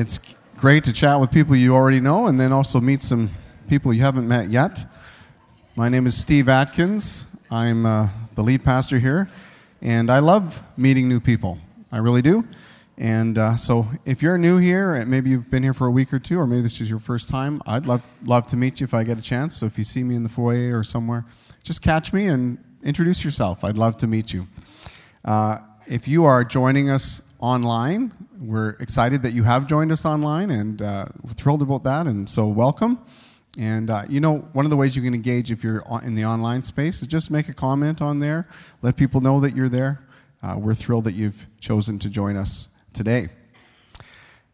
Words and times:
It's 0.00 0.18
great 0.56 0.84
to 0.84 0.94
chat 0.94 1.20
with 1.20 1.30
people 1.30 1.54
you 1.54 1.74
already 1.74 2.00
know 2.00 2.26
and 2.26 2.40
then 2.40 2.52
also 2.52 2.80
meet 2.80 3.02
some 3.02 3.28
people 3.68 3.92
you 3.92 4.00
haven't 4.00 4.26
met 4.26 4.48
yet. 4.48 4.82
My 5.76 5.90
name 5.90 6.06
is 6.06 6.16
Steve 6.16 6.48
Atkins. 6.48 7.26
I'm 7.50 7.84
uh, 7.84 8.08
the 8.34 8.42
lead 8.42 8.64
pastor 8.64 8.98
here, 8.98 9.28
and 9.82 10.08
I 10.08 10.20
love 10.20 10.62
meeting 10.78 11.06
new 11.06 11.20
people. 11.20 11.58
I 11.92 11.98
really 11.98 12.22
do. 12.22 12.46
And 12.96 13.36
uh, 13.36 13.56
so, 13.56 13.88
if 14.06 14.22
you're 14.22 14.38
new 14.38 14.56
here, 14.56 14.94
and 14.94 15.10
maybe 15.10 15.28
you've 15.28 15.50
been 15.50 15.62
here 15.62 15.74
for 15.74 15.86
a 15.86 15.90
week 15.90 16.14
or 16.14 16.18
two, 16.18 16.40
or 16.40 16.46
maybe 16.46 16.62
this 16.62 16.80
is 16.80 16.88
your 16.88 16.98
first 16.98 17.28
time, 17.28 17.60
I'd 17.66 17.84
love, 17.84 18.02
love 18.24 18.46
to 18.46 18.56
meet 18.56 18.80
you 18.80 18.84
if 18.84 18.94
I 18.94 19.04
get 19.04 19.18
a 19.18 19.22
chance. 19.22 19.58
So, 19.58 19.66
if 19.66 19.76
you 19.76 19.84
see 19.84 20.02
me 20.02 20.14
in 20.14 20.22
the 20.22 20.30
foyer 20.30 20.78
or 20.78 20.82
somewhere, 20.82 21.26
just 21.62 21.82
catch 21.82 22.14
me 22.14 22.28
and 22.28 22.56
introduce 22.82 23.22
yourself. 23.22 23.64
I'd 23.64 23.76
love 23.76 23.98
to 23.98 24.06
meet 24.06 24.32
you. 24.32 24.46
Uh, 25.26 25.58
if 25.86 26.08
you 26.08 26.24
are 26.24 26.42
joining 26.42 26.88
us 26.88 27.20
online, 27.38 28.12
we're 28.40 28.70
excited 28.80 29.22
that 29.22 29.32
you 29.32 29.42
have 29.42 29.66
joined 29.66 29.92
us 29.92 30.06
online, 30.06 30.50
and 30.50 30.80
uh, 30.80 31.04
we're 31.22 31.34
thrilled 31.34 31.62
about 31.62 31.84
that. 31.84 32.06
And 32.06 32.28
so, 32.28 32.48
welcome. 32.48 32.98
And 33.58 33.90
uh, 33.90 34.04
you 34.08 34.20
know, 34.20 34.38
one 34.52 34.64
of 34.64 34.70
the 34.70 34.76
ways 34.76 34.96
you 34.96 35.02
can 35.02 35.12
engage 35.12 35.50
if 35.50 35.62
you're 35.62 35.84
in 36.02 36.14
the 36.14 36.24
online 36.24 36.62
space 36.62 37.02
is 37.02 37.08
just 37.08 37.30
make 37.30 37.48
a 37.48 37.52
comment 37.52 38.00
on 38.00 38.18
there, 38.18 38.48
let 38.80 38.96
people 38.96 39.20
know 39.20 39.40
that 39.40 39.54
you're 39.54 39.68
there. 39.68 40.02
Uh, 40.42 40.56
we're 40.58 40.74
thrilled 40.74 41.04
that 41.04 41.14
you've 41.14 41.46
chosen 41.60 41.98
to 41.98 42.08
join 42.08 42.36
us 42.36 42.68
today. 42.94 43.28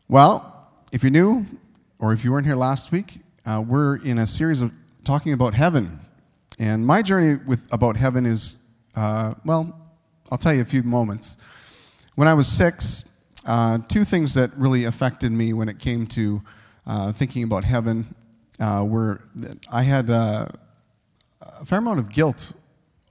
Well, 0.08 0.70
if 0.92 1.02
you're 1.02 1.10
new, 1.10 1.46
or 1.98 2.12
if 2.12 2.24
you 2.24 2.32
weren't 2.32 2.46
here 2.46 2.56
last 2.56 2.90
week, 2.90 3.20
uh, 3.44 3.62
we're 3.66 3.96
in 3.96 4.18
a 4.18 4.26
series 4.26 4.62
of 4.62 4.72
talking 5.04 5.32
about 5.32 5.54
heaven. 5.54 6.00
And 6.58 6.86
my 6.86 7.02
journey 7.02 7.38
with 7.46 7.72
about 7.72 7.96
heaven 7.96 8.26
is, 8.26 8.58
uh, 8.96 9.34
well, 9.44 9.78
I'll 10.32 10.38
tell 10.38 10.54
you 10.54 10.62
a 10.62 10.64
few 10.64 10.82
moments. 10.82 11.36
When 12.16 12.26
I 12.26 12.34
was 12.34 12.48
six, 12.48 13.04
uh, 13.46 13.78
two 13.88 14.04
things 14.04 14.34
that 14.34 14.50
really 14.56 14.84
affected 14.84 15.32
me 15.32 15.52
when 15.52 15.68
it 15.68 15.78
came 15.78 16.06
to 16.08 16.42
uh, 16.86 17.12
thinking 17.12 17.44
about 17.44 17.64
heaven 17.64 18.14
uh, 18.60 18.84
were 18.86 19.20
I 19.72 19.82
had 19.82 20.10
uh, 20.10 20.46
a 21.40 21.64
fair 21.64 21.78
amount 21.78 22.00
of 22.00 22.10
guilt 22.10 22.52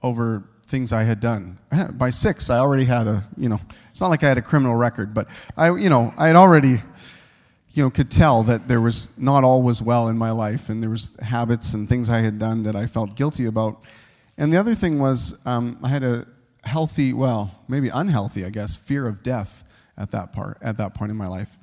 over 0.02 0.44
things 0.66 0.92
I 0.92 1.04
had 1.04 1.20
done. 1.20 1.58
By 1.92 2.10
six, 2.10 2.50
I 2.50 2.58
already 2.58 2.84
had 2.84 3.06
a, 3.06 3.22
you 3.36 3.48
know, 3.48 3.60
it's 3.90 4.00
not 4.00 4.08
like 4.08 4.22
I 4.24 4.28
had 4.28 4.38
a 4.38 4.42
criminal 4.42 4.76
record, 4.76 5.14
but 5.14 5.28
I, 5.56 5.74
you 5.74 5.88
know, 5.88 6.12
I 6.18 6.26
had 6.26 6.36
already, 6.36 6.76
you 7.72 7.82
know, 7.82 7.90
could 7.90 8.10
tell 8.10 8.42
that 8.44 8.66
there 8.66 8.80
was 8.80 9.10
not 9.16 9.44
all 9.44 9.62
was 9.62 9.80
well 9.80 10.08
in 10.08 10.18
my 10.18 10.30
life, 10.30 10.68
and 10.68 10.82
there 10.82 10.90
was 10.90 11.16
habits 11.22 11.74
and 11.74 11.88
things 11.88 12.10
I 12.10 12.18
had 12.18 12.38
done 12.38 12.62
that 12.64 12.76
I 12.76 12.86
felt 12.86 13.16
guilty 13.16 13.46
about. 13.46 13.84
And 14.38 14.52
the 14.52 14.58
other 14.58 14.74
thing 14.74 14.98
was 14.98 15.34
um, 15.46 15.78
I 15.82 15.88
had 15.88 16.02
a 16.02 16.26
healthy, 16.64 17.12
well, 17.12 17.62
maybe 17.68 17.88
unhealthy, 17.88 18.44
I 18.44 18.50
guess, 18.50 18.76
fear 18.76 19.06
of 19.06 19.22
death 19.22 19.62
at 19.98 20.10
that 20.10 20.32
part, 20.32 20.58
at 20.62 20.76
that 20.76 20.94
point 20.94 21.10
in 21.10 21.16
my 21.16 21.26
life. 21.26 21.56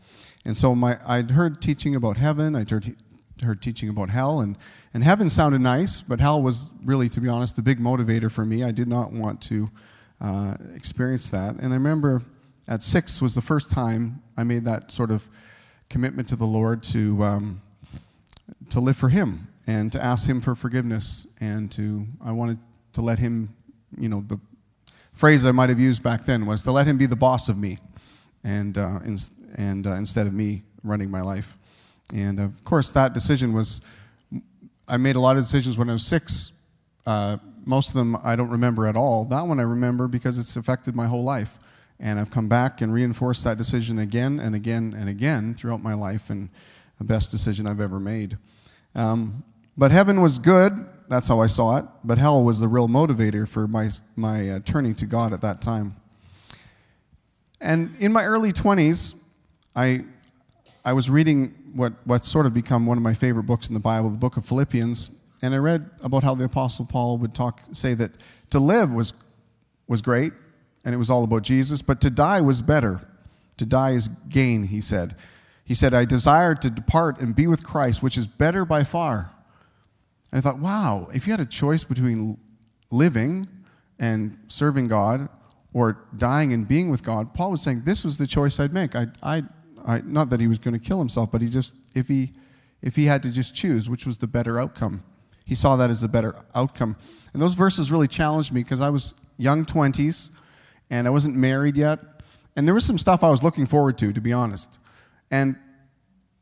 And 0.46 0.56
so 0.56 0.76
my, 0.76 0.98
I'd 1.08 1.32
heard 1.32 1.62
teaching 1.62 1.96
about 1.96 2.18
heaven, 2.18 2.56
I'd 2.56 2.70
heard 2.70 2.96
heard 3.42 3.62
teaching 3.62 3.90
about 3.90 4.10
hell, 4.10 4.42
and, 4.42 4.58
and 4.94 5.04
heaven 5.04 5.30
sounded 5.30 5.62
nice, 5.62 6.02
but 6.02 6.20
hell 6.20 6.42
was 6.42 6.72
really, 6.84 7.10
to 7.10 7.22
be 7.22 7.28
honest, 7.28 7.56
the 7.56 7.62
big 7.62 7.80
motivator 7.80 8.32
for 8.32 8.46
me. 8.46 8.64
I 8.64 8.72
did 8.72 8.88
not 8.88 9.12
want 9.12 9.42
to 9.44 9.70
uh, 10.22 10.56
experience 10.76 11.30
that. 11.32 11.56
And 11.56 11.74
I 11.74 11.76
remember 11.76 12.22
at 12.68 12.82
six 12.82 13.22
was 13.22 13.36
the 13.36 13.42
first 13.42 13.72
time 13.72 14.22
I 14.38 14.44
made 14.44 14.66
that 14.66 14.92
sort 14.92 15.12
of 15.12 15.28
commitment 15.90 16.28
to 16.30 16.36
the 16.36 16.46
Lord 16.46 16.84
to, 16.84 17.24
um, 17.24 17.62
to 18.70 18.80
live 18.80 18.98
for 18.98 19.10
Him 19.10 19.48
and 19.68 19.92
to 19.92 20.04
ask 20.04 20.28
Him 20.28 20.42
for 20.42 20.56
forgiveness. 20.56 21.28
And 21.40 21.72
to, 21.74 22.06
I 22.24 22.32
wanted 22.32 22.60
to 22.94 23.02
let 23.02 23.20
Him, 23.20 23.54
you 23.98 24.10
know, 24.10 24.22
the 24.22 24.40
phrase 25.12 25.46
I 25.46 25.52
might 25.52 25.70
have 25.70 25.80
used 25.80 26.02
back 26.02 26.26
then 26.26 26.46
was 26.46 26.62
to 26.64 26.72
let 26.72 26.88
Him 26.88 26.98
be 26.98 27.06
the 27.06 27.16
boss 27.16 27.50
of 27.50 27.58
me 27.58 27.78
and, 28.44 28.78
uh, 28.78 29.00
in, 29.06 29.18
and 29.56 29.88
uh, 29.88 29.94
instead 29.94 30.28
of 30.28 30.34
me 30.34 30.64
running 30.84 31.10
my 31.10 31.22
life. 31.22 31.58
And 32.14 32.40
of 32.40 32.64
course, 32.64 32.92
that 32.92 33.14
decision 33.14 33.54
was, 33.54 33.82
I 34.88 34.98
made 34.98 35.16
a 35.16 35.20
lot 35.20 35.38
of 35.38 35.44
decisions 35.44 35.78
when 35.78 35.90
I 35.90 35.94
was 35.94 36.06
six. 36.06 36.52
Uh, 37.06 37.38
most 37.66 37.90
of 37.90 37.96
them 37.96 38.18
I 38.24 38.36
don't 38.36 38.50
remember 38.50 38.88
at 38.88 38.96
all. 38.96 39.26
That 39.26 39.48
one 39.48 39.60
I 39.60 39.64
remember 39.64 40.08
because 40.08 40.38
it's 40.38 40.56
affected 40.56 40.96
my 40.96 41.08
whole 41.08 41.24
life. 41.24 41.60
And 42.00 42.20
I've 42.20 42.32
come 42.32 42.50
back 42.50 42.82
and 42.82 42.94
reinforced 42.94 43.44
that 43.46 43.58
decision 43.58 44.00
again 44.00 44.40
and 44.40 44.56
again 44.56 44.94
and 44.98 45.08
again 45.08 45.54
throughout 45.54 45.82
my 45.82 45.94
life, 45.94 46.30
and 46.30 46.50
the 46.98 47.04
best 47.04 47.32
decision 47.32 47.68
I've 47.68 47.80
ever 47.80 48.00
made. 48.00 48.38
Um, 48.96 49.44
but 49.78 49.92
heaven 49.92 50.22
was 50.22 50.40
good. 50.40 50.74
That's 51.08 51.28
how 51.28 51.40
I 51.40 51.48
saw 51.48 51.78
it. 51.78 51.86
But 52.04 52.18
hell 52.18 52.44
was 52.44 52.60
the 52.60 52.68
real 52.68 52.88
motivator 52.88 53.48
for 53.48 53.68
my, 53.68 53.90
my 54.16 54.50
uh, 54.50 54.60
turning 54.66 54.96
to 54.96 55.06
God 55.06 55.34
at 55.34 55.42
that 55.42 55.62
time. 55.62 55.96
And 57.64 57.96
in 58.00 58.12
my 58.12 58.26
early 58.26 58.52
20s, 58.52 59.16
I, 59.74 60.04
I 60.84 60.92
was 60.92 61.10
reading 61.10 61.56
what, 61.74 61.94
what's 62.04 62.28
sort 62.28 62.46
of 62.46 62.54
become 62.54 62.86
one 62.86 62.98
of 62.98 63.04
my 63.04 63.14
favorite 63.14 63.46
books 63.46 63.70
in 63.70 63.74
the 63.74 63.80
Bible, 63.80 64.10
the 64.10 64.18
book 64.18 64.36
of 64.36 64.46
Philippians. 64.46 65.12
And 65.42 65.56
I 65.56 65.58
read 65.58 65.90
about 66.02 66.24
how 66.24 66.36
the 66.36 66.44
Apostle 66.44 66.86
Paul 66.86 67.18
would 67.20 67.34
talk, 67.34 67.62
say 67.72 67.94
that 67.94 68.12
to 68.50 68.60
live 68.60 68.92
was, 68.92 69.14
was 69.88 70.02
great, 70.02 70.34
and 70.84 70.94
it 70.94 70.98
was 70.98 71.10
all 71.10 71.24
about 71.24 71.44
Jesus, 71.44 71.82
but 71.82 72.02
to 72.02 72.10
die 72.10 72.42
was 72.42 72.62
better. 72.62 73.08
To 73.58 73.66
die 73.66 73.92
is 73.92 74.10
gain, 74.28 74.64
he 74.64 74.82
said. 74.82 75.16
He 75.64 75.74
said, 75.74 75.94
I 75.94 76.04
desire 76.04 76.56
to 76.56 76.70
depart 76.70 77.22
and 77.22 77.34
be 77.34 77.48
with 77.48 77.64
Christ, 77.64 78.04
which 78.04 78.18
is 78.18 78.28
better 78.28 78.66
by 78.66 78.84
far. 78.84 79.32
And 80.34 80.40
I 80.40 80.42
thought, 80.42 80.60
wow, 80.60 81.08
if 81.14 81.26
you 81.28 81.32
had 81.32 81.40
a 81.40 81.46
choice 81.46 81.86
between 81.86 82.38
living 82.92 83.48
and 84.00 84.38
serving 84.50 84.90
God 84.90 85.30
or 85.74 86.06
dying 86.16 86.54
and 86.54 86.68
being 86.68 86.90
with 86.90 87.04
God, 87.04 87.34
Paul 87.34 87.52
was 87.52 87.62
saying 87.62 87.82
this 87.82 88.04
was 88.04 88.18
the 88.18 88.28
choice 88.28 88.60
I'd 88.60 88.74
make. 88.74 88.96
I, 88.96 89.08
I, 89.22 89.44
I, 89.86 90.02
not 90.06 90.30
that 90.30 90.40
he 90.40 90.48
was 90.48 90.60
going 90.60 90.74
to 90.74 90.80
kill 90.80 91.00
himself, 91.00 91.32
but 91.32 91.42
he 91.42 91.50
just, 91.50 91.76
if 91.96 92.08
he, 92.08 92.32
if 92.82 92.96
he 92.96 93.06
had 93.06 93.24
to 93.24 93.32
just 93.32 93.56
choose, 93.56 93.90
which 93.90 94.06
was 94.06 94.18
the 94.20 94.28
better 94.28 94.60
outcome, 94.60 95.04
he 95.46 95.56
saw 95.56 95.76
that 95.76 95.90
as 95.90 96.02
the 96.02 96.08
better 96.08 96.36
outcome. 96.56 96.96
And 97.34 97.42
those 97.42 97.56
verses 97.56 97.92
really 97.92 98.08
challenged 98.08 98.54
me 98.54 98.64
because 98.64 98.82
I 98.82 98.90
was 98.90 99.14
young 99.38 99.66
20s 99.66 100.32
and 100.90 101.08
I 101.08 101.10
wasn't 101.10 101.36
married 101.36 101.76
yet. 101.76 102.00
And 102.56 102.68
there 102.68 102.76
was 102.76 102.86
some 102.86 102.98
stuff 102.98 103.24
I 103.24 103.30
was 103.30 103.44
looking 103.44 103.66
forward 103.66 103.98
to, 103.98 104.14
to 104.14 104.22
be 104.22 104.32
honest. 104.32 104.80
And 105.32 105.56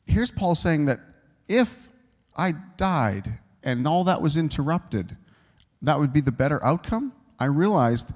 here's 0.05 0.31
Paul 0.31 0.55
saying 0.55 0.85
that 0.85 0.99
if 1.47 1.89
I 2.35 2.53
died 2.77 3.39
and 3.63 3.87
all 3.87 4.03
that 4.03 4.21
was 4.21 4.37
interrupted, 4.37 5.17
that 5.81 5.99
would 5.99 6.13
be 6.13 6.21
the 6.21 6.31
better 6.31 6.63
outcome. 6.63 7.13
I 7.39 7.45
realized 7.45 8.11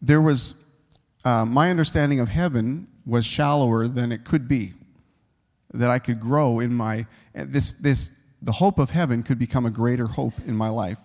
there 0.00 0.20
was 0.20 0.54
uh, 1.24 1.44
my 1.44 1.70
understanding 1.70 2.20
of 2.20 2.28
heaven 2.28 2.86
was 3.04 3.24
shallower 3.24 3.88
than 3.88 4.12
it 4.12 4.24
could 4.24 4.48
be. 4.48 4.70
That 5.74 5.90
I 5.90 5.98
could 5.98 6.20
grow 6.20 6.60
in 6.60 6.72
my, 6.72 7.06
this, 7.34 7.72
this, 7.74 8.12
the 8.40 8.52
hope 8.52 8.78
of 8.78 8.90
heaven 8.90 9.22
could 9.22 9.38
become 9.38 9.66
a 9.66 9.70
greater 9.70 10.06
hope 10.06 10.34
in 10.46 10.56
my 10.56 10.68
life. 10.68 11.00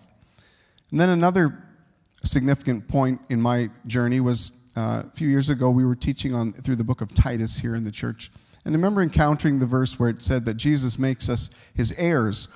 And 0.90 1.00
then 1.00 1.10
another 1.10 1.62
significant 2.24 2.88
point 2.88 3.20
in 3.28 3.40
my 3.40 3.68
journey 3.86 4.20
was 4.20 4.52
uh, 4.76 5.02
a 5.06 5.10
few 5.10 5.28
years 5.28 5.50
ago, 5.50 5.70
we 5.70 5.84
were 5.84 5.94
teaching 5.94 6.34
on 6.34 6.52
through 6.52 6.76
the 6.76 6.84
book 6.84 7.00
of 7.00 7.14
Titus 7.14 7.58
here 7.58 7.74
in 7.74 7.84
the 7.84 7.90
church. 7.90 8.30
And 8.64 8.74
I 8.74 8.76
remember 8.76 9.02
encountering 9.02 9.58
the 9.58 9.66
verse 9.66 9.98
where 9.98 10.08
it 10.08 10.22
said 10.22 10.44
that 10.46 10.54
Jesus 10.54 10.98
makes 10.98 11.28
us 11.28 11.50
his 11.74 11.92
heirs. 11.92 12.48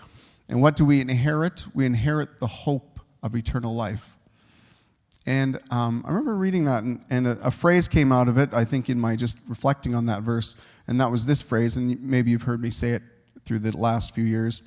And 0.49 0.63
what 0.63 0.77
do 0.77 0.85
we 0.85 1.01
inherit? 1.01 1.67
We 1.75 1.85
inherit 1.85 2.41
the 2.41 2.47
hope 2.47 3.01
of 3.23 3.37
eternal 3.37 3.75
life. 3.75 4.17
And 5.27 5.59
um, 5.71 6.05
I 6.07 6.11
remember 6.11 6.37
reading 6.37 6.65
that, 6.65 6.85
and, 6.85 7.05
and 7.11 7.27
a, 7.27 7.39
a, 7.43 7.51
phrase 7.51 7.87
came 7.87 8.13
out 8.13 8.29
of 8.29 8.39
it, 8.39 8.55
I 8.55 8.65
think, 8.65 8.89
in 8.89 8.99
my 8.99 9.15
just 9.15 9.37
reflecting 9.47 9.95
on 9.95 10.07
that 10.07 10.23
verse, 10.23 10.57
and 10.87 10.99
that 11.01 11.11
was 11.11 11.27
this 11.27 11.43
phrase, 11.43 11.77
and 11.77 12.03
maybe 12.03 12.31
you've 12.31 12.45
heard 12.45 12.63
me 12.63 12.71
say 12.71 12.91
it 12.91 13.03
through 13.45 13.59
the 13.59 13.77
last 13.77 14.15
few 14.15 14.25
years 14.25 14.63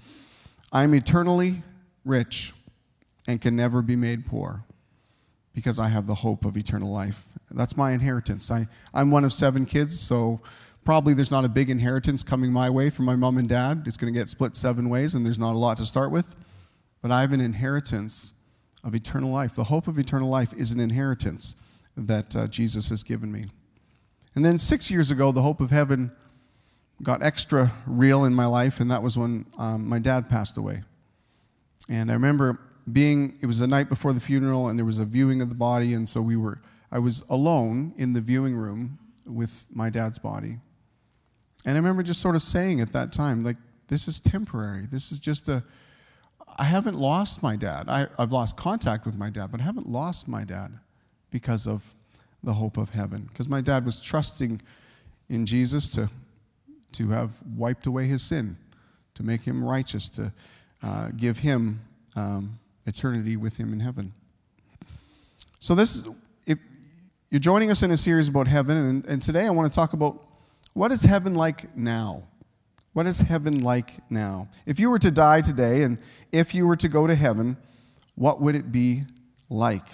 I'm 0.71 0.93
eternally 0.93 1.61
rich 2.05 2.53
and 3.27 3.41
can 3.41 3.55
never 3.55 3.81
be 3.81 3.95
made 3.95 4.25
poor 4.25 4.63
because 5.53 5.79
I 5.79 5.89
have 5.89 6.07
the 6.07 6.15
hope 6.15 6.45
of 6.45 6.55
eternal 6.55 6.89
life. 6.89 7.25
That's 7.51 7.75
my 7.75 7.91
inheritance. 7.91 8.49
I, 8.49 8.67
I'm 8.93 9.11
one 9.11 9.25
of 9.25 9.33
seven 9.33 9.65
kids, 9.65 9.99
so 9.99 10.39
probably 10.85 11.13
there's 11.13 11.31
not 11.31 11.43
a 11.43 11.49
big 11.49 11.69
inheritance 11.69 12.23
coming 12.23 12.51
my 12.51 12.69
way 12.69 12.89
from 12.89 13.05
my 13.05 13.17
mom 13.17 13.37
and 13.37 13.49
dad. 13.49 13.83
It's 13.85 13.97
going 13.97 14.13
to 14.13 14.17
get 14.17 14.29
split 14.29 14.55
seven 14.55 14.89
ways, 14.89 15.15
and 15.15 15.25
there's 15.25 15.39
not 15.39 15.53
a 15.53 15.57
lot 15.57 15.77
to 15.77 15.85
start 15.85 16.11
with. 16.11 16.35
But 17.01 17.11
I 17.11 17.21
have 17.21 17.33
an 17.33 17.41
inheritance 17.41 18.33
of 18.83 18.95
eternal 18.95 19.29
life. 19.29 19.55
The 19.55 19.65
hope 19.65 19.87
of 19.87 19.99
eternal 19.99 20.29
life 20.29 20.53
is 20.53 20.71
an 20.71 20.79
inheritance 20.79 21.55
that 21.95 22.35
uh, 22.35 22.47
Jesus 22.47 22.89
has 22.89 23.03
given 23.03 23.31
me. 23.31 23.45
And 24.35 24.45
then 24.45 24.57
six 24.57 24.89
years 24.89 25.11
ago, 25.11 25.31
the 25.31 25.41
hope 25.41 25.59
of 25.59 25.71
heaven 25.71 26.11
got 27.03 27.21
extra 27.21 27.73
real 27.85 28.23
in 28.25 28.33
my 28.33 28.45
life, 28.45 28.79
and 28.79 28.89
that 28.91 29.03
was 29.03 29.17
when 29.17 29.45
um, 29.57 29.87
my 29.87 29.99
dad 29.99 30.29
passed 30.29 30.57
away. 30.57 30.83
And 31.89 32.09
I 32.09 32.13
remember 32.13 32.59
being, 32.91 33.37
it 33.41 33.45
was 33.45 33.59
the 33.59 33.67
night 33.67 33.89
before 33.89 34.13
the 34.13 34.19
funeral, 34.19 34.69
and 34.69 34.77
there 34.77 34.85
was 34.85 34.99
a 34.99 35.05
viewing 35.05 35.41
of 35.41 35.49
the 35.49 35.55
body, 35.55 35.93
and 35.93 36.07
so 36.07 36.21
we 36.21 36.37
were, 36.37 36.61
I 36.91 36.99
was 36.99 37.23
alone 37.29 37.93
in 37.97 38.13
the 38.13 38.21
viewing 38.21 38.55
room 38.55 38.99
with 39.27 39.65
my 39.71 39.89
dad's 39.89 40.19
body. 40.19 40.59
And 41.65 41.75
I 41.75 41.79
remember 41.79 42.03
just 42.03 42.21
sort 42.21 42.35
of 42.35 42.41
saying 42.41 42.81
at 42.81 42.93
that 42.93 43.11
time, 43.11 43.43
like, 43.43 43.57
this 43.87 44.07
is 44.07 44.19
temporary. 44.19 44.85
This 44.89 45.11
is 45.11 45.19
just 45.19 45.49
a, 45.49 45.63
I 46.57 46.63
haven't 46.63 46.97
lost 46.97 47.41
my 47.41 47.55
dad. 47.55 47.87
I, 47.87 48.07
have 48.17 48.31
lost 48.31 48.57
contact 48.57 49.05
with 49.05 49.15
my 49.15 49.29
dad, 49.29 49.51
but 49.51 49.61
I 49.61 49.63
haven't 49.63 49.87
lost 49.87 50.27
my 50.27 50.43
dad 50.43 50.71
because 51.29 51.67
of 51.67 51.93
the 52.43 52.53
hope 52.53 52.77
of 52.77 52.89
heaven. 52.89 53.27
Because 53.29 53.47
my 53.47 53.61
dad 53.61 53.85
was 53.85 53.99
trusting 53.99 54.61
in 55.29 55.45
Jesus 55.45 55.89
to, 55.89 56.09
to 56.93 57.09
have 57.09 57.31
wiped 57.55 57.85
away 57.85 58.05
his 58.05 58.21
sin, 58.21 58.57
to 59.15 59.23
make 59.23 59.41
him 59.41 59.63
righteous, 59.63 60.09
to 60.09 60.33
uh, 60.83 61.09
give 61.15 61.39
him 61.39 61.79
um, 62.15 62.59
eternity 62.85 63.37
with 63.37 63.57
him 63.57 63.73
in 63.73 63.79
heaven. 63.79 64.13
So, 65.59 65.75
this 65.75 66.03
if 66.45 66.57
you're 67.29 67.39
joining 67.39 67.71
us 67.71 67.83
in 67.83 67.91
a 67.91 67.97
series 67.97 68.27
about 68.27 68.47
heaven, 68.47 68.77
and, 68.77 69.05
and 69.05 69.21
today 69.21 69.45
I 69.45 69.51
want 69.51 69.71
to 69.71 69.75
talk 69.75 69.93
about 69.93 70.25
what 70.73 70.91
is 70.91 71.03
heaven 71.03 71.35
like 71.35 71.75
now? 71.77 72.23
What 72.93 73.07
is 73.07 73.19
heaven 73.19 73.63
like 73.63 73.93
now? 74.09 74.49
If 74.65 74.79
you 74.79 74.89
were 74.89 74.99
to 74.99 75.11
die 75.11 75.41
today 75.41 75.83
and 75.83 76.01
if 76.31 76.53
you 76.53 76.67
were 76.67 76.75
to 76.75 76.89
go 76.89 77.07
to 77.07 77.15
heaven, 77.15 77.57
what 78.15 78.41
would 78.41 78.55
it 78.55 78.71
be 78.71 79.03
like? 79.49 79.87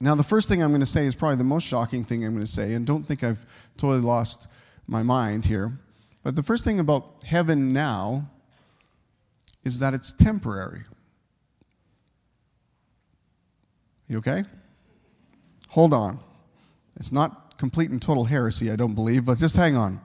Now, 0.00 0.14
the 0.14 0.24
first 0.24 0.48
thing 0.48 0.62
I'm 0.62 0.70
going 0.70 0.80
to 0.80 0.86
say 0.86 1.06
is 1.06 1.14
probably 1.14 1.36
the 1.36 1.44
most 1.44 1.66
shocking 1.66 2.04
thing 2.04 2.24
I'm 2.24 2.32
going 2.32 2.44
to 2.44 2.50
say, 2.50 2.74
and 2.74 2.86
don't 2.86 3.04
think 3.04 3.24
I've 3.24 3.46
totally 3.78 4.02
lost 4.02 4.46
my 4.86 5.02
mind 5.02 5.46
here. 5.46 5.78
But 6.22 6.36
the 6.36 6.42
first 6.42 6.64
thing 6.64 6.80
about 6.80 7.24
heaven 7.24 7.72
now 7.72 8.28
is 9.64 9.78
that 9.78 9.94
it's 9.94 10.12
temporary. 10.12 10.82
You 14.08 14.18
okay? 14.18 14.44
Hold 15.70 15.94
on. 15.94 16.20
It's 16.96 17.10
not 17.10 17.56
complete 17.58 17.90
and 17.90 18.00
total 18.00 18.24
heresy, 18.24 18.70
I 18.70 18.76
don't 18.76 18.94
believe, 18.94 19.24
but 19.24 19.38
just 19.38 19.56
hang 19.56 19.76
on. 19.76 20.00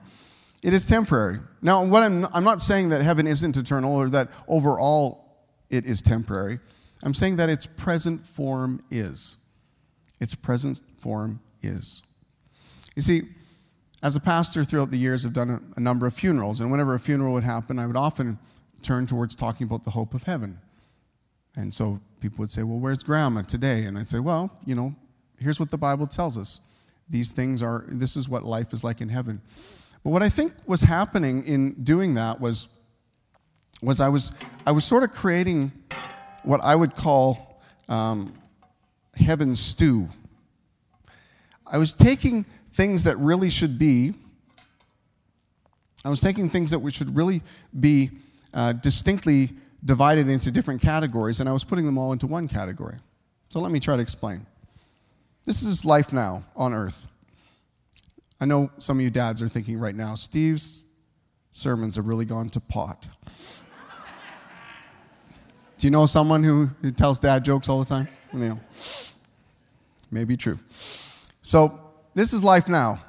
It 0.62 0.72
is 0.72 0.84
temporary. 0.84 1.38
Now, 1.60 1.84
what 1.84 2.02
I'm, 2.02 2.26
I'm 2.32 2.44
not 2.44 2.60
saying 2.60 2.90
that 2.90 3.02
heaven 3.02 3.26
isn't 3.26 3.56
eternal 3.56 3.94
or 3.94 4.08
that 4.10 4.28
overall 4.46 5.46
it 5.70 5.86
is 5.86 6.00
temporary. 6.00 6.60
I'm 7.02 7.14
saying 7.14 7.36
that 7.36 7.48
its 7.48 7.66
present 7.66 8.24
form 8.24 8.80
is. 8.90 9.36
Its 10.20 10.34
present 10.34 10.80
form 10.98 11.40
is. 11.62 12.02
You 12.94 13.02
see, 13.02 13.22
as 14.02 14.14
a 14.14 14.20
pastor 14.20 14.62
throughout 14.62 14.90
the 14.90 14.98
years, 14.98 15.26
I've 15.26 15.32
done 15.32 15.50
a, 15.50 15.60
a 15.76 15.80
number 15.80 16.06
of 16.06 16.14
funerals, 16.14 16.60
and 16.60 16.70
whenever 16.70 16.94
a 16.94 17.00
funeral 17.00 17.32
would 17.32 17.44
happen, 17.44 17.78
I 17.78 17.86
would 17.86 17.96
often 17.96 18.38
turn 18.82 19.06
towards 19.06 19.34
talking 19.34 19.66
about 19.66 19.84
the 19.84 19.90
hope 19.90 20.14
of 20.14 20.24
heaven. 20.24 20.58
And 21.56 21.72
so 21.72 22.00
people 22.20 22.38
would 22.38 22.50
say, 22.50 22.62
Well, 22.62 22.78
where's 22.78 23.02
grandma 23.02 23.42
today? 23.42 23.84
And 23.84 23.98
I'd 23.98 24.08
say, 24.08 24.18
Well, 24.18 24.50
you 24.64 24.74
know, 24.74 24.94
here's 25.38 25.58
what 25.58 25.70
the 25.70 25.78
Bible 25.78 26.06
tells 26.06 26.38
us. 26.38 26.60
These 27.08 27.32
things 27.32 27.62
are, 27.62 27.84
this 27.88 28.16
is 28.16 28.28
what 28.28 28.44
life 28.44 28.72
is 28.72 28.84
like 28.84 29.00
in 29.00 29.08
heaven. 29.08 29.40
But 30.04 30.10
what 30.10 30.22
I 30.22 30.28
think 30.28 30.52
was 30.66 30.80
happening 30.80 31.44
in 31.44 31.84
doing 31.84 32.14
that 32.14 32.40
was, 32.40 32.68
was 33.82 34.00
I 34.00 34.08
was, 34.08 34.32
I 34.66 34.72
was 34.72 34.84
sort 34.84 35.04
of 35.04 35.12
creating 35.12 35.70
what 36.42 36.60
I 36.62 36.74
would 36.74 36.94
call 36.94 37.62
um, 37.88 38.32
heaven 39.14 39.54
stew. 39.54 40.08
I 41.66 41.78
was 41.78 41.94
taking 41.94 42.44
things 42.72 43.04
that 43.04 43.16
really 43.18 43.50
should 43.50 43.78
be, 43.78 44.14
I 46.04 46.10
was 46.10 46.20
taking 46.20 46.50
things 46.50 46.70
that 46.70 46.92
should 46.92 47.14
really 47.14 47.42
be 47.78 48.10
uh, 48.54 48.72
distinctly 48.72 49.50
divided 49.84 50.28
into 50.28 50.50
different 50.50 50.80
categories, 50.80 51.40
and 51.40 51.48
I 51.48 51.52
was 51.52 51.64
putting 51.64 51.86
them 51.86 51.96
all 51.96 52.12
into 52.12 52.26
one 52.26 52.48
category. 52.48 52.96
So 53.48 53.60
let 53.60 53.70
me 53.70 53.78
try 53.78 53.96
to 53.96 54.02
explain. 54.02 54.46
This 55.44 55.62
is 55.62 55.84
life 55.84 56.12
now 56.12 56.44
on 56.56 56.72
earth. 56.72 57.11
I 58.42 58.44
know 58.44 58.72
some 58.78 58.98
of 58.98 59.04
you 59.04 59.10
dads 59.10 59.40
are 59.40 59.46
thinking 59.46 59.78
right 59.78 59.94
now, 59.94 60.16
Steve's 60.16 60.84
sermons 61.52 61.94
have 61.94 62.08
really 62.08 62.24
gone 62.24 62.48
to 62.48 62.58
pot. 62.58 63.06
Do 65.78 65.86
you 65.86 65.92
know 65.92 66.06
someone 66.06 66.42
who, 66.42 66.68
tells 66.96 67.20
dad 67.20 67.44
jokes 67.44 67.68
all 67.68 67.78
the 67.78 67.84
time? 67.84 68.08
You 68.32 68.40
know, 68.40 68.60
maybe 70.10 70.36
true. 70.36 70.58
So, 71.42 71.78
this 72.14 72.32
is 72.32 72.42
life 72.42 72.68
now. 72.68 73.00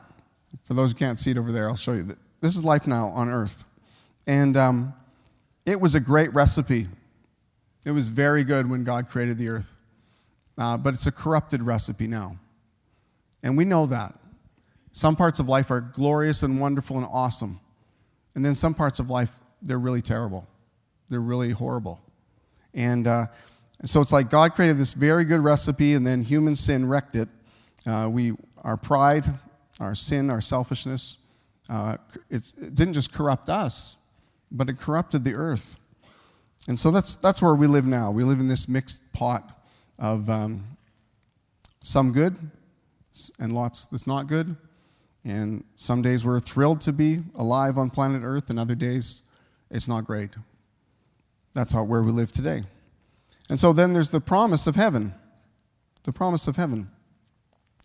For 0.65 0.75
those 0.75 0.91
who 0.91 0.99
can't 0.99 1.17
see 1.17 1.31
it 1.31 1.39
over 1.39 1.51
there, 1.51 1.67
I'll 1.67 1.75
show 1.75 1.93
you. 1.93 2.03
This 2.39 2.55
is 2.55 2.63
life 2.63 2.85
now 2.85 3.07
on 3.07 3.27
earth. 3.27 3.65
And 4.27 4.55
um, 4.55 4.93
it 5.65 5.81
was 5.81 5.95
a 5.95 5.99
great 5.99 6.31
recipe. 6.35 6.87
It 7.85 7.91
was 7.91 8.09
very 8.09 8.43
good 8.43 8.69
when 8.69 8.83
God 8.83 9.07
created 9.07 9.39
the 9.39 9.49
earth. 9.49 9.81
Uh, 10.59 10.77
but 10.77 10.93
it's 10.93 11.07
a 11.07 11.11
corrupted 11.11 11.63
recipe 11.63 12.05
now. 12.05 12.37
And 13.41 13.57
we 13.57 13.65
know 13.65 13.87
that. 13.87 14.13
Some 14.93 15.15
parts 15.15 15.39
of 15.39 15.49
life 15.49 15.71
are 15.71 15.81
glorious 15.81 16.43
and 16.43 16.61
wonderful 16.61 16.97
and 16.97 17.07
awesome. 17.11 17.59
And 18.35 18.45
then 18.45 18.53
some 18.53 18.75
parts 18.75 18.99
of 18.99 19.09
life, 19.09 19.39
they're 19.61 19.79
really 19.79 20.03
terrible. 20.03 20.47
They're 21.09 21.19
really 21.19 21.49
horrible. 21.49 21.99
And 22.75 23.07
uh, 23.07 23.25
so 23.83 24.01
it's 24.01 24.11
like 24.11 24.29
God 24.29 24.53
created 24.53 24.77
this 24.77 24.93
very 24.93 25.25
good 25.25 25.41
recipe, 25.41 25.95
and 25.95 26.05
then 26.05 26.21
human 26.21 26.55
sin 26.55 26.87
wrecked 26.87 27.15
it. 27.15 27.27
Uh, 27.87 28.07
we, 28.11 28.33
our 28.63 28.77
pride, 28.77 29.25
our 29.79 29.95
sin, 29.95 30.29
our 30.29 30.41
selfishness, 30.41 31.17
uh, 31.71 31.97
it 32.29 32.53
didn't 32.73 32.93
just 32.93 33.11
corrupt 33.11 33.49
us, 33.49 33.97
but 34.51 34.69
it 34.69 34.77
corrupted 34.77 35.23
the 35.23 35.33
earth. 35.33 35.79
And 36.67 36.77
so 36.77 36.91
that's, 36.91 37.15
that's 37.15 37.41
where 37.41 37.55
we 37.55 37.65
live 37.65 37.87
now. 37.87 38.11
We 38.11 38.23
live 38.23 38.39
in 38.39 38.47
this 38.47 38.69
mixed 38.69 39.11
pot 39.11 39.59
of 39.97 40.29
um, 40.29 40.63
some 41.81 42.13
good 42.13 42.37
and 43.39 43.53
lots 43.53 43.87
that's 43.87 44.05
not 44.05 44.27
good. 44.27 44.55
And 45.25 45.63
some 45.75 46.01
days 46.01 46.25
we're 46.25 46.39
thrilled 46.39 46.81
to 46.81 46.93
be 46.93 47.21
alive 47.35 47.77
on 47.77 47.89
planet 47.89 48.23
Earth, 48.23 48.49
and 48.49 48.59
other 48.59 48.75
days 48.75 49.21
it's 49.71 49.87
not 49.87 50.05
great. 50.05 50.35
That's 51.53 51.71
how, 51.71 51.83
where 51.83 52.03
we 52.03 52.11
live 52.11 52.31
today. 52.31 52.63
And 53.49 53.59
so 53.59 53.73
then 53.73 53.93
there's 53.93 54.11
the 54.11 54.21
promise 54.21 54.67
of 54.67 54.75
heaven. 54.75 55.13
The 56.03 56.11
promise 56.11 56.47
of 56.47 56.55
heaven. 56.55 56.89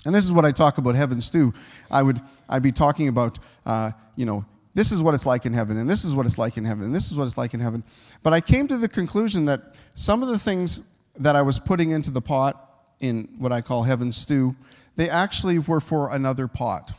And 0.05 0.15
this 0.15 0.25
is 0.25 0.33
what 0.33 0.45
I 0.45 0.53
talk 0.53 0.79
about 0.79 0.95
heaven 0.95 1.21
stew. 1.21 1.53
I 1.91 2.03
would 2.03 2.21
I'd 2.49 2.63
be 2.63 2.73
talking 2.73 3.09
about 3.09 3.39
uh, 3.67 3.91
you 4.17 4.27
know 4.27 4.45
this 4.75 4.93
is 4.93 5.03
what 5.03 5.15
it's 5.15 5.27
like 5.27 5.45
in 5.45 5.53
heaven, 5.53 5.77
and 5.77 5.89
this 5.89 6.05
is 6.05 6.15
what 6.15 6.25
it's 6.25 6.39
like 6.39 6.57
in 6.57 6.65
heaven, 6.65 6.85
and 6.85 6.95
this 6.95 7.11
is 7.11 7.17
what 7.17 7.25
it's 7.25 7.37
like 7.37 7.53
in 7.53 7.61
heaven. 7.61 7.83
But 8.23 8.33
I 8.33 8.41
came 8.41 8.69
to 8.69 8.77
the 8.77 8.89
conclusion 8.89 9.45
that 9.47 9.75
some 9.95 10.23
of 10.23 10.29
the 10.29 10.39
things 10.39 10.83
that 11.17 11.35
I 11.35 11.43
was 11.43 11.59
putting 11.59 11.91
into 11.91 12.11
the 12.11 12.21
pot 12.21 12.65
in 13.01 13.29
what 13.39 13.51
I 13.51 13.61
call 13.61 13.83
heaven 13.83 14.13
stew, 14.13 14.55
they 14.95 15.11
actually 15.11 15.59
were 15.59 15.81
for 15.81 16.13
another 16.13 16.47
pot. 16.47 16.93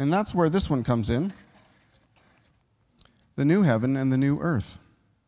And 0.00 0.10
that's 0.10 0.34
where 0.34 0.48
this 0.48 0.70
one 0.70 0.82
comes 0.82 1.10
in 1.10 1.30
the 3.36 3.44
new 3.44 3.60
heaven 3.60 3.98
and 3.98 4.10
the 4.10 4.16
new 4.16 4.38
earth. 4.40 4.78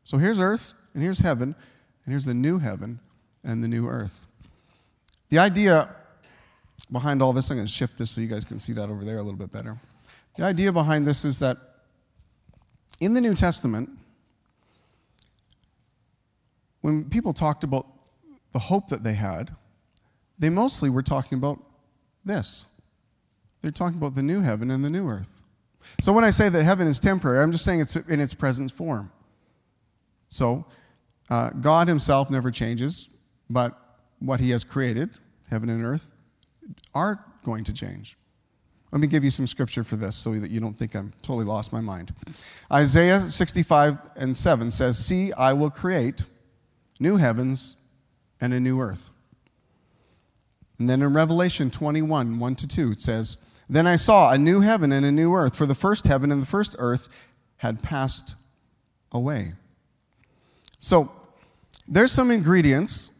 So 0.02 0.16
here's 0.16 0.40
earth, 0.40 0.74
and 0.94 1.02
here's 1.02 1.18
heaven, 1.18 1.54
and 2.04 2.12
here's 2.12 2.24
the 2.24 2.32
new 2.32 2.58
heaven 2.58 2.98
and 3.44 3.62
the 3.62 3.68
new 3.68 3.86
earth. 3.86 4.26
The 5.28 5.38
idea 5.38 5.94
behind 6.90 7.20
all 7.20 7.34
this, 7.34 7.50
I'm 7.50 7.58
going 7.58 7.66
to 7.66 7.72
shift 7.72 7.98
this 7.98 8.12
so 8.12 8.22
you 8.22 8.26
guys 8.26 8.46
can 8.46 8.58
see 8.58 8.72
that 8.72 8.88
over 8.88 9.04
there 9.04 9.18
a 9.18 9.22
little 9.22 9.38
bit 9.38 9.52
better. 9.52 9.76
The 10.36 10.44
idea 10.44 10.72
behind 10.72 11.06
this 11.06 11.26
is 11.26 11.38
that 11.40 11.58
in 12.98 13.12
the 13.12 13.20
New 13.20 13.34
Testament, 13.34 13.90
when 16.80 17.10
people 17.10 17.34
talked 17.34 17.62
about 17.62 17.86
the 18.52 18.58
hope 18.58 18.88
that 18.88 19.04
they 19.04 19.14
had, 19.14 19.54
they 20.38 20.48
mostly 20.48 20.88
were 20.88 21.02
talking 21.02 21.36
about 21.36 21.62
this. 22.24 22.64
They're 23.62 23.70
talking 23.70 23.96
about 23.96 24.14
the 24.14 24.22
new 24.22 24.40
heaven 24.40 24.70
and 24.70 24.84
the 24.84 24.90
new 24.90 25.08
earth. 25.08 25.42
So 26.02 26.12
when 26.12 26.24
I 26.24 26.30
say 26.30 26.48
that 26.48 26.62
heaven 26.64 26.86
is 26.86 27.00
temporary, 27.00 27.42
I'm 27.42 27.52
just 27.52 27.64
saying 27.64 27.80
it's 27.80 27.96
in 27.96 28.20
its 28.20 28.34
present 28.34 28.70
form. 28.70 29.10
So 30.28 30.66
uh, 31.30 31.50
God 31.50 31.88
Himself 31.88 32.30
never 32.30 32.50
changes, 32.50 33.08
but 33.48 33.78
what 34.18 34.40
He 34.40 34.50
has 34.50 34.64
created, 34.64 35.10
heaven 35.48 35.68
and 35.68 35.84
earth, 35.84 36.12
are 36.94 37.24
going 37.44 37.64
to 37.64 37.72
change. 37.72 38.16
Let 38.90 39.00
me 39.00 39.06
give 39.06 39.24
you 39.24 39.30
some 39.30 39.46
scripture 39.46 39.84
for 39.84 39.96
this 39.96 40.14
so 40.16 40.38
that 40.38 40.50
you 40.50 40.60
don't 40.60 40.74
think 40.74 40.94
I'm 40.94 41.12
totally 41.22 41.46
lost 41.46 41.72
my 41.72 41.80
mind. 41.80 42.14
Isaiah 42.70 43.20
65 43.20 43.96
and 44.16 44.36
7 44.36 44.70
says, 44.70 44.98
See, 44.98 45.32
I 45.32 45.54
will 45.54 45.70
create 45.70 46.22
new 47.00 47.16
heavens 47.16 47.76
and 48.40 48.52
a 48.52 48.60
new 48.60 48.80
earth. 48.80 49.10
And 50.78 50.88
then 50.88 51.00
in 51.00 51.14
Revelation 51.14 51.70
21 51.70 52.38
1 52.38 52.54
to 52.56 52.66
2, 52.66 52.92
it 52.92 53.00
says, 53.00 53.38
Then 53.68 53.86
I 53.86 53.96
saw 53.96 54.32
a 54.32 54.38
new 54.38 54.60
heaven 54.60 54.92
and 54.92 55.04
a 55.04 55.12
new 55.12 55.34
earth, 55.34 55.56
for 55.56 55.66
the 55.66 55.74
first 55.74 56.06
heaven 56.06 56.30
and 56.30 56.42
the 56.42 56.46
first 56.46 56.76
earth 56.78 57.08
had 57.58 57.82
passed 57.82 58.34
away. 59.12 59.52
So, 60.78 61.10
there's 61.86 62.12
some 62.12 62.30
ingredients 62.30 63.10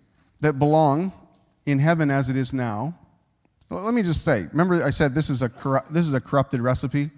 that 0.41 0.59
belong 0.59 1.13
in 1.67 1.79
heaven 1.79 2.11
as 2.11 2.29
it 2.29 2.37
is 2.37 2.53
now. 2.53 2.95
Let 3.71 3.95
me 3.95 4.03
just 4.03 4.25
say, 4.25 4.47
remember 4.51 4.83
I 4.85 4.91
said 4.91 5.15
this 5.15 5.31
is 5.31 5.43
a, 5.43 5.51
this 5.91 6.07
is 6.07 6.15
a 6.15 6.21
corrupted 6.21 6.61
recipe? 6.61 7.11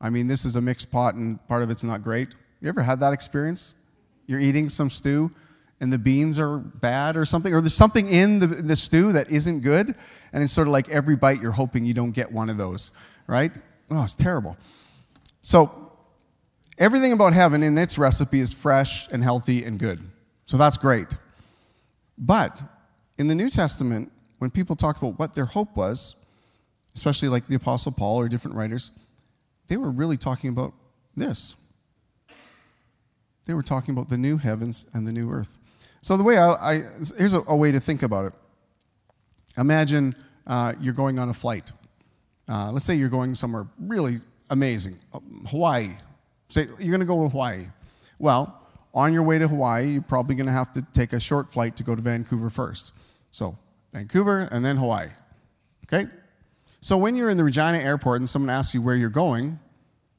I 0.00 0.10
mean, 0.10 0.28
this 0.28 0.44
is 0.44 0.56
a 0.56 0.60
mixed 0.60 0.90
pot 0.90 1.14
and 1.14 1.44
part 1.48 1.62
of 1.62 1.70
it's 1.70 1.84
not 1.84 2.02
great. 2.02 2.28
You 2.60 2.68
ever 2.68 2.82
had 2.82 3.00
that 3.00 3.12
experience? 3.12 3.74
You're 4.26 4.40
eating 4.40 4.68
some 4.68 4.90
stew 4.90 5.30
and 5.80 5.92
the 5.92 5.98
beans 5.98 6.38
are 6.38 6.58
bad 6.58 7.16
or 7.16 7.24
something, 7.24 7.54
or 7.54 7.60
there's 7.60 7.74
something 7.74 8.06
in 8.06 8.38
the, 8.38 8.46
the 8.46 8.76
stew 8.76 9.12
that 9.12 9.30
isn't 9.30 9.60
good, 9.60 9.96
and 10.32 10.44
it's 10.44 10.52
sort 10.52 10.66
of 10.66 10.72
like 10.72 10.88
every 10.90 11.16
bite 11.16 11.40
you're 11.40 11.52
hoping 11.52 11.86
you 11.86 11.94
don't 11.94 12.12
get 12.12 12.30
one 12.30 12.50
of 12.50 12.58
those, 12.58 12.92
right? 13.26 13.56
Oh, 13.90 14.02
it's 14.02 14.14
terrible. 14.14 14.56
So, 15.40 15.92
everything 16.78 17.12
about 17.12 17.32
heaven 17.32 17.62
in 17.62 17.76
its 17.78 17.98
recipe 17.98 18.40
is 18.40 18.52
fresh 18.52 19.08
and 19.08 19.24
healthy 19.24 19.64
and 19.64 19.78
good. 19.78 20.00
So, 20.44 20.58
that's 20.58 20.76
great. 20.76 21.08
But 22.18 22.60
in 23.18 23.26
the 23.26 23.34
New 23.34 23.48
Testament, 23.48 24.12
when 24.38 24.50
people 24.50 24.76
talk 24.76 24.98
about 24.98 25.18
what 25.18 25.34
their 25.34 25.46
hope 25.46 25.76
was, 25.76 26.16
especially 26.94 27.28
like 27.28 27.46
the 27.46 27.54
Apostle 27.54 27.92
Paul 27.92 28.18
or 28.18 28.28
different 28.28 28.56
writers, 28.56 28.90
they 29.68 29.76
were 29.76 29.90
really 29.90 30.16
talking 30.16 30.50
about 30.50 30.74
this. 31.16 31.54
They 33.46 33.54
were 33.54 33.62
talking 33.62 33.92
about 33.92 34.08
the 34.08 34.18
new 34.18 34.36
heavens 34.36 34.86
and 34.92 35.06
the 35.06 35.12
new 35.12 35.30
earth. 35.30 35.58
So 36.02 36.16
the 36.16 36.22
way 36.22 36.38
I, 36.38 36.50
I 36.50 36.74
here's 37.18 37.34
a, 37.34 37.42
a, 37.46 37.56
way 37.56 37.72
to 37.72 37.80
think 37.80 38.02
about 38.02 38.26
it. 38.26 38.32
Imagine 39.58 40.14
uh, 40.46 40.74
you're 40.80 40.94
going 40.94 41.18
on 41.18 41.28
a 41.28 41.34
flight. 41.34 41.72
Uh, 42.48 42.70
let's 42.72 42.84
say 42.84 42.94
you're 42.94 43.08
going 43.08 43.34
somewhere 43.34 43.66
really 43.78 44.16
amazing, 44.50 44.94
uh, 45.12 45.20
Hawaii. 45.48 45.90
Say 46.48 46.66
you're 46.78 46.90
going 46.90 47.00
to 47.00 47.06
go 47.06 47.22
to 47.22 47.28
Hawaii. 47.28 47.66
Well, 48.18 48.60
on 48.92 49.12
your 49.12 49.22
way 49.22 49.38
to 49.38 49.46
Hawaii, 49.46 49.86
you're 49.86 50.02
probably 50.02 50.34
going 50.34 50.46
to 50.46 50.52
have 50.52 50.72
to 50.72 50.82
take 50.92 51.12
a 51.12 51.20
short 51.20 51.52
flight 51.52 51.76
to 51.76 51.84
go 51.84 51.94
to 51.94 52.02
Vancouver 52.02 52.50
first. 52.50 52.92
So 53.30 53.56
Vancouver 53.92 54.48
and 54.50 54.64
then 54.64 54.76
Hawaii. 54.76 55.08
Okay? 55.86 56.10
So 56.80 56.96
when 56.96 57.14
you're 57.14 57.30
in 57.30 57.36
the 57.36 57.44
Regina 57.44 57.78
airport 57.78 58.20
and 58.20 58.28
someone 58.28 58.50
asks 58.50 58.74
you 58.74 58.82
where 58.82 58.96
you're 58.96 59.10
going, 59.10 59.58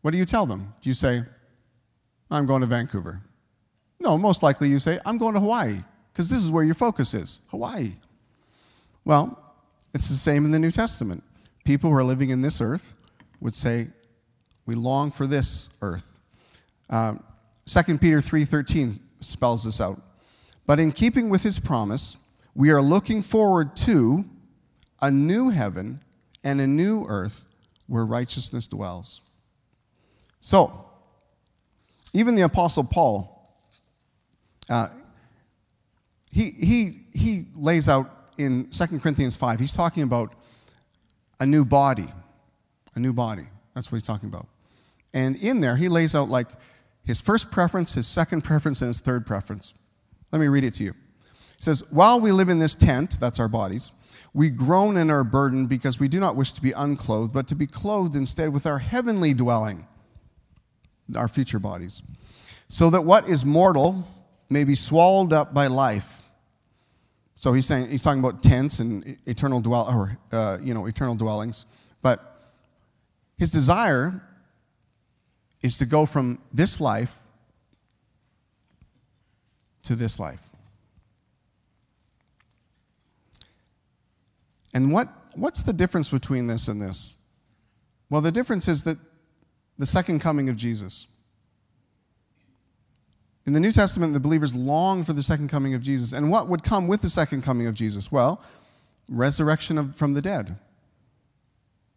what 0.02 0.12
do 0.12 0.18
you 0.18 0.26
tell 0.26 0.46
them? 0.46 0.74
Do 0.82 0.90
you 0.90 0.94
say, 0.94 1.24
I'm 2.30 2.46
going 2.46 2.62
to 2.62 2.68
Vancouver? 2.68 3.22
No, 4.02 4.18
most 4.18 4.42
likely 4.42 4.68
you 4.68 4.80
say, 4.80 5.00
I'm 5.06 5.20
going 5.20 5.36
to 5.36 5.40
Hawaii, 5.40 5.80
because 6.12 6.28
this 6.28 6.40
is 6.40 6.50
where 6.50 6.64
your 6.64 6.74
focus 6.74 7.14
is 7.14 7.42
Hawaii. 7.52 7.94
Well, 9.06 9.38
it's 9.94 10.10
the 10.10 10.16
same 10.16 10.44
in 10.44 10.52
the 10.52 10.58
New 10.58 10.72
Testament. 10.72 11.24
People 11.66 11.92
who 11.92 11.96
are 11.96 12.04
living 12.04 12.32
in 12.32 12.42
this 12.42 12.62
earth 12.62 12.96
would 13.40 13.54
say, 13.54 13.88
We 14.66 14.74
long 14.74 15.12
for 15.12 15.28
this 15.28 15.70
earth. 15.84 16.20
Uh, 16.90 17.16
2 17.66 18.00
Peter 18.00 18.22
3:13 18.22 19.00
spells 19.20 19.64
this 19.64 19.80
out. 19.80 20.02
But 20.66 20.80
in 20.80 20.92
keeping 20.92 21.30
with 21.30 21.44
his 21.44 21.60
promise, 21.60 22.18
we 22.56 22.72
are 22.72 22.82
looking 22.82 23.22
forward 23.22 23.76
to 23.78 24.26
a 25.00 25.12
new 25.12 25.50
heaven 25.50 26.00
and 26.44 26.60
a 26.60 26.68
new 26.68 27.06
earth 27.08 27.46
where 27.88 28.06
righteousness 28.06 28.66
dwells. 28.66 29.22
So, 30.40 30.86
even 32.14 32.36
the 32.36 32.42
Apostle 32.42 32.84
Paul, 32.84 33.41
uh, 34.72 34.88
he, 36.32 36.52
he, 36.52 37.06
he 37.14 37.46
lays 37.56 37.90
out 37.90 38.30
in 38.38 38.70
2 38.70 39.00
Corinthians 39.00 39.36
5, 39.36 39.60
he's 39.60 39.74
talking 39.74 40.04
about 40.04 40.34
a 41.40 41.46
new 41.46 41.66
body. 41.66 42.08
A 42.96 43.00
new 43.00 43.14
body. 43.14 43.48
That's 43.76 43.92
what 43.92 43.98
he's 43.98 44.08
talking 44.08 44.30
about. 44.30 44.48
And 45.14 45.36
in 45.36 45.60
there, 45.60 45.76
he 45.76 45.90
lays 45.90 46.16
out 46.16 46.30
like 46.30 46.48
his 47.04 47.20
first 47.20 47.52
preference, 47.52 47.94
his 47.94 48.08
second 48.08 48.42
preference, 48.42 48.82
and 48.82 48.88
his 48.88 49.02
third 49.02 49.26
preference. 49.26 49.74
Let 50.32 50.40
me 50.40 50.48
read 50.48 50.64
it 50.64 50.74
to 50.76 50.84
you. 50.86 50.94
He 51.24 51.64
says, 51.64 51.84
While 51.90 52.20
we 52.22 52.32
live 52.32 52.48
in 52.48 52.60
this 52.60 52.76
tent, 52.76 53.20
that's 53.20 53.40
our 53.40 53.50
bodies, 53.50 53.92
we 54.34 54.50
groan 54.50 54.96
in 54.96 55.10
our 55.10 55.26
burden 55.26 55.68
because 55.68 56.00
we 56.00 56.08
do 56.08 56.20
not 56.20 56.38
wish 56.38 56.54
to 56.54 56.62
be 56.62 56.72
unclothed, 56.72 57.34
but 57.34 57.48
to 57.50 57.56
be 57.56 57.68
clothed 57.68 58.16
instead 58.16 58.54
with 58.54 58.66
our 58.66 58.80
heavenly 58.80 59.34
dwelling, 59.34 59.86
our 61.18 61.28
future 61.28 61.60
bodies, 61.60 62.02
so 62.70 62.90
that 62.90 63.02
what 63.02 63.28
is 63.28 63.44
mortal 63.44 64.08
may 64.52 64.64
be 64.64 64.76
swallowed 64.76 65.34
up 65.34 65.54
by 65.54 65.68
life. 65.68 66.30
So 67.36 67.54
he's 67.54 67.66
saying 67.66 67.90
he's 67.90 68.02
talking 68.02 68.20
about 68.20 68.44
tents 68.44 68.80
and 68.80 69.18
eternal 69.26 69.62
dwell 69.62 69.88
or 69.88 70.18
uh, 70.32 70.58
you 70.62 70.74
know 70.74 70.86
eternal 70.86 71.16
dwellings, 71.16 71.66
but 72.02 72.52
his 73.38 73.52
desire 73.52 74.22
is 75.64 75.78
to 75.78 75.86
go 75.86 76.06
from 76.06 76.40
this 76.54 76.80
life 76.80 77.18
to 79.84 79.96
this 79.96 80.20
life. 80.20 80.42
And 84.74 84.92
what, 84.92 85.10
what's 85.36 85.64
the 85.64 85.74
difference 85.74 86.10
between 86.10 86.48
this 86.48 86.68
and 86.68 86.82
this? 86.82 87.18
Well, 88.10 88.22
the 88.22 88.32
difference 88.32 88.68
is 88.68 88.84
that 88.84 88.98
the 89.78 89.86
second 89.86 90.20
coming 90.20 90.50
of 90.50 90.56
Jesus. 90.56 91.08
In 93.52 93.54
the 93.54 93.60
New 93.60 93.74
Testament, 93.74 94.14
the 94.14 94.20
believers 94.22 94.56
long 94.56 95.04
for 95.04 95.12
the 95.12 95.22
second 95.22 95.50
coming 95.50 95.74
of 95.74 95.82
Jesus. 95.82 96.14
And 96.14 96.32
what 96.32 96.48
would 96.48 96.64
come 96.64 96.88
with 96.88 97.02
the 97.02 97.10
second 97.10 97.42
coming 97.42 97.68
of 97.68 97.76
Jesus? 97.76 98.10
Well, 98.10 98.42
resurrection 99.10 99.78
of, 99.78 99.94
from 99.94 100.14
the 100.14 100.22
dead, 100.22 100.58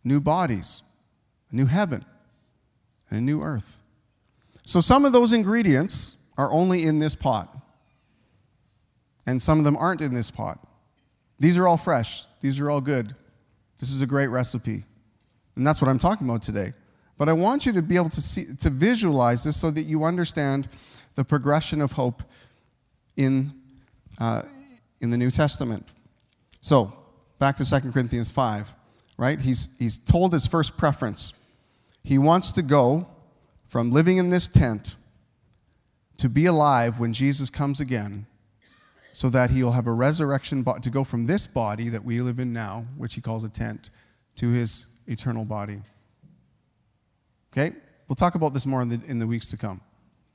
new 0.03 0.19
bodies, 0.19 0.83
a 1.53 1.55
new 1.55 1.67
heaven, 1.67 2.05
and 3.09 3.21
a 3.21 3.23
new 3.23 3.41
earth. 3.41 3.83
So 4.65 4.81
some 4.81 5.05
of 5.05 5.13
those 5.13 5.31
ingredients 5.31 6.17
are 6.37 6.51
only 6.51 6.83
in 6.83 6.99
this 6.99 7.15
pot, 7.15 7.57
and 9.25 9.41
some 9.41 9.59
of 9.61 9.65
them 9.65 9.77
aren't 9.77 10.01
in 10.01 10.13
this 10.13 10.33
pot. 10.33 10.59
These 11.39 11.57
are 11.57 11.69
all 11.69 11.77
fresh, 11.77 12.27
these 12.41 12.59
are 12.59 12.69
all 12.69 12.81
good. 12.81 13.15
This 13.79 13.93
is 13.93 14.03
a 14.03 14.07
great 14.07 14.27
recipe. 14.27 14.83
And 15.55 15.65
that's 15.65 15.81
what 15.81 15.87
I'm 15.87 16.01
talking 16.01 16.29
about 16.29 16.43
today. 16.43 16.73
But 17.17 17.29
I 17.29 17.33
want 17.33 17.65
you 17.65 17.73
to 17.75 17.83
be 17.83 17.95
able 17.95 18.09
to 18.09 18.21
see 18.21 18.47
to 18.57 18.71
visualize 18.71 19.45
this 19.45 19.57
so 19.57 19.71
that 19.71 19.83
you 19.83 20.03
understand 20.03 20.67
the 21.15 21.25
progression 21.25 21.81
of 21.81 21.93
hope 21.93 22.23
in, 23.17 23.53
uh, 24.21 24.43
in 25.01 25.11
the 25.11 25.19
New 25.19 25.31
Testament. 25.31 25.87
So, 26.61 26.93
back 27.39 27.57
to 27.59 27.65
2 27.65 27.93
Corinthians 27.93 28.31
5, 28.31 28.75
right? 29.19 29.41
He's, 29.41 29.69
he's 29.79 29.99
told 29.99 30.33
his 30.33 30.47
first 30.47 30.77
preference. 30.77 31.33
He 32.03 32.19
wants 32.19 32.53
to 32.53 32.63
go 32.63 33.07
from 33.67 33.91
living 33.91 34.19
in 34.19 34.31
this 34.31 34.49
tent 34.49 34.97
to 36.19 36.29
be 36.29 36.47
alive 36.47 36.99
when 36.99 37.13
Jesus 37.13 37.51
comes 37.51 37.81
again 37.81 38.27
so 39.13 39.29
that 39.29 39.51
he'll 39.51 39.73
have 39.73 39.87
a 39.87 39.93
resurrection 39.93 40.63
bo- 40.63 40.79
to 40.79 40.91
go 40.91 41.05
from 41.05 41.27
this 41.27 41.47
body 41.47 41.89
that 41.89 42.05
we 42.05 42.21
live 42.21 42.41
in 42.41 42.53
now, 42.53 42.85
which 42.97 43.15
he 43.15 43.21
calls 43.21 43.45
a 43.45 43.49
tent, 43.49 43.91
to 44.37 44.51
his 44.51 44.87
eternal 45.07 45.45
body. 45.45 45.81
Okay? 47.53 47.77
We'll 48.09 48.17
talk 48.17 48.35
about 48.35 48.53
this 48.53 48.67
more 48.67 48.83
in 48.83 48.89
the, 48.89 49.01
in 49.07 49.19
the 49.19 49.27
weeks 49.27 49.49
to 49.51 49.57
come. 49.57 49.81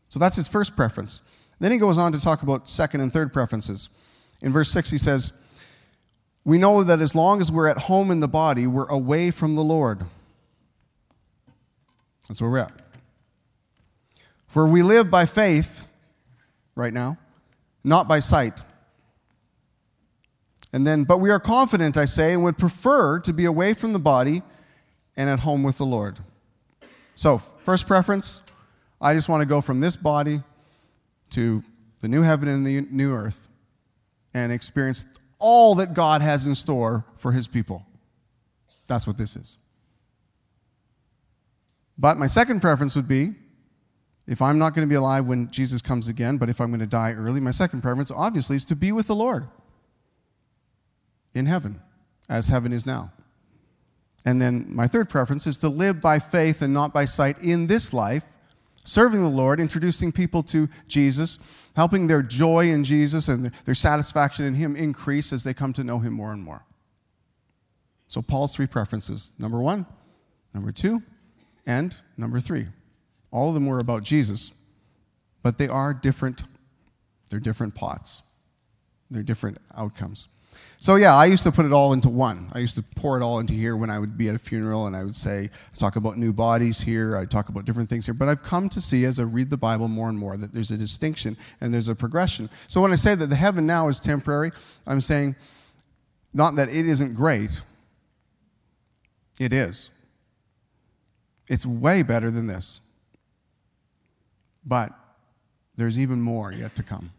So 0.10 0.20
that's 0.20 0.36
his 0.36 0.48
first 0.48 0.76
preference. 0.76 1.22
Then 1.60 1.72
he 1.72 1.78
goes 1.78 1.98
on 1.98 2.12
to 2.14 2.20
talk 2.20 2.42
about 2.42 2.68
second 2.68 3.02
and 3.02 3.14
third 3.14 3.32
preferences. 3.32 3.90
In 4.42 4.52
verse 4.52 4.70
6, 4.70 4.90
he 4.92 4.98
says, 4.98 5.34
We 6.44 6.58
know 6.58 6.84
that 6.84 7.00
as 7.00 7.16
long 7.16 7.42
as 7.42 7.52
we're 7.52 7.68
at 7.68 7.78
home 7.78 8.12
in 8.12 8.20
the 8.20 8.28
body, 8.28 8.66
we're 8.68 8.88
away 8.88 9.32
from 9.32 9.56
the 9.56 9.64
Lord. 9.64 10.00
That's 12.28 12.42
where 12.42 12.50
we're 12.50 12.60
at. 12.60 12.72
For 14.48 14.68
we 14.68 14.82
live 14.82 15.12
by 15.12 15.26
faith 15.26 15.84
right 16.76 16.94
now, 16.94 17.18
not 17.84 18.08
by 18.08 18.20
sight. 18.20 18.64
And 20.72 20.86
then, 20.86 21.04
but 21.04 21.20
we 21.20 21.30
are 21.32 21.40
confident, 21.40 21.98
I 21.98 22.06
say, 22.06 22.34
and 22.34 22.44
would 22.44 22.58
prefer 22.58 23.20
to 23.20 23.34
be 23.34 23.46
away 23.46 23.74
from 23.74 23.94
the 23.94 24.00
body 24.00 24.42
and 25.18 25.30
at 25.30 25.42
home 25.42 25.64
with 25.64 25.78
the 25.78 25.86
Lord. 25.86 26.20
So, 27.16 27.40
first 27.66 27.88
preference, 27.88 28.42
I 29.02 29.14
just 29.14 29.30
want 29.30 29.42
to 29.42 29.48
go 29.48 29.62
from 29.62 29.80
this 29.80 29.96
body 29.96 30.42
to 31.32 31.64
the 32.02 32.08
new 32.08 32.22
heaven 32.22 32.48
and 32.48 32.66
the 32.66 32.82
new 32.92 33.14
earth 33.14 33.48
and 34.34 34.52
experience 34.52 35.06
all 35.38 35.76
that 35.76 35.94
God 35.94 36.22
has 36.22 36.48
in 36.48 36.56
store 36.56 37.06
for 37.16 37.32
his 37.32 37.48
people. 37.48 37.86
That's 38.88 39.08
what 39.08 39.18
this 39.18 39.36
is. 39.36 39.58
But 41.98 42.18
my 42.18 42.28
second 42.28 42.62
preference 42.62 42.96
would 42.96 43.08
be 43.08 43.36
if 44.28 44.42
I'm 44.42 44.60
not 44.60 44.76
going 44.76 44.88
to 44.88 44.90
be 44.90 44.96
alive 44.96 45.26
when 45.26 45.50
Jesus 45.50 45.82
comes 45.82 46.08
again, 46.08 46.38
but 46.38 46.50
if 46.50 46.62
I'm 46.62 46.70
going 46.70 46.80
to 46.82 46.86
die 46.86 47.14
early, 47.14 47.40
my 47.40 47.52
second 47.52 47.82
preference 47.82 48.12
obviously 48.12 48.56
is 48.56 48.66
to 48.66 48.76
be 48.76 48.92
with 48.92 49.08
the 49.08 49.16
Lord 49.16 49.48
in 51.34 51.46
heaven, 51.46 51.82
as 52.30 52.48
heaven 52.48 52.72
is 52.72 52.86
now. 52.86 53.12
And 54.26 54.42
then 54.42 54.68
my 54.70 54.88
third 54.88 55.10
preference 55.10 55.48
is 55.48 55.58
to 55.60 55.70
live 55.70 56.00
by 56.00 56.20
faith 56.20 56.62
and 56.62 56.74
not 56.74 56.94
by 56.94 57.06
sight 57.06 57.42
in 57.42 57.68
this 57.68 57.92
life, 57.92 58.24
serving 58.90 59.22
the 59.22 59.30
Lord, 59.30 59.60
introducing 59.60 60.12
people 60.12 60.44
to 60.44 60.68
Jesus, 60.88 61.38
helping 61.76 62.08
their 62.08 62.22
joy 62.22 62.70
in 62.70 62.84
Jesus 62.84 63.28
and 63.28 63.46
their 63.66 63.76
satisfaction 63.76 64.46
in 64.46 64.56
Him 64.56 64.76
increase 64.76 65.32
as 65.32 65.44
they 65.44 65.54
come 65.54 65.74
to 65.74 65.84
know 65.84 66.00
Him 66.00 66.14
more 66.14 66.34
and 66.34 66.44
more. 66.44 66.64
So, 68.08 68.22
Paul's 68.22 68.56
three 68.56 68.68
preferences 68.68 69.32
number 69.40 69.60
one, 69.60 69.86
number 70.54 70.72
two, 70.72 71.04
and 71.66 71.96
number 72.18 72.40
three. 72.40 72.68
All 73.32 73.50
of 73.50 73.54
them 73.54 73.68
were 73.68 73.80
about 73.80 74.04
Jesus, 74.04 74.52
but 75.44 75.58
they 75.58 75.68
are 75.68 75.94
different. 75.94 76.44
They're 77.30 77.40
different 77.40 77.76
pots, 77.76 78.24
they're 79.12 79.24
different 79.24 79.60
outcomes. 79.78 80.28
So 80.82 80.96
yeah, 80.96 81.14
I 81.14 81.26
used 81.26 81.44
to 81.44 81.52
put 81.52 81.66
it 81.66 81.74
all 81.74 81.92
into 81.92 82.08
one. 82.08 82.50
I 82.54 82.60
used 82.60 82.78
to 82.78 82.82
pour 82.82 83.20
it 83.20 83.22
all 83.22 83.40
into 83.40 83.54
here 83.54 83.76
when 83.76 83.90
I 83.90 84.00
would 84.00 84.18
be 84.18 84.30
at 84.30 84.36
a 84.36 84.40
funeral 84.40 84.88
and 84.88 84.96
I 84.96 85.04
would 85.04 85.14
say, 85.14 85.50
talk 85.78 85.98
about 85.98 86.18
new 86.18 86.32
bodies 86.32 86.80
here, 86.80 87.18
I 87.18 87.26
talk 87.26 87.50
about 87.50 87.66
different 87.66 87.90
things 87.90 88.06
here. 88.06 88.14
But 88.14 88.30
I've 88.30 88.44
come 88.44 88.70
to 88.70 88.80
see 88.80 89.04
as 89.04 89.20
I 89.20 89.24
read 89.24 89.50
the 89.50 89.58
Bible 89.58 89.90
more 89.90 90.08
and 90.08 90.18
more 90.18 90.38
that 90.38 90.54
there's 90.54 90.72
a 90.72 90.78
distinction 90.78 91.36
and 91.60 91.74
there's 91.74 91.90
a 91.90 91.96
progression. 91.96 92.50
So 92.68 92.80
when 92.80 92.94
I 92.94 92.96
say 92.96 93.14
that 93.14 93.28
the 93.28 93.36
heaven 93.36 93.66
now 93.66 93.90
is 93.90 94.00
temporary, 94.00 94.52
I'm 94.88 95.02
saying 95.02 95.36
not 96.34 96.56
that 96.56 96.70
it 96.70 96.88
isn't 96.88 97.14
great. 97.14 97.62
It 99.38 99.52
is. 99.52 99.92
It's 101.50 101.66
way 101.66 102.04
better 102.04 102.32
than 102.32 102.48
this. 102.48 102.80
But 104.66 104.94
there's 105.76 106.00
even 106.00 106.22
more 106.22 106.54
yet 106.54 106.74
to 106.76 106.84
come. 106.84 107.12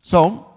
So, 0.00 0.53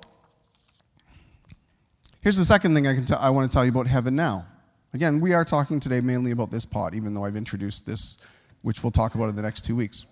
Here's 2.28 2.36
the 2.36 2.44
second 2.44 2.76
thing 2.76 2.86
I, 2.86 2.94
can 2.94 3.06
t- 3.06 3.14
I 3.14 3.30
want 3.30 3.50
to 3.50 3.56
tell 3.56 3.64
you 3.64 3.72
about 3.72 3.88
heaven 3.88 4.14
now. 4.14 4.46
Again, 4.94 5.22
we 5.22 5.32
are 5.32 5.46
talking 5.46 5.80
today 5.80 6.02
mainly 6.02 6.32
about 6.32 6.52
this 6.52 6.66
pot, 6.66 6.94
even 6.94 7.14
though 7.14 7.24
I've 7.24 7.38
introduced 7.38 7.86
this, 7.86 8.18
which 8.64 8.84
we'll 8.84 8.92
talk 8.92 9.16
about 9.16 9.30
in 9.30 9.36
the 9.38 9.42
next 9.42 9.64
two 9.64 9.78
weeks. 9.78 10.06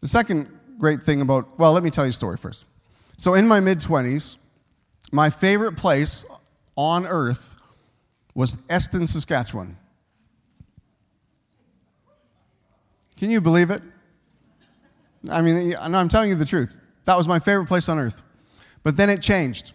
The 0.00 0.06
second 0.06 0.50
great 0.78 1.02
thing 1.02 1.22
about, 1.22 1.58
well, 1.58 1.72
let 1.72 1.82
me 1.82 1.88
tell 1.88 2.04
you 2.04 2.10
a 2.10 2.12
story 2.12 2.36
first. 2.36 2.66
So, 3.16 3.32
in 3.32 3.48
my 3.48 3.58
mid 3.58 3.78
20s, 3.78 4.36
my 5.12 5.30
favorite 5.30 5.78
place 5.78 6.26
on 6.76 7.06
earth 7.06 7.56
was 8.34 8.58
Eston, 8.68 9.06
Saskatchewan. 9.06 9.78
Can 13.16 13.30
you 13.30 13.40
believe 13.40 13.70
it? 13.70 13.80
I 15.30 15.40
mean, 15.40 15.74
I'm 15.80 16.10
telling 16.10 16.28
you 16.28 16.34
the 16.34 16.44
truth. 16.44 16.78
That 17.04 17.16
was 17.16 17.26
my 17.26 17.38
favorite 17.38 17.64
place 17.64 17.88
on 17.88 17.98
earth. 17.98 18.20
But 18.82 18.98
then 18.98 19.08
it 19.08 19.22
changed. 19.22 19.72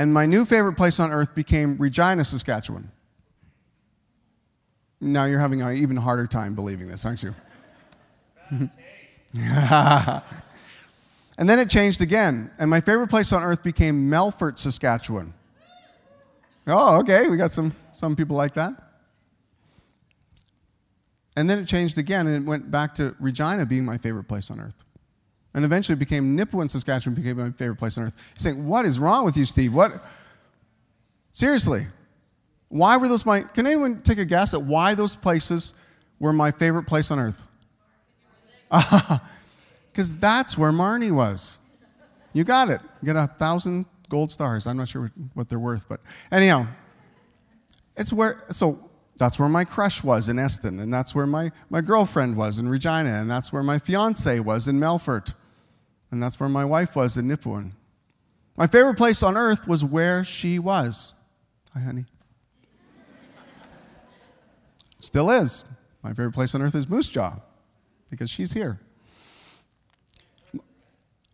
And 0.00 0.14
my 0.14 0.24
new 0.24 0.46
favorite 0.46 0.78
place 0.78 0.98
on 0.98 1.12
earth 1.12 1.34
became 1.34 1.76
Regina, 1.76 2.24
Saskatchewan. 2.24 2.90
Now 4.98 5.26
you're 5.26 5.38
having 5.38 5.60
an 5.60 5.74
even 5.74 5.94
harder 5.94 6.26
time 6.26 6.54
believing 6.54 6.88
this, 6.88 7.04
aren't 7.04 7.22
you? 7.22 7.34
and 8.50 8.62
then 11.36 11.58
it 11.58 11.68
changed 11.68 12.00
again. 12.00 12.50
And 12.58 12.70
my 12.70 12.80
favorite 12.80 13.08
place 13.08 13.30
on 13.34 13.42
earth 13.42 13.62
became 13.62 14.10
Melfort, 14.10 14.56
Saskatchewan. 14.56 15.34
Oh, 16.66 17.00
okay. 17.00 17.28
We 17.28 17.36
got 17.36 17.52
some, 17.52 17.74
some 17.92 18.16
people 18.16 18.36
like 18.38 18.54
that. 18.54 18.72
And 21.36 21.50
then 21.50 21.58
it 21.58 21.66
changed 21.66 21.98
again 21.98 22.26
and 22.26 22.42
it 22.42 22.48
went 22.48 22.70
back 22.70 22.94
to 22.94 23.14
Regina 23.20 23.66
being 23.66 23.84
my 23.84 23.98
favorite 23.98 24.28
place 24.28 24.50
on 24.50 24.60
earth. 24.60 24.82
And 25.52 25.64
eventually 25.64 25.96
became 25.96 26.36
Nipawin, 26.36 26.70
Saskatchewan 26.70 27.14
became 27.14 27.36
my 27.36 27.50
favorite 27.50 27.76
place 27.76 27.98
on 27.98 28.04
earth. 28.04 28.16
You're 28.34 28.40
saying, 28.40 28.66
what 28.66 28.86
is 28.86 28.98
wrong 28.98 29.24
with 29.24 29.36
you, 29.36 29.44
Steve? 29.44 29.74
What? 29.74 30.04
Seriously. 31.32 31.86
Why 32.68 32.96
were 32.96 33.08
those 33.08 33.26
my, 33.26 33.42
can 33.42 33.66
anyone 33.66 34.00
take 34.00 34.18
a 34.18 34.24
guess 34.24 34.54
at 34.54 34.62
why 34.62 34.94
those 34.94 35.16
places 35.16 35.74
were 36.20 36.32
my 36.32 36.52
favorite 36.52 36.84
place 36.84 37.10
on 37.10 37.18
earth? 37.18 37.44
Because 39.92 40.16
that's 40.16 40.56
where 40.56 40.72
Marnie 40.72 41.10
was. 41.10 41.58
You 42.32 42.44
got 42.44 42.70
it. 42.70 42.80
You 43.02 43.12
got 43.12 43.30
a 43.30 43.32
thousand 43.34 43.86
gold 44.08 44.30
stars. 44.30 44.66
I'm 44.66 44.76
not 44.76 44.88
sure 44.88 45.10
what 45.34 45.48
they're 45.48 45.58
worth, 45.58 45.88
but 45.88 46.00
anyhow, 46.30 46.66
it's 47.96 48.12
where, 48.12 48.44
so 48.50 48.88
that's 49.16 49.38
where 49.38 49.48
my 49.48 49.64
crush 49.64 50.02
was 50.04 50.28
in 50.28 50.38
Eston, 50.38 50.80
and 50.80 50.92
that's 50.92 51.14
where 51.14 51.26
my, 51.26 51.50
my 51.70 51.80
girlfriend 51.80 52.36
was 52.36 52.58
in 52.58 52.68
Regina, 52.68 53.10
and 53.20 53.30
that's 53.30 53.52
where 53.52 53.62
my 53.62 53.78
fiance 53.78 54.40
was 54.40 54.68
in 54.68 54.78
Melfort, 54.78 55.34
and 56.10 56.22
that's 56.22 56.38
where 56.40 56.48
my 56.48 56.64
wife 56.64 56.96
was 56.96 57.16
in 57.16 57.28
Nipawin. 57.28 57.72
My 58.56 58.66
favorite 58.66 58.96
place 58.96 59.22
on 59.22 59.36
earth 59.36 59.66
was 59.66 59.84
where 59.84 60.24
she 60.24 60.58
was. 60.58 61.14
Hi, 61.74 61.80
honey. 61.80 62.04
Still 64.98 65.30
is. 65.30 65.64
My 66.02 66.10
favorite 66.10 66.34
place 66.34 66.54
on 66.54 66.62
earth 66.62 66.74
is 66.74 66.88
Moose 66.88 67.08
Jaw 67.08 67.36
because 68.10 68.28
she's 68.30 68.52
here. 68.52 68.80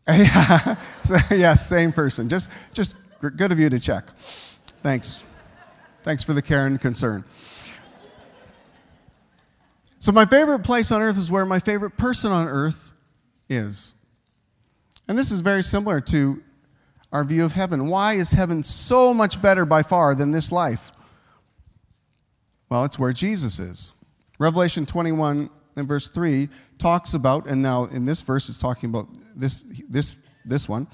yes, 0.09 1.69
same 1.69 1.93
person. 1.93 2.29
Just, 2.29 2.49
just 2.73 2.95
good 3.19 3.51
of 3.51 3.59
you 3.59 3.69
to 3.69 3.81
check. 3.81 4.09
Thanks. 4.83 5.25
Thanks 6.03 6.23
for 6.23 6.33
the 6.33 6.43
care 6.43 6.67
and 6.67 6.81
concern. 6.81 7.25
So, 9.99 10.13
my 10.13 10.25
favorite 10.25 10.61
place 10.61 10.93
on 10.93 11.03
earth 11.03 11.19
is 11.19 11.33
where 11.33 11.45
my 11.45 11.59
favorite 11.59 11.97
person 11.97 12.31
on 12.31 12.47
earth 12.47 12.93
is. 13.49 13.95
And 15.09 15.17
this 15.17 15.31
is 15.31 15.41
very 15.41 15.63
similar 15.63 16.01
to 16.03 16.43
our 17.13 17.25
view 17.25 17.45
of 17.45 17.53
heaven. 17.53 17.89
Why 17.89 18.15
is 18.15 18.31
heaven 18.31 18.63
so 18.63 19.15
much 19.15 19.41
better 19.41 19.65
by 19.65 19.83
far 19.83 20.15
than 20.15 20.33
this 20.33 20.51
life? 20.51 20.93
Well, 22.69 22.85
it's 22.85 22.99
where 22.99 23.13
Jesus 23.13 23.61
is. 23.61 23.93
Revelation 24.39 24.85
21 24.87 25.49
and 25.77 25.89
verse 25.89 26.09
3 26.09 26.49
talks 26.79 27.15
about, 27.15 27.47
and 27.47 27.63
now 27.63 27.85
in 27.85 28.05
this 28.05 28.21
verse 28.21 28.49
it's 28.49 28.59
talking 28.59 28.91
about 28.91 29.07
this, 29.37 29.65
this, 29.89 30.19
this 30.45 30.69
one. 30.69 30.89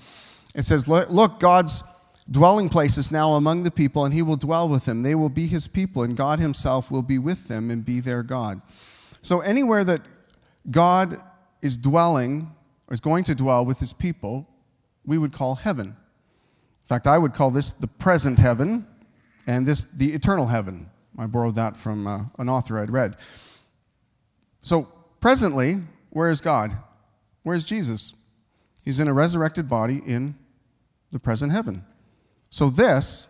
It 0.54 0.62
says, 0.62 0.86
Look, 0.86 1.40
God's 1.40 1.82
dwelling 2.30 2.68
place 2.68 2.98
is 2.98 3.10
now 3.10 3.32
among 3.34 3.62
the 3.62 3.70
people, 3.70 4.04
and 4.04 4.12
he 4.12 4.22
will 4.22 4.36
dwell 4.36 4.68
with 4.68 4.84
them. 4.84 5.02
They 5.02 5.14
will 5.14 5.30
be 5.30 5.46
his 5.46 5.66
people, 5.66 6.02
and 6.02 6.16
God 6.16 6.38
himself 6.38 6.90
will 6.90 7.02
be 7.02 7.18
with 7.18 7.48
them 7.48 7.70
and 7.70 7.84
be 7.84 8.00
their 8.00 8.22
God. 8.22 8.60
So 9.22 9.40
anywhere 9.40 9.84
that 9.84 10.02
God 10.70 11.22
is 11.62 11.76
dwelling, 11.76 12.52
is 12.92 13.00
going 13.00 13.24
to 13.24 13.34
dwell 13.34 13.64
with 13.64 13.80
his 13.80 13.92
people, 13.92 14.46
we 15.04 15.16
would 15.16 15.32
call 15.32 15.56
heaven. 15.56 15.88
In 15.88 16.86
fact, 16.86 17.06
I 17.06 17.16
would 17.16 17.32
call 17.32 17.50
this 17.50 17.72
the 17.72 17.86
present 17.86 18.38
heaven, 18.38 18.86
and 19.46 19.66
this 19.66 19.86
the 19.86 20.12
eternal 20.12 20.46
heaven. 20.46 20.90
I 21.18 21.26
borrowed 21.26 21.54
that 21.54 21.76
from 21.76 22.06
uh, 22.06 22.24
an 22.38 22.48
author 22.48 22.78
I'd 22.78 22.90
read. 22.90 23.16
So, 24.62 24.88
presently, 25.20 25.80
where 26.10 26.30
is 26.30 26.40
God? 26.40 26.72
Where 27.42 27.56
is 27.56 27.64
Jesus? 27.64 28.14
He's 28.84 29.00
in 29.00 29.08
a 29.08 29.12
resurrected 29.14 29.68
body 29.68 30.02
in 30.06 30.34
the 31.10 31.18
present 31.18 31.50
heaven. 31.50 31.84
So, 32.50 32.68
this 32.68 33.26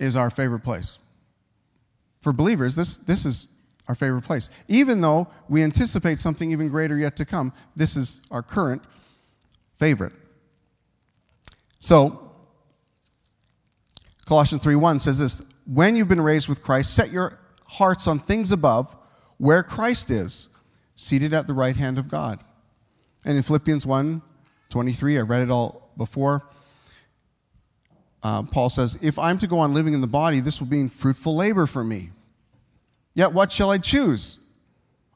is 0.00 0.16
our 0.16 0.28
favorite 0.28 0.64
place. 0.64 0.98
For 2.20 2.32
believers, 2.32 2.74
this, 2.74 2.96
this 2.96 3.24
is 3.24 3.46
our 3.88 3.94
favorite 3.94 4.22
place. 4.22 4.50
Even 4.68 5.00
though 5.00 5.28
we 5.48 5.62
anticipate 5.62 6.18
something 6.18 6.52
even 6.52 6.68
greater 6.68 6.96
yet 6.96 7.16
to 7.16 7.24
come, 7.24 7.52
this 7.74 7.96
is 7.96 8.20
our 8.30 8.42
current 8.42 8.82
favorite. 9.78 10.12
So, 11.80 12.32
Colossians 14.26 14.62
3:1 14.62 15.00
says 15.00 15.18
this, 15.18 15.42
"When 15.64 15.96
you've 15.96 16.08
been 16.08 16.20
raised 16.20 16.48
with 16.48 16.62
Christ, 16.62 16.92
set 16.92 17.10
your 17.10 17.38
hearts 17.64 18.06
on 18.06 18.18
things 18.18 18.52
above, 18.52 18.94
where 19.38 19.62
Christ 19.62 20.10
is, 20.10 20.48
seated 20.98 21.32
at 21.32 21.46
the 21.46 21.54
right 21.54 21.76
hand 21.76 21.98
of 21.98 22.08
God. 22.08 22.40
And 23.24 23.36
in 23.36 23.42
Philippians 23.42 23.86
1 23.86 24.22
23, 24.70 25.18
I 25.18 25.22
read 25.22 25.42
it 25.42 25.50
all 25.50 25.90
before. 25.96 26.44
Uh, 28.22 28.42
Paul 28.42 28.68
says, 28.68 28.98
If 29.00 29.18
I'm 29.18 29.38
to 29.38 29.46
go 29.46 29.60
on 29.60 29.72
living 29.72 29.94
in 29.94 30.00
the 30.00 30.06
body, 30.06 30.40
this 30.40 30.60
will 30.60 30.68
mean 30.68 30.88
fruitful 30.90 31.34
labor 31.34 31.66
for 31.66 31.82
me. 31.82 32.10
Yet 33.18 33.32
what 33.32 33.50
shall 33.50 33.72
I 33.72 33.78
choose? 33.78 34.38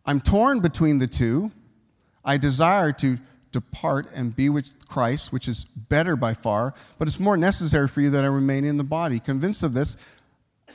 I'm 0.05 0.21
torn 0.21 0.59
between 0.59 0.99
the 0.99 1.07
two. 1.07 1.53
I 2.25 2.37
desire 2.37 2.91
to 2.95 3.17
depart 3.53 4.09
and 4.13 4.35
be 4.35 4.49
with 4.49 4.89
Christ, 4.89 5.33
which 5.33 5.47
is 5.47 5.65
better 5.65 6.17
by 6.17 6.35
far, 6.35 6.75
but 6.99 7.07
it's 7.07 7.21
more 7.21 7.37
necessary 7.37 7.87
for 7.87 8.01
you 8.01 8.11
that 8.11 8.25
I 8.25 8.27
remain 8.27 8.65
in 8.65 8.77
the 8.77 8.83
body. 8.83 9.21
Convinced 9.21 9.63
of 9.63 9.73
this, 9.73 9.97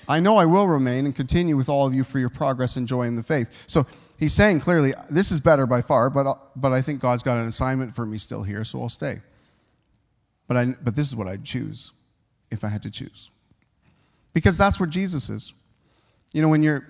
I 0.08 0.22
know 0.22 0.38
I 0.38 0.46
will 0.46 0.70
remain 0.70 1.06
and 1.06 1.14
continue 1.14 1.58
with 1.58 1.68
all 1.68 1.86
of 1.86 1.94
you 1.94 2.06
for 2.06 2.18
your 2.18 2.30
progress 2.30 2.78
and 2.78 2.88
joy 2.88 3.04
in 3.04 3.18
the 3.18 3.24
faith. 3.24 3.66
So 3.68 3.86
he's 4.18 4.32
saying 4.32 4.62
clearly, 4.62 4.94
this 5.10 5.30
is 5.30 5.42
better 5.42 5.66
by 5.66 5.82
far, 5.82 6.10
but, 6.10 6.52
but 6.56 6.72
I 6.72 6.82
think 6.82 7.02
God's 7.02 7.24
got 7.24 7.36
an 7.36 7.46
assignment 7.46 7.94
for 7.94 8.06
me 8.06 8.18
still 8.18 8.44
here, 8.44 8.64
so 8.64 8.82
I'll 8.82 8.88
stay. 8.88 9.20
But, 10.48 10.56
I, 10.56 10.66
but 10.82 10.96
this 10.96 11.10
is 11.10 11.14
what 11.14 11.28
I'd 11.28 11.44
choose 11.44 11.92
if 12.52 12.64
I 12.64 12.70
had 12.70 12.84
to 12.84 12.90
choose. 12.90 13.32
Because 14.32 14.58
that's 14.58 14.80
where 14.80 14.88
Jesus 14.88 15.30
is. 15.30 15.54
You 16.32 16.42
know, 16.42 16.50
when 16.50 16.64
you're 16.64 16.88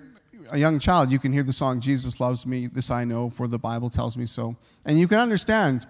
a 0.50 0.58
young 0.58 0.78
child, 0.78 1.10
you 1.12 1.18
can 1.18 1.32
hear 1.32 1.42
the 1.42 1.52
song, 1.52 1.80
Jesus 1.80 2.20
Loves 2.20 2.46
Me, 2.46 2.66
This 2.66 2.90
I 2.90 3.04
Know, 3.04 3.30
for 3.30 3.48
the 3.48 3.58
Bible 3.58 3.90
tells 3.90 4.16
me 4.16 4.26
so. 4.26 4.56
And 4.84 4.98
you 4.98 5.08
can 5.08 5.18
understand 5.18 5.86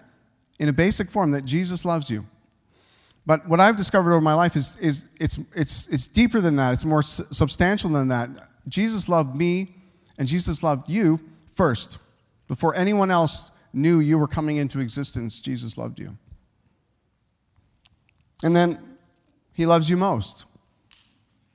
in 0.59 0.68
a 0.68 0.73
basic 0.73 1.11
form 1.11 1.31
that 1.33 1.44
Jesus 1.44 1.85
loves 1.85 2.11
you. 2.11 2.27
But 3.27 3.47
what 3.47 3.61
I've 3.61 3.77
discovered 3.77 4.12
over 4.12 4.21
my 4.21 4.35
life 4.35 4.57
is, 4.57 4.77
is 4.77 5.11
it's, 5.21 5.38
it's, 5.55 5.87
it's 5.88 6.07
deeper 6.07 6.40
than 6.40 6.57
that, 6.57 6.73
it's 6.73 6.85
more 6.85 7.03
substantial 7.03 7.90
than 7.90 8.09
that. 8.09 8.31
Jesus 8.68 9.09
loved 9.09 9.37
me 9.37 9.75
and 10.18 10.27
Jesus 10.27 10.62
loved 10.62 10.88
you 10.88 11.21
first. 11.51 11.99
Before 12.49 12.75
anyone 12.75 13.11
else 13.11 13.51
knew 13.73 14.01
you 14.01 14.18
were 14.18 14.27
coming 14.27 14.57
into 14.57 14.81
existence, 14.81 15.40
Jesus 15.40 15.77
loved 15.77 15.99
you. 15.99 16.16
And 18.42 18.57
then 18.57 18.79
he 19.53 19.66
loves 19.66 19.90
you 19.90 19.97
most. 19.97 20.44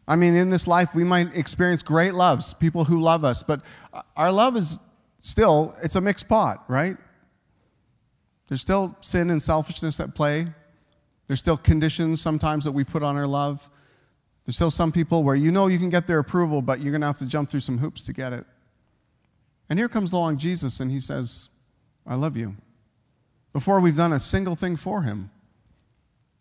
I 0.08 0.16
mean, 0.16 0.36
in 0.36 0.50
this 0.50 0.68
life, 0.68 0.94
we 0.94 1.04
might 1.04 1.36
experience 1.36 1.82
great 1.82 2.14
loves, 2.14 2.54
people 2.54 2.84
who 2.84 3.00
love 3.00 3.24
us, 3.24 3.42
but 3.42 3.62
our 4.18 4.32
love 4.32 4.58
is 4.58 4.80
still, 5.20 5.76
it's 5.82 5.96
a 5.96 6.02
mixed 6.02 6.28
pot, 6.28 6.64
right? 6.68 6.98
There's 8.48 8.62
still 8.62 8.98
sin 9.00 9.30
and 9.30 9.42
selfishness 9.42 10.00
at 10.00 10.14
play. 10.14 10.48
There's 11.28 11.40
still 11.40 11.58
conditions 11.58 12.22
sometimes 12.22 12.66
that 12.66 12.74
we 12.74 12.84
put 12.84 13.02
on 13.02 13.16
our 13.16 13.28
love. 13.28 13.70
There's 14.46 14.56
still 14.56 14.72
some 14.72 14.92
people 14.92 15.24
where 15.24 15.36
you 15.36 15.52
know 15.52 15.68
you 15.68 15.80
can 15.80 15.90
get 15.90 16.06
their 16.06 16.20
approval, 16.20 16.62
but 16.62 16.82
you're 16.82 16.92
going 16.92 17.02
to 17.02 17.08
have 17.08 17.20
to 17.20 17.28
jump 17.28 17.50
through 17.50 17.62
some 17.62 17.78
hoops 17.78 18.02
to 18.04 18.14
get 18.14 18.34
it. 18.34 18.46
And 19.70 19.80
here 19.80 19.88
comes 19.88 20.12
along 20.12 20.38
Jesus, 20.38 20.82
and 20.82 20.92
he 20.92 21.00
says, 21.00 21.50
I 22.06 22.16
love 22.16 22.36
you. 22.36 22.56
Before 23.54 23.80
we've 23.80 23.96
done 23.96 24.12
a 24.12 24.20
single 24.20 24.56
thing 24.56 24.76
for 24.76 25.04
him, 25.04 25.32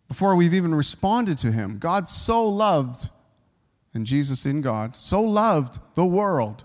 before 0.09 0.35
we've 0.35 0.53
even 0.53 0.75
responded 0.75 1.39
to 1.39 1.53
him, 1.53 1.79
God 1.79 2.09
so 2.09 2.47
loved, 2.47 3.09
and 3.95 4.07
Jesus 4.07 4.47
in 4.47 4.61
God, 4.61 4.97
so 4.97 5.21
loved 5.21 5.79
the 5.95 6.07
world 6.07 6.65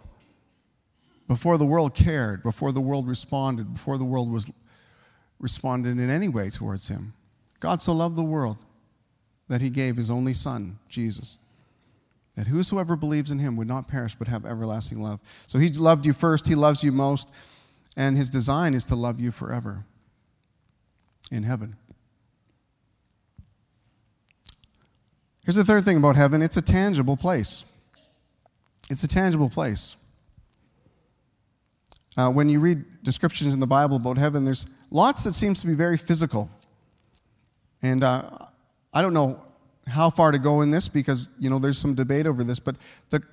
before 1.28 1.58
the 1.58 1.66
world 1.66 1.94
cared, 1.94 2.42
before 2.42 2.72
the 2.72 2.80
world 2.80 3.08
responded, 3.08 3.74
before 3.74 3.98
the 3.98 4.06
world 4.06 4.32
was 4.32 4.50
responded 5.40 6.00
in 6.00 6.10
any 6.10 6.30
way 6.30 6.50
towards 6.50 6.88
him. 6.88 7.14
God 7.60 7.82
so 7.82 7.92
loved 7.94 8.16
the 8.16 8.24
world 8.24 8.58
that 9.50 9.62
he 9.62 9.70
gave 9.70 9.98
his 9.98 10.10
only 10.10 10.34
son, 10.34 10.80
Jesus. 10.88 11.40
that 12.38 12.48
whosoever 12.48 12.96
believes 12.96 13.32
in 13.32 13.40
him 13.40 13.58
would 13.58 13.68
not 13.68 13.88
perish 13.88 14.14
but 14.14 14.28
have 14.28 14.46
everlasting 14.46 15.02
love. 15.02 15.20
So 15.48 15.58
he 15.58 15.70
loved 15.70 16.06
you 16.06 16.14
first, 16.14 16.48
he 16.48 16.54
loves 16.54 16.84
you 16.84 16.92
most, 16.92 17.30
and 17.98 18.16
his 18.16 18.30
design 18.30 18.76
is 18.76 18.86
to 18.86 18.96
love 18.96 19.20
you 19.20 19.32
forever 19.32 19.86
in 21.32 21.42
heaven. 21.42 21.76
Here's 25.48 25.56
the 25.56 25.64
third 25.64 25.86
thing 25.86 25.96
about 25.96 26.18
heaven 26.18 26.42
it's 26.42 26.58
a 26.58 26.62
tangible 26.62 27.16
place. 27.16 27.64
It's 28.90 29.06
a 29.06 29.08
tangible 29.08 29.50
place. 29.50 29.96
Uh, 32.18 32.30
when 32.30 32.50
you 32.50 32.60
read 32.60 32.84
descriptions 33.02 33.54
in 33.54 33.62
the 33.62 33.68
Bible 33.68 33.96
about 33.96 34.18
heaven, 34.18 34.44
there's 34.44 34.66
lots 34.92 35.24
that 35.24 35.34
seems 35.34 35.62
to 35.62 35.68
be 35.68 35.74
very 35.74 35.96
physical. 35.96 36.50
And 37.82 38.04
uh, 38.04 38.30
I 38.94 39.02
don't 39.02 39.14
know 39.14 39.42
how 39.88 40.10
far 40.10 40.34
to 40.34 40.38
go 40.38 40.64
in 40.64 40.70
this 40.70 40.90
because 40.90 41.30
you 41.40 41.50
know 41.50 41.60
there's 41.60 41.78
some 41.78 41.96
debate 41.96 42.28
over 42.28 42.44
this, 42.44 42.60
but 42.60 42.76
the, 43.10 43.24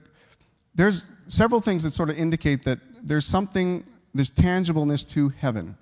there's 0.73 1.07
several 1.27 1.61
things 1.61 1.83
that 1.83 1.91
sort 1.91 2.11
of 2.11 2.17
indicate 2.17 2.63
that 2.63 2.79
there's 3.03 3.27
something, 3.27 3.85
there's 4.15 4.31
tangibleness 4.31 5.09
to 5.15 5.31
heaven. 5.31 5.77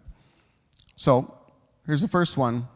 So 0.97 1.37
here's 1.85 2.01
the 2.01 2.09
first 2.09 2.39
one 2.39 2.67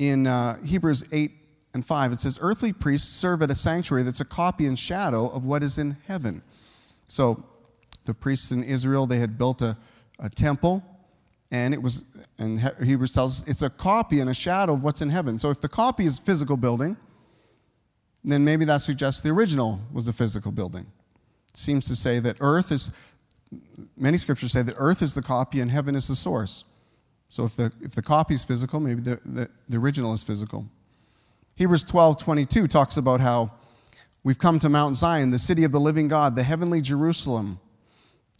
in 0.00 0.26
uh, 0.26 0.60
Hebrews 0.64 1.04
8 1.12 1.37
and 1.74 1.84
5. 1.84 2.12
It 2.12 2.20
says, 2.20 2.38
Earthly 2.40 2.72
priests 2.72 3.08
serve 3.08 3.42
at 3.42 3.50
a 3.50 3.54
sanctuary 3.54 4.02
that's 4.02 4.20
a 4.20 4.24
copy 4.24 4.66
and 4.66 4.78
shadow 4.78 5.28
of 5.28 5.44
what 5.44 5.62
is 5.62 5.78
in 5.78 5.96
heaven. 6.06 6.42
So 7.06 7.44
the 8.04 8.14
priests 8.14 8.50
in 8.50 8.62
Israel, 8.64 9.06
they 9.06 9.18
had 9.18 9.38
built 9.38 9.62
a, 9.62 9.76
a 10.18 10.28
temple 10.30 10.82
and 11.50 11.72
it 11.72 11.82
was 11.82 12.04
and 12.38 12.60
hebrews 12.82 13.12
tells 13.12 13.42
us 13.42 13.48
it's 13.48 13.62
a 13.62 13.70
copy 13.70 14.20
and 14.20 14.30
a 14.30 14.34
shadow 14.34 14.74
of 14.74 14.82
what's 14.82 15.00
in 15.00 15.10
heaven 15.10 15.38
so 15.38 15.50
if 15.50 15.60
the 15.60 15.68
copy 15.68 16.04
is 16.04 16.18
physical 16.18 16.56
building 16.56 16.96
then 18.24 18.44
maybe 18.44 18.64
that 18.64 18.78
suggests 18.78 19.20
the 19.22 19.30
original 19.30 19.80
was 19.92 20.08
a 20.08 20.12
physical 20.12 20.52
building 20.52 20.86
it 21.48 21.56
seems 21.56 21.86
to 21.86 21.96
say 21.96 22.20
that 22.20 22.36
earth 22.40 22.70
is 22.70 22.90
many 23.96 24.18
scriptures 24.18 24.52
say 24.52 24.62
that 24.62 24.74
earth 24.78 25.00
is 25.02 25.14
the 25.14 25.22
copy 25.22 25.60
and 25.60 25.70
heaven 25.70 25.94
is 25.94 26.08
the 26.08 26.16
source 26.16 26.64
so 27.28 27.44
if 27.44 27.56
the 27.56 27.72
if 27.80 27.94
the 27.94 28.02
copy 28.02 28.34
is 28.34 28.44
physical 28.44 28.80
maybe 28.80 29.00
the, 29.00 29.18
the, 29.24 29.48
the 29.68 29.78
original 29.78 30.12
is 30.12 30.22
physical 30.22 30.66
hebrews 31.58 31.84
12 31.84 32.16
22 32.16 32.66
talks 32.66 32.96
about 32.96 33.20
how 33.20 33.50
we've 34.24 34.38
come 34.38 34.58
to 34.58 34.68
mount 34.70 34.96
zion 34.96 35.30
the 35.30 35.38
city 35.38 35.64
of 35.64 35.72
the 35.72 35.80
living 35.80 36.08
god 36.08 36.34
the 36.34 36.42
heavenly 36.42 36.80
jerusalem 36.80 37.60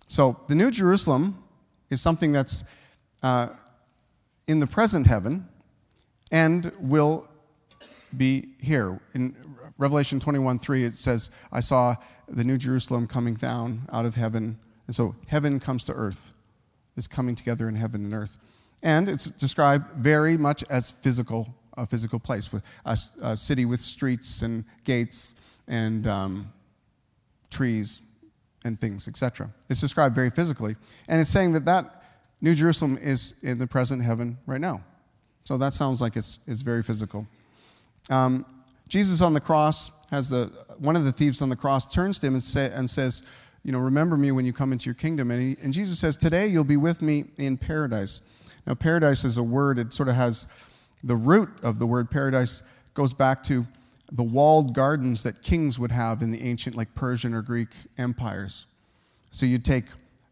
so 0.07 0.41
the 0.49 0.55
new 0.55 0.71
jerusalem 0.71 1.43
is 1.91 2.01
something 2.01 2.33
that's 2.33 2.65
uh, 3.23 3.49
in 4.47 4.59
the 4.59 4.67
present 4.67 5.07
heaven 5.07 5.47
and 6.31 6.73
will 6.81 7.29
be 8.17 8.49
here. 8.61 8.99
In 9.15 9.37
Revelation 9.77 10.19
21 10.19 10.59
3, 10.59 10.85
it 10.85 10.99
says, 10.99 11.31
I 11.53 11.61
saw 11.61 11.97
the 12.29 12.45
New 12.45 12.59
Jerusalem 12.59 13.07
coming 13.07 13.35
down 13.35 13.83
out 13.93 14.05
of 14.05 14.15
heaven. 14.15 14.59
And 14.87 14.97
so 14.97 15.15
heaven 15.27 15.61
comes 15.61 15.85
to 15.85 15.93
earth. 15.93 16.35
It's 16.97 17.07
coming 17.07 17.35
together 17.35 17.69
in 17.69 17.77
heaven 17.77 18.05
and 18.05 18.13
earth. 18.13 18.39
And 18.83 19.09
it's 19.09 19.25
described 19.25 19.93
very 19.97 20.37
much 20.37 20.65
as 20.71 20.91
physical, 20.91 21.55
a 21.79 21.87
physical 21.87 22.19
place, 22.19 22.53
with 22.53 22.63
a, 22.85 22.99
a 23.23 23.37
city 23.37 23.65
with 23.65 23.81
streets 23.81 24.43
and 24.43 24.65
gates 24.85 25.37
and 25.67 26.07
um, 26.07 26.53
trees 27.51 28.03
and 28.65 28.81
things, 28.81 29.09
etc. 29.09 29.51
It's 29.69 29.81
described 29.81 30.15
very 30.15 30.31
physically. 30.31 30.77
And 31.09 31.21
it's 31.21 31.31
saying 31.31 31.53
that 31.53 31.65
that 31.65 32.03
New 32.41 32.55
Jerusalem 32.55 32.99
is 33.01 33.35
in 33.43 33.59
the 33.59 33.67
present 33.67 34.03
heaven 34.03 34.39
right 34.47 34.61
now. 34.61 34.83
So 35.45 35.57
that 35.59 35.73
sounds 35.73 36.01
like 36.01 36.17
it's, 36.17 36.39
it's 36.47 36.61
very 36.61 36.83
physical. 36.83 37.27
Um, 38.11 38.45
Jesus 38.89 39.21
on 39.21 39.33
the 39.33 39.41
cross 39.41 39.91
has 40.11 40.31
the 40.31 40.47
one 40.79 40.97
of 40.97 41.05
the 41.05 41.13
thieves 41.13 41.43
on 41.43 41.49
the 41.49 41.57
cross 41.57 41.93
turns 41.93 42.19
to 42.21 42.27
him 42.27 42.35
and, 42.35 42.43
say, 42.43 42.71
and 42.75 42.89
says, 42.89 43.23
"You 43.65 43.73
know, 43.73 43.79
remember 43.79 44.17
me 44.17 44.33
when 44.33 44.47
you 44.47 44.53
come 44.53 44.73
into 44.73 44.87
your 44.87 44.95
kingdom." 44.95 45.31
And, 45.31 45.43
he, 45.43 45.57
and 45.63 45.73
Jesus 45.73 45.99
says, 45.99 46.17
"Today 46.17 46.47
you'll 46.47 46.65
be 46.65 46.79
with 46.79 47.03
me 47.03 47.27
in 47.37 47.59
paradise." 47.59 48.23
Now, 48.67 48.75
paradise 48.75 49.25
is 49.25 49.37
a 49.37 49.43
word; 49.43 49.79
it 49.79 49.93
sort 49.93 50.09
of 50.09 50.15
has 50.15 50.47
the 51.05 51.17
root 51.17 51.51
of 51.63 51.79
the 51.79 51.87
word 51.87 52.11
paradise 52.11 52.63
goes 52.95 53.13
back 53.13 53.43
to 53.45 53.67
the 54.13 54.23
walled 54.23 54.75
gardens 54.75 55.23
that 55.23 55.43
kings 55.43 55.79
would 55.79 55.93
have 55.93 56.23
in 56.23 56.31
the 56.31 56.43
ancient, 56.43 56.75
like 56.75 56.95
Persian 56.95 57.35
or 57.35 57.43
Greek 57.43 57.69
empires. 57.99 58.67
So 59.31 59.47
you'd 59.47 59.65
take 59.65 59.85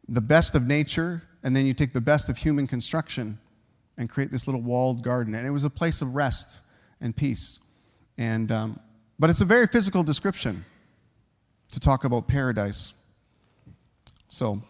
the 0.08 0.20
best 0.20 0.54
of 0.54 0.66
nature 0.66 1.22
and 1.42 1.54
then 1.54 1.66
you 1.66 1.74
take 1.74 1.92
the 1.92 2.00
best 2.00 2.28
of 2.28 2.38
human 2.38 2.66
construction 2.66 3.38
and 3.98 4.08
create 4.08 4.30
this 4.30 4.46
little 4.46 4.62
walled 4.62 5.02
garden. 5.02 5.34
And 5.34 5.46
it 5.46 5.50
was 5.50 5.64
a 5.64 5.70
place 5.70 6.02
of 6.02 6.14
rest 6.14 6.62
and 7.00 7.14
peace. 7.14 7.60
And, 8.18 8.50
um, 8.50 8.80
but 9.18 9.30
it's 9.30 9.42
a 9.42 9.46
very 9.46 9.66
physical 9.66 10.02
description 10.02 10.64
to 11.72 11.80
talk 11.80 12.04
about 12.04 12.28
paradise. 12.28 12.94
So, 14.28 14.60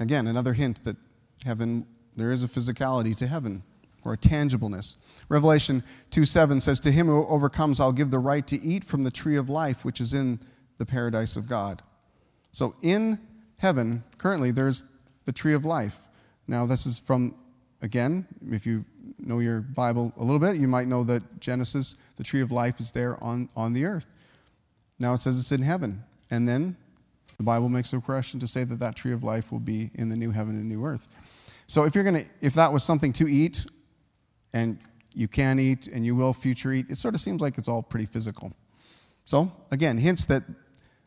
again, 0.00 0.26
another 0.26 0.52
hint 0.52 0.82
that 0.84 0.96
heaven, 1.44 1.86
there 2.16 2.32
is 2.32 2.42
a 2.42 2.48
physicality 2.48 3.16
to 3.16 3.26
heaven 3.26 3.62
or 4.04 4.14
a 4.14 4.16
tangibleness. 4.16 4.96
Revelation 5.28 5.82
2 6.10 6.24
7 6.24 6.60
says, 6.60 6.80
To 6.80 6.90
him 6.90 7.06
who 7.06 7.26
overcomes, 7.26 7.80
I'll 7.80 7.92
give 7.92 8.10
the 8.10 8.18
right 8.18 8.46
to 8.46 8.60
eat 8.60 8.84
from 8.84 9.04
the 9.04 9.10
tree 9.10 9.36
of 9.36 9.48
life, 9.48 9.84
which 9.84 10.00
is 10.00 10.14
in 10.14 10.40
the 10.78 10.86
paradise 10.86 11.36
of 11.36 11.48
God. 11.48 11.82
So, 12.52 12.74
in 12.82 13.18
heaven, 13.58 14.02
currently, 14.16 14.50
there's 14.50 14.84
the 15.24 15.32
tree 15.32 15.54
of 15.54 15.64
life. 15.64 15.98
Now, 16.46 16.64
this 16.64 16.86
is 16.86 16.98
from, 16.98 17.34
again, 17.82 18.26
if 18.50 18.66
you 18.66 18.84
know 19.18 19.40
your 19.40 19.60
Bible 19.60 20.12
a 20.16 20.22
little 20.22 20.38
bit, 20.38 20.56
you 20.56 20.68
might 20.68 20.88
know 20.88 21.04
that 21.04 21.40
Genesis, 21.40 21.96
the 22.16 22.24
tree 22.24 22.40
of 22.40 22.50
life, 22.50 22.80
is 22.80 22.92
there 22.92 23.22
on, 23.22 23.48
on 23.54 23.72
the 23.72 23.84
earth. 23.84 24.06
Now 24.98 25.14
it 25.14 25.18
says 25.18 25.38
it's 25.38 25.52
in 25.52 25.62
heaven. 25.62 26.02
And 26.30 26.48
then 26.48 26.76
the 27.36 27.42
Bible 27.42 27.68
makes 27.68 27.92
a 27.92 28.00
correction 28.00 28.40
to 28.40 28.46
say 28.46 28.64
that 28.64 28.78
that 28.80 28.96
tree 28.96 29.12
of 29.12 29.22
life 29.22 29.52
will 29.52 29.60
be 29.60 29.90
in 29.94 30.08
the 30.08 30.16
new 30.16 30.30
heaven 30.30 30.56
and 30.56 30.68
new 30.68 30.84
earth. 30.84 31.10
So 31.66 31.84
if 31.84 31.94
you're 31.94 32.04
going 32.04 32.24
to, 32.24 32.24
if 32.40 32.54
that 32.54 32.72
was 32.72 32.82
something 32.82 33.12
to 33.14 33.30
eat, 33.30 33.66
and 34.52 34.78
you 35.14 35.28
can 35.28 35.58
eat 35.58 35.86
and 35.86 36.04
you 36.04 36.14
will 36.14 36.32
future 36.32 36.72
eat, 36.72 36.86
it 36.88 36.96
sort 36.96 37.14
of 37.14 37.20
seems 37.20 37.40
like 37.40 37.58
it's 37.58 37.68
all 37.68 37.82
pretty 37.82 38.06
physical. 38.06 38.52
So 39.24 39.52
again, 39.70 39.98
hints 39.98 40.26
that 40.26 40.44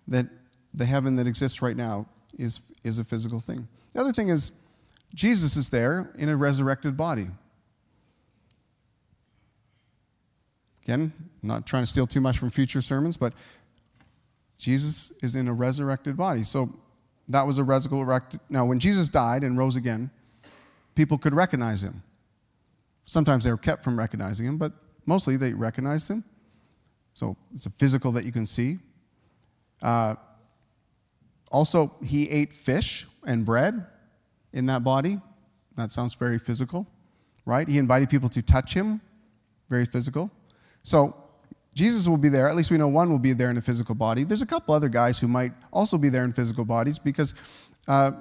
that 0.07 0.27
the 0.73 0.85
heaven 0.85 1.15
that 1.15 1.27
exists 1.27 1.61
right 1.61 1.75
now 1.75 2.07
is 2.37 2.61
is 2.83 2.99
a 2.99 3.03
physical 3.03 3.39
thing. 3.39 3.67
The 3.93 4.01
other 4.01 4.13
thing 4.13 4.29
is, 4.29 4.51
Jesus 5.13 5.57
is 5.57 5.69
there 5.69 6.11
in 6.17 6.29
a 6.29 6.37
resurrected 6.37 6.95
body. 6.95 7.27
Again, 10.83 11.13
I'm 11.43 11.47
not 11.47 11.65
trying 11.65 11.83
to 11.83 11.87
steal 11.87 12.07
too 12.07 12.21
much 12.21 12.37
from 12.37 12.49
future 12.49 12.81
sermons, 12.81 13.17
but 13.17 13.33
Jesus 14.57 15.11
is 15.21 15.35
in 15.35 15.47
a 15.47 15.53
resurrected 15.53 16.17
body. 16.17 16.43
So 16.43 16.73
that 17.29 17.45
was 17.45 17.57
a 17.57 17.63
resurrected. 17.63 18.39
Now, 18.49 18.65
when 18.65 18.79
Jesus 18.79 19.09
died 19.09 19.43
and 19.43 19.57
rose 19.57 19.75
again, 19.75 20.09
people 20.95 21.17
could 21.17 21.33
recognize 21.33 21.83
him. 21.83 22.03
Sometimes 23.05 23.43
they 23.43 23.51
were 23.51 23.57
kept 23.57 23.83
from 23.83 23.97
recognizing 23.97 24.45
him, 24.45 24.57
but 24.57 24.73
mostly 25.05 25.37
they 25.37 25.53
recognized 25.53 26.09
him. 26.09 26.23
So 27.13 27.35
it's 27.53 27.65
a 27.65 27.69
physical 27.69 28.11
that 28.13 28.25
you 28.25 28.31
can 28.31 28.45
see. 28.45 28.79
Uh, 29.81 30.15
also, 31.51 31.93
he 32.03 32.29
ate 32.29 32.53
fish 32.53 33.07
and 33.25 33.45
bread 33.45 33.85
in 34.53 34.65
that 34.67 34.83
body. 34.83 35.19
That 35.75 35.91
sounds 35.91 36.15
very 36.15 36.39
physical, 36.39 36.87
right? 37.45 37.67
He 37.67 37.77
invited 37.77 38.09
people 38.09 38.29
to 38.29 38.41
touch 38.41 38.73
him, 38.73 39.01
very 39.69 39.85
physical. 39.85 40.31
So, 40.83 41.15
Jesus 41.73 42.07
will 42.07 42.17
be 42.17 42.29
there. 42.29 42.49
At 42.49 42.55
least 42.55 42.69
we 42.69 42.77
know 42.77 42.89
one 42.89 43.09
will 43.09 43.19
be 43.19 43.33
there 43.33 43.49
in 43.49 43.57
a 43.57 43.61
physical 43.61 43.95
body. 43.95 44.23
There's 44.23 44.41
a 44.41 44.45
couple 44.45 44.75
other 44.75 44.89
guys 44.89 45.19
who 45.19 45.27
might 45.27 45.53
also 45.71 45.97
be 45.97 46.09
there 46.09 46.25
in 46.25 46.33
physical 46.33 46.65
bodies 46.65 46.99
because 46.99 47.33
uh, 47.87 48.11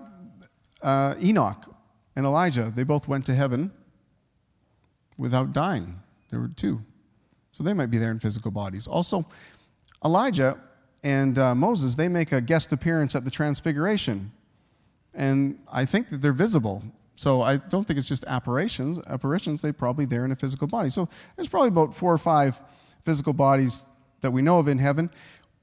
uh, 0.83 1.15
Enoch 1.21 1.75
and 2.15 2.25
Elijah, 2.25 2.73
they 2.75 2.85
both 2.85 3.09
went 3.09 3.27
to 3.27 3.35
heaven 3.35 3.73
without 5.21 5.53
dying. 5.53 6.01
There 6.31 6.41
were 6.41 6.49
two. 6.49 6.81
So 7.53 7.63
they 7.63 7.75
might 7.75 7.91
be 7.91 7.99
there 7.99 8.11
in 8.11 8.19
physical 8.19 8.51
bodies. 8.51 8.87
Also, 8.87 9.27
Elijah 10.03 10.59
and 11.05 11.39
uh, 11.39 11.55
Moses, 11.55 11.95
they 11.95 12.09
make 12.09 12.33
a 12.33 12.41
guest 12.41 12.73
appearance 12.73 13.15
at 13.15 13.25
the 13.25 13.31
Transfiguration. 13.31 14.33
And 15.15 15.59
I 15.71 15.85
think 15.85 16.09
that 16.11 16.23
they're 16.23 16.33
visible. 16.33 16.83
So 17.17 17.43
I 17.43 17.59
don't 17.59 17.87
think 17.87 17.99
it's 17.99 18.09
just 18.09 18.25
apparitions. 18.25 18.99
Apparitions, 19.07 19.61
they're 19.61 19.75
probably 19.75 20.07
there 20.07 20.25
in 20.25 20.33
a 20.33 20.37
physical 20.37 20.67
body. 20.67 20.89
So 20.89 21.09
there's 21.37 21.49
probably 21.49 21.69
about 21.69 21.95
four 21.95 22.13
or 22.13 22.19
five 22.19 22.61
physical 23.05 23.35
bodies 23.35 23.85
that 24.23 24.31
we 24.31 24.41
know 24.41 24.59
of 24.59 24.69
in 24.69 24.79
heaven. 24.79 25.11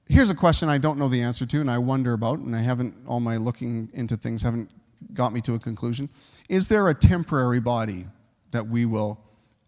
Here's 0.08 0.30
a 0.30 0.36
question 0.36 0.70
I 0.70 0.78
don't 0.78 1.00
know 1.00 1.10
the 1.10 1.22
answer 1.22 1.48
to, 1.48 1.62
and 1.62 1.70
I 1.70 1.80
wonder 1.80 2.14
about, 2.14 2.40
and 2.40 2.56
I 2.56 2.62
haven't, 2.62 2.96
all 3.08 3.20
my 3.20 3.38
looking 3.38 3.90
into 3.94 4.18
things 4.18 4.42
haven't 4.44 4.70
got 5.14 5.34
me 5.34 5.42
to 5.42 5.56
a 5.56 5.60
conclusion. 5.60 6.10
Is 6.48 6.68
there 6.68 6.88
a 6.90 6.94
temporary 6.94 7.60
body 7.60 8.06
that 8.52 8.68
we 8.68 8.86
will 8.86 9.20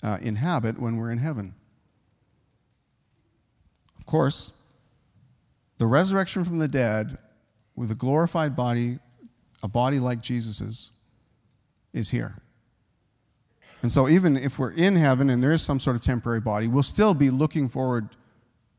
uh, 0.04 0.18
inhabit 0.22 0.80
when 0.80 0.98
we're 0.98 1.12
in 1.12 1.18
heaven? 1.18 1.54
Of 3.98 4.06
course, 4.06 4.54
the 5.78 5.88
resurrection 5.88 6.44
from 6.44 6.60
the 6.60 6.68
dead 6.68 7.18
with 7.76 7.92
a 7.92 7.96
glorified 7.96 8.56
body, 8.56 9.00
a 9.64 9.68
body 9.68 10.00
like 10.00 10.22
Jesus's, 10.22 10.92
is 11.94 12.10
here. 12.10 12.36
And 13.82 13.92
so, 13.92 14.10
even 14.10 14.36
if 14.36 14.60
we're 14.60 14.74
in 14.74 14.96
heaven 14.96 15.30
and 15.30 15.42
there 15.42 15.54
is 15.54 15.62
some 15.62 15.80
sort 15.80 15.96
of 15.96 16.02
temporary 16.02 16.42
body, 16.42 16.68
we'll 16.68 16.84
still 16.84 17.14
be 17.14 17.30
looking 17.30 17.70
forward 17.70 18.10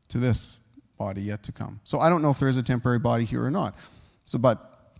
to 0.09 0.17
this 0.19 0.59
body 0.97 1.21
yet 1.23 1.41
to 1.41 1.51
come. 1.51 1.79
So 1.83 1.99
I 1.99 2.09
don't 2.09 2.21
know 2.21 2.29
if 2.29 2.37
there 2.37 2.49
is 2.49 2.57
a 2.57 2.63
temporary 2.63 2.99
body 2.99 3.25
here 3.25 3.43
or 3.43 3.49
not. 3.49 3.75
So, 4.25 4.37
but 4.37 4.93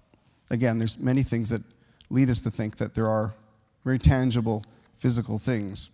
again, 0.50 0.80
there's 0.80 0.98
many 0.98 1.22
things 1.22 1.50
that 1.50 1.62
lead 2.10 2.30
us 2.30 2.42
to 2.42 2.50
think 2.50 2.78
that 2.78 2.96
there 2.96 3.08
are 3.08 3.36
very 3.84 4.00
tangible 4.00 4.64
physical 4.96 5.38
things 5.38 5.92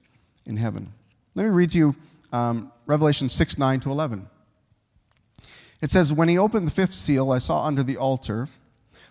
in 0.48 0.58
heaven. 0.58 0.92
Let 1.36 1.44
me 1.44 1.50
read 1.50 1.72
to 1.72 1.78
you 1.78 1.96
um, 2.32 2.72
Revelation 2.88 3.30
6 3.30 3.58
9 3.58 3.80
to 3.82 3.92
11. 3.92 4.28
It 5.82 5.92
says, 5.92 6.12
When 6.12 6.30
he 6.30 6.38
opened 6.38 6.68
the 6.68 6.72
fifth 6.72 6.94
seal, 6.94 7.32
I 7.32 7.38
saw 7.38 7.66
under 7.66 7.84
the 7.84 7.98
altar 7.98 8.48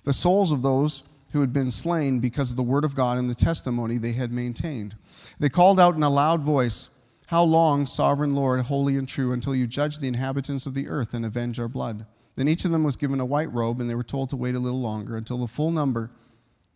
the 0.05 0.13
souls 0.13 0.51
of 0.51 0.63
those 0.63 1.05
who 1.33 1.41
had 1.41 1.53
been 1.53 1.71
slain 1.71 2.19
because 2.19 2.51
of 2.51 2.57
the 2.57 2.63
word 2.63 2.85
of 2.85 2.95
God 2.95 3.19
and 3.19 3.29
the 3.29 3.35
testimony 3.35 3.99
they 3.99 4.13
had 4.13 4.33
maintained. 4.33 4.97
They 5.39 5.49
called 5.49 5.79
out 5.79 5.95
in 5.95 6.03
a 6.03 6.11
loud 6.11 6.41
voice, 6.41 6.89
How 7.27 7.43
long, 7.43 7.87
sovereign 7.87 8.35
Lord, 8.35 8.61
holy 8.63 8.97
and 8.97 9.07
true, 9.07 9.33
until 9.33 9.55
you 9.55 9.67
judge 9.67 9.99
the 9.99 10.09
inhabitants 10.09 10.67
of 10.67 10.75
the 10.75 10.89
earth 10.89 11.15
and 11.15 11.25
avenge 11.25 11.61
our 11.61 11.69
blood? 11.69 12.07
Then 12.37 12.49
each 12.49 12.65
of 12.65 12.71
them 12.71 12.85
was 12.85 12.97
given 12.97 13.21
a 13.21 13.27
white 13.27 13.53
robe, 13.53 13.81
and 13.81 13.89
they 13.89 13.95
were 13.95 14.03
told 14.03 14.31
to 14.31 14.37
wait 14.37 14.55
a 14.55 14.61
little 14.61 14.81
longer 14.81 15.17
until 15.17 15.39
the 15.39 15.47
full 15.47 15.71
number 15.71 16.11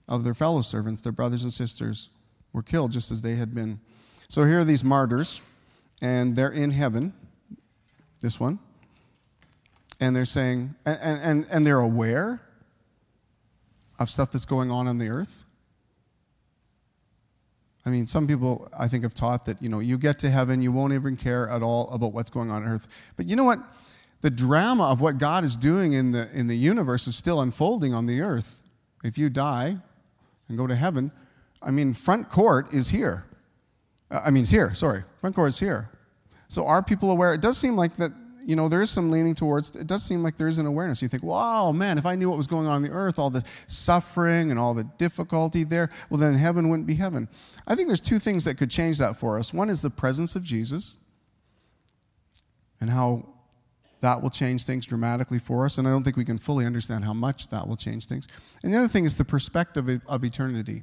of 0.08 0.24
their 0.24 0.34
fellow 0.34 0.62
servants, 0.62 1.02
their 1.02 1.12
brothers 1.12 1.42
and 1.42 1.52
sisters, 1.52 2.10
were 2.52 2.62
killed 2.62 2.92
just 2.92 3.10
as 3.10 3.22
they 3.22 3.36
had 3.36 3.54
been. 3.54 3.80
So 4.30 4.44
here 4.44 4.60
are 4.60 4.64
these 4.64 4.84
martyrs, 4.84 5.42
and 6.00 6.36
they're 6.36 6.52
in 6.52 6.70
heaven, 6.70 7.12
this 8.20 8.38
one, 8.38 8.60
and 9.98 10.14
they're 10.14 10.24
saying, 10.24 10.72
and, 10.86 11.20
and, 11.20 11.46
and 11.50 11.66
they're 11.66 11.80
aware 11.80 12.40
of 13.98 14.08
stuff 14.08 14.30
that's 14.30 14.46
going 14.46 14.70
on 14.70 14.86
on 14.86 14.98
the 14.98 15.08
earth. 15.08 15.44
I 17.84 17.90
mean, 17.90 18.06
some 18.06 18.28
people 18.28 18.68
I 18.78 18.86
think 18.86 19.02
have 19.02 19.16
taught 19.16 19.46
that, 19.46 19.60
you 19.60 19.68
know, 19.68 19.80
you 19.80 19.98
get 19.98 20.20
to 20.20 20.30
heaven, 20.30 20.62
you 20.62 20.70
won't 20.70 20.92
even 20.92 21.16
care 21.16 21.48
at 21.48 21.60
all 21.60 21.90
about 21.90 22.12
what's 22.12 22.30
going 22.30 22.52
on 22.52 22.62
on 22.62 22.68
earth. 22.68 22.86
But 23.16 23.26
you 23.26 23.34
know 23.34 23.42
what? 23.42 23.58
The 24.20 24.30
drama 24.30 24.84
of 24.92 25.00
what 25.00 25.18
God 25.18 25.42
is 25.42 25.56
doing 25.56 25.94
in 25.94 26.12
the, 26.12 26.30
in 26.32 26.46
the 26.46 26.56
universe 26.56 27.08
is 27.08 27.16
still 27.16 27.40
unfolding 27.40 27.92
on 27.92 28.06
the 28.06 28.20
earth. 28.20 28.62
If 29.02 29.18
you 29.18 29.28
die 29.28 29.76
and 30.48 30.56
go 30.56 30.68
to 30.68 30.76
heaven, 30.76 31.10
I 31.60 31.72
mean, 31.72 31.94
front 31.94 32.28
court 32.28 32.72
is 32.72 32.90
here. 32.90 33.24
Uh, 34.10 34.22
I 34.24 34.30
mean, 34.30 34.42
it's 34.42 34.50
here, 34.50 34.74
sorry. 34.74 35.02
Front 35.20 35.36
court 35.36 35.50
is 35.50 35.60
here. 35.60 35.90
So 36.48 36.66
are 36.66 36.82
people 36.82 37.10
aware? 37.10 37.32
It 37.32 37.40
does 37.40 37.58
seem 37.58 37.76
like 37.76 37.96
that 37.96 38.12
you 38.44 38.56
know, 38.56 38.68
there 38.68 38.82
is 38.82 38.90
some 38.90 39.10
leaning 39.10 39.34
towards, 39.34 39.76
it 39.76 39.86
does 39.86 40.02
seem 40.02 40.22
like 40.22 40.36
there 40.36 40.48
is 40.48 40.58
an 40.58 40.66
awareness. 40.66 41.02
You 41.02 41.08
think, 41.08 41.22
wow, 41.22 41.72
man, 41.72 41.98
if 41.98 42.06
I 42.06 42.14
knew 42.14 42.28
what 42.28 42.38
was 42.38 42.46
going 42.46 42.66
on 42.66 42.76
on 42.76 42.82
the 42.82 42.90
earth, 42.90 43.18
all 43.18 43.30
the 43.30 43.44
suffering 43.66 44.50
and 44.50 44.58
all 44.58 44.74
the 44.74 44.84
difficulty 44.98 45.64
there, 45.64 45.90
well, 46.08 46.18
then 46.18 46.34
heaven 46.34 46.68
wouldn't 46.68 46.86
be 46.86 46.94
heaven. 46.94 47.28
I 47.66 47.74
think 47.74 47.88
there's 47.88 48.00
two 48.00 48.18
things 48.18 48.44
that 48.44 48.56
could 48.56 48.70
change 48.70 48.98
that 48.98 49.16
for 49.16 49.38
us. 49.38 49.52
One 49.52 49.70
is 49.70 49.82
the 49.82 49.90
presence 49.90 50.36
of 50.36 50.42
Jesus 50.42 50.98
and 52.80 52.90
how 52.90 53.26
that 54.00 54.22
will 54.22 54.30
change 54.30 54.64
things 54.64 54.86
dramatically 54.86 55.38
for 55.38 55.66
us. 55.66 55.76
And 55.76 55.86
I 55.86 55.90
don't 55.90 56.02
think 56.02 56.16
we 56.16 56.24
can 56.24 56.38
fully 56.38 56.64
understand 56.64 57.04
how 57.04 57.12
much 57.12 57.48
that 57.48 57.68
will 57.68 57.76
change 57.76 58.06
things. 58.06 58.26
And 58.62 58.72
the 58.72 58.78
other 58.78 58.88
thing 58.88 59.04
is 59.04 59.16
the 59.16 59.24
perspective 59.24 60.00
of 60.08 60.24
eternity. 60.24 60.82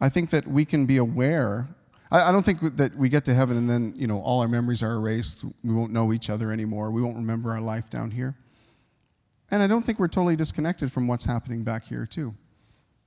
I 0.00 0.08
think 0.08 0.30
that 0.30 0.46
we 0.46 0.64
can 0.64 0.86
be 0.86 0.96
aware 0.96 1.68
I, 2.10 2.28
I 2.28 2.32
don't 2.32 2.44
think 2.44 2.60
that 2.76 2.94
we 2.94 3.08
get 3.08 3.24
to 3.26 3.34
heaven 3.34 3.56
and 3.56 3.68
then, 3.68 3.94
you 3.96 4.06
know, 4.06 4.20
all 4.20 4.40
our 4.40 4.48
memories 4.48 4.82
are 4.82 4.94
erased. 4.94 5.44
We 5.62 5.74
won't 5.74 5.92
know 5.92 6.12
each 6.12 6.30
other 6.30 6.52
anymore. 6.52 6.90
We 6.90 7.02
won't 7.02 7.16
remember 7.16 7.50
our 7.50 7.60
life 7.60 7.90
down 7.90 8.10
here. 8.10 8.34
And 9.50 9.62
I 9.62 9.66
don't 9.66 9.82
think 9.82 9.98
we're 9.98 10.08
totally 10.08 10.36
disconnected 10.36 10.92
from 10.92 11.06
what's 11.06 11.24
happening 11.24 11.62
back 11.64 11.86
here, 11.86 12.06
too. 12.06 12.34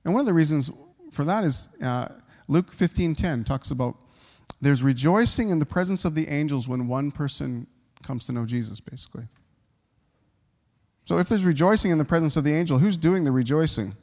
And 0.04 0.12
one 0.12 0.20
of 0.20 0.26
the 0.26 0.32
reasons 0.32 0.70
for 1.12 1.24
that 1.24 1.44
is 1.44 1.68
uh, 1.82 2.08
Luke 2.48 2.74
15:10 2.74 3.44
talks 3.46 3.70
about 3.70 3.96
there's 4.60 4.82
rejoicing 4.82 5.50
in 5.50 5.58
the 5.60 5.66
presence 5.66 6.04
of 6.04 6.14
the 6.14 6.28
angels 6.28 6.68
when 6.68 6.88
one 6.88 7.10
person 7.12 7.66
comes 8.02 8.26
to 8.26 8.32
know 8.32 8.44
Jesus, 8.44 8.80
basically. 8.80 9.24
So 11.04 11.18
if 11.18 11.28
there's 11.28 11.44
rejoicing 11.44 11.92
in 11.92 11.98
the 11.98 12.04
presence 12.04 12.36
of 12.36 12.42
the 12.42 12.52
angel, 12.52 12.78
who's 12.78 12.96
doing 12.96 13.22
the 13.22 13.32
rejoicing? 13.32 13.94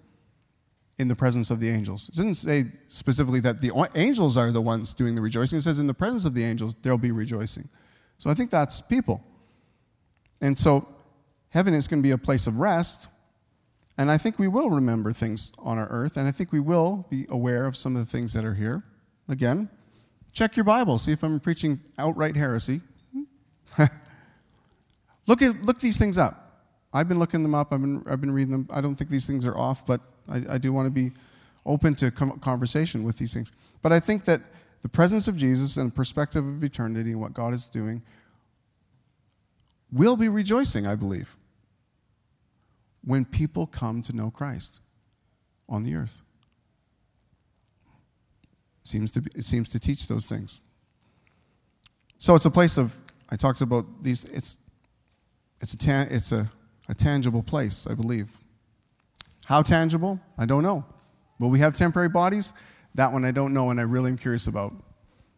In 0.99 1.07
the 1.07 1.15
presence 1.15 1.49
of 1.49 1.62
the 1.62 1.69
angels. 1.69 2.09
It 2.09 2.15
doesn't 2.15 2.33
say 2.35 2.65
specifically 2.88 3.39
that 3.39 3.62
the 3.62 3.71
angels 3.95 4.35
are 4.35 4.51
the 4.51 4.62
ones 4.62 4.93
doing 4.93 5.15
the 5.15 5.21
rejoicing. 5.21 5.57
It 5.57 5.62
says 5.62 5.79
in 5.79 5.88
the 5.88 5.93
presence 5.93 6.25
of 6.25 6.35
the 6.35 6.43
angels, 6.43 6.75
there'll 6.81 6.97
be 6.97 7.13
rejoicing. 7.13 7.69
So 8.17 8.29
I 8.29 8.33
think 8.33 8.51
that's 8.51 8.81
people. 8.81 9.23
And 10.41 10.57
so 10.57 10.88
heaven 11.49 11.73
is 11.73 11.88
going 11.88 12.03
to 12.03 12.07
be 12.07 12.12
a 12.12 12.17
place 12.17 12.47
of 12.47 12.57
rest. 12.57 13.07
And 13.97 14.12
I 14.12 14.17
think 14.17 14.38
we 14.38 14.49
will 14.49 14.69
remember 14.69 15.13
things 15.13 15.53
on 15.57 15.77
our 15.77 15.88
earth. 15.88 16.17
And 16.17 16.27
I 16.27 16.31
think 16.31 16.51
we 16.51 16.59
will 16.59 17.07
be 17.09 17.25
aware 17.29 17.65
of 17.65 17.77
some 17.77 17.95
of 17.95 18.05
the 18.05 18.12
things 18.12 18.33
that 18.33 18.43
are 18.43 18.55
here. 18.55 18.83
Again, 19.29 19.69
check 20.33 20.57
your 20.57 20.65
Bible, 20.65 20.99
see 20.99 21.13
if 21.13 21.23
I'm 21.23 21.39
preaching 21.39 21.79
outright 21.97 22.35
heresy. 22.35 22.81
look, 25.27 25.41
at, 25.41 25.62
look 25.62 25.79
these 25.79 25.97
things 25.97 26.17
up. 26.17 26.45
I've 26.91 27.07
been 27.07 27.19
looking 27.19 27.43
them 27.43 27.55
up, 27.55 27.71
I've 27.71 27.81
been, 27.81 28.03
I've 28.09 28.19
been 28.19 28.31
reading 28.31 28.51
them. 28.51 28.67
I 28.71 28.81
don't 28.81 28.95
think 28.95 29.12
these 29.12 29.27
things 29.27 29.45
are 29.45 29.55
off, 29.55 29.85
but 29.85 30.01
I, 30.30 30.56
I 30.56 30.58
do 30.58 30.72
want 30.74 30.86
to 30.86 30.92
be 30.92 31.12
open 31.65 31.94
to 31.96 32.12
conversation 32.12 33.04
with 33.04 33.18
these 33.18 33.34
things. 33.34 33.52
But 33.82 33.92
I 33.92 34.00
think 34.00 34.26
that 34.26 34.42
the 34.82 34.89
presence 34.89 35.28
of 35.28 35.36
Jesus 35.36 35.78
and 35.78 35.92
the 35.92 35.96
perspective 35.96 36.46
of 36.46 36.63
eternity 36.63 37.12
and 37.12 37.20
what 37.20 37.34
God 37.34 37.54
is 37.54 37.65
doing 37.65 38.02
will 39.92 40.15
be 40.15 40.30
rejoicing, 40.30 40.88
I 40.88 40.96
believe, 40.96 41.36
when 43.04 43.26
people 43.26 43.68
come 43.68 44.02
to 44.04 44.15
know 44.15 44.30
Christ 44.30 44.82
on 45.68 45.84
the 45.84 45.96
earth. 45.96 46.22
Seems 48.84 49.12
to 49.12 49.22
be, 49.22 49.32
it 49.36 49.44
seems 49.44 49.70
to 49.70 49.80
teach 49.80 50.08
those 50.08 50.26
things. 50.26 50.62
So 52.18 52.36
it's 52.36 52.46
a 52.46 52.52
place 52.52 52.78
of, 52.78 52.98
I 53.30 53.36
talked 53.36 53.62
about 53.62 53.86
these, 54.02 54.26
it's, 54.26 54.58
it's, 55.60 55.74
a, 55.74 55.78
ta- 55.78 56.08
it's 56.10 56.32
a, 56.32 56.50
a 56.88 56.96
tangible 56.96 57.44
place, 57.44 57.86
I 57.88 57.94
believe. 57.94 58.38
How 59.49 59.63
tangible? 59.63 60.19
I 60.38 60.45
don't 60.45 60.62
know. 60.62 60.85
Will 61.39 61.49
we 61.49 61.57
have 61.57 61.73
temporary 61.73 62.07
bodies? 62.07 62.53
That 62.93 63.12
one 63.12 63.25
I 63.25 63.31
don't 63.31 63.51
know 63.51 63.71
and 63.71 63.79
I 63.79 63.83
really 63.83 64.12
am 64.12 64.17
curious 64.17 64.45
about. 64.45 64.75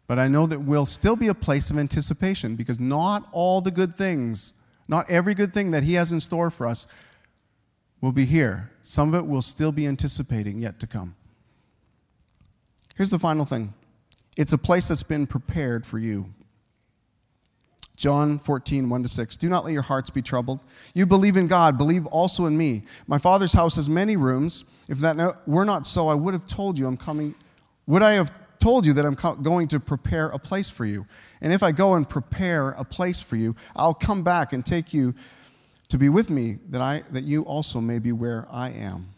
But 0.05 0.19
I 0.19 0.27
know 0.27 0.45
that 0.47 0.59
we'll 0.59 0.85
still 0.85 1.15
be 1.15 1.29
a 1.29 1.33
place 1.33 1.71
of 1.71 1.77
anticipation 1.77 2.57
because 2.57 2.77
not 2.77 3.29
all 3.31 3.61
the 3.61 3.71
good 3.71 3.95
things, 3.95 4.53
not 4.89 5.09
every 5.09 5.33
good 5.33 5.53
thing 5.53 5.71
that 5.71 5.83
He 5.83 5.93
has 5.93 6.11
in 6.11 6.19
store 6.19 6.51
for 6.51 6.67
us 6.67 6.87
will 8.01 8.11
be 8.11 8.25
here. 8.25 8.69
Some 8.81 9.13
of 9.13 9.23
it 9.23 9.25
will 9.25 9.41
still 9.41 9.71
be 9.71 9.87
anticipating 9.87 10.59
yet 10.59 10.77
to 10.81 10.87
come. 10.87 11.15
Here's 12.97 13.11
the 13.11 13.19
final 13.19 13.45
thing 13.45 13.73
it's 14.35 14.51
a 14.51 14.57
place 14.57 14.89
that's 14.89 15.03
been 15.03 15.25
prepared 15.25 15.85
for 15.85 15.99
you. 15.99 16.25
John 18.01 18.39
14, 18.39 18.89
1 18.89 19.03
to 19.03 19.07
6. 19.07 19.37
Do 19.37 19.47
not 19.47 19.63
let 19.63 19.73
your 19.73 19.83
hearts 19.83 20.09
be 20.09 20.23
troubled. 20.23 20.59
You 20.95 21.05
believe 21.05 21.37
in 21.37 21.45
God, 21.45 21.77
believe 21.77 22.07
also 22.07 22.47
in 22.47 22.57
me. 22.57 22.81
My 23.05 23.19
Father's 23.19 23.53
house 23.53 23.75
has 23.75 23.87
many 23.87 24.17
rooms. 24.17 24.65
If 24.89 24.97
that 24.99 25.47
were 25.47 25.65
not 25.65 25.85
so, 25.85 26.07
I 26.07 26.15
would 26.15 26.33
have 26.33 26.47
told 26.47 26.79
you 26.79 26.87
I'm 26.87 26.97
coming. 26.97 27.35
Would 27.85 28.01
I 28.01 28.13
have 28.13 28.31
told 28.57 28.87
you 28.87 28.93
that 28.93 29.05
I'm 29.05 29.13
going 29.43 29.67
to 29.67 29.79
prepare 29.79 30.29
a 30.29 30.39
place 30.39 30.67
for 30.67 30.83
you? 30.83 31.05
And 31.41 31.53
if 31.53 31.61
I 31.61 31.71
go 31.71 31.93
and 31.93 32.09
prepare 32.09 32.71
a 32.71 32.83
place 32.83 33.21
for 33.21 33.35
you, 33.35 33.55
I'll 33.75 33.93
come 33.93 34.23
back 34.23 34.51
and 34.51 34.65
take 34.65 34.95
you 34.95 35.13
to 35.89 35.99
be 35.99 36.09
with 36.09 36.31
me, 36.31 36.57
that, 36.69 36.81
I, 36.81 37.03
that 37.11 37.25
you 37.25 37.43
also 37.43 37.79
may 37.79 37.99
be 37.99 38.13
where 38.13 38.47
I 38.49 38.71
am. 38.71 39.09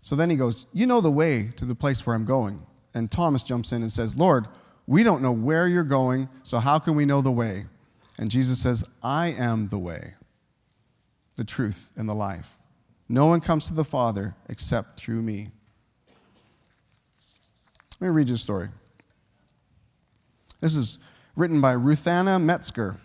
So 0.00 0.16
then 0.16 0.28
he 0.28 0.34
goes, 0.34 0.66
You 0.72 0.86
know 0.86 1.00
the 1.00 1.10
way 1.10 1.50
to 1.54 1.64
the 1.64 1.76
place 1.76 2.04
where 2.04 2.16
I'm 2.16 2.24
going. 2.24 2.60
And 2.94 3.08
Thomas 3.08 3.44
jumps 3.44 3.70
in 3.70 3.82
and 3.82 3.92
says, 3.92 4.18
Lord, 4.18 4.48
we 4.86 5.02
don't 5.02 5.22
know 5.22 5.32
where 5.32 5.68
you're 5.68 5.84
going, 5.84 6.28
so 6.42 6.58
how 6.58 6.78
can 6.78 6.94
we 6.94 7.04
know 7.04 7.20
the 7.20 7.30
way? 7.30 7.64
And 8.18 8.30
Jesus 8.30 8.60
says, 8.60 8.84
I 9.02 9.28
am 9.28 9.68
the 9.68 9.78
way, 9.78 10.14
the 11.36 11.44
truth, 11.44 11.90
and 11.96 12.08
the 12.08 12.14
life. 12.14 12.56
No 13.08 13.26
one 13.26 13.40
comes 13.40 13.68
to 13.68 13.74
the 13.74 13.84
Father 13.84 14.34
except 14.48 14.98
through 14.98 15.22
me. 15.22 15.48
Let 18.00 18.08
me 18.08 18.14
read 18.14 18.28
you 18.28 18.34
a 18.34 18.38
story. 18.38 18.68
This 20.60 20.74
is 20.74 20.98
written 21.36 21.60
by 21.60 21.74
Ruthanna 21.74 22.40
Metzger. 22.40 22.98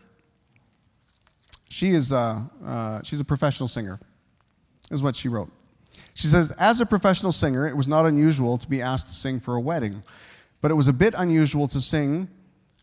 She 1.70 1.90
is 1.90 2.12
uh, 2.12 2.42
uh, 2.66 3.02
she's 3.04 3.20
a 3.20 3.26
professional 3.26 3.68
singer. 3.68 4.00
Is 4.90 5.04
what 5.04 5.16
she 5.16 5.28
wrote. 5.28 5.52
She 6.14 6.28
says, 6.28 6.52
As 6.52 6.80
a 6.82 6.86
professional 6.86 7.32
singer, 7.32 7.68
it 7.68 7.76
was 7.76 7.88
not 7.88 8.06
unusual 8.06 8.58
to 8.58 8.68
be 8.68 8.82
asked 8.82 9.08
to 9.08 9.14
sing 9.14 9.40
for 9.40 9.56
a 9.56 9.60
wedding 9.60 10.02
but 10.62 10.72
it 10.72 10.76
was 10.76 10.88
a 10.88 10.94
bit 10.94 11.14
unusual 11.18 11.68
to 11.68 11.82
sing 11.82 12.28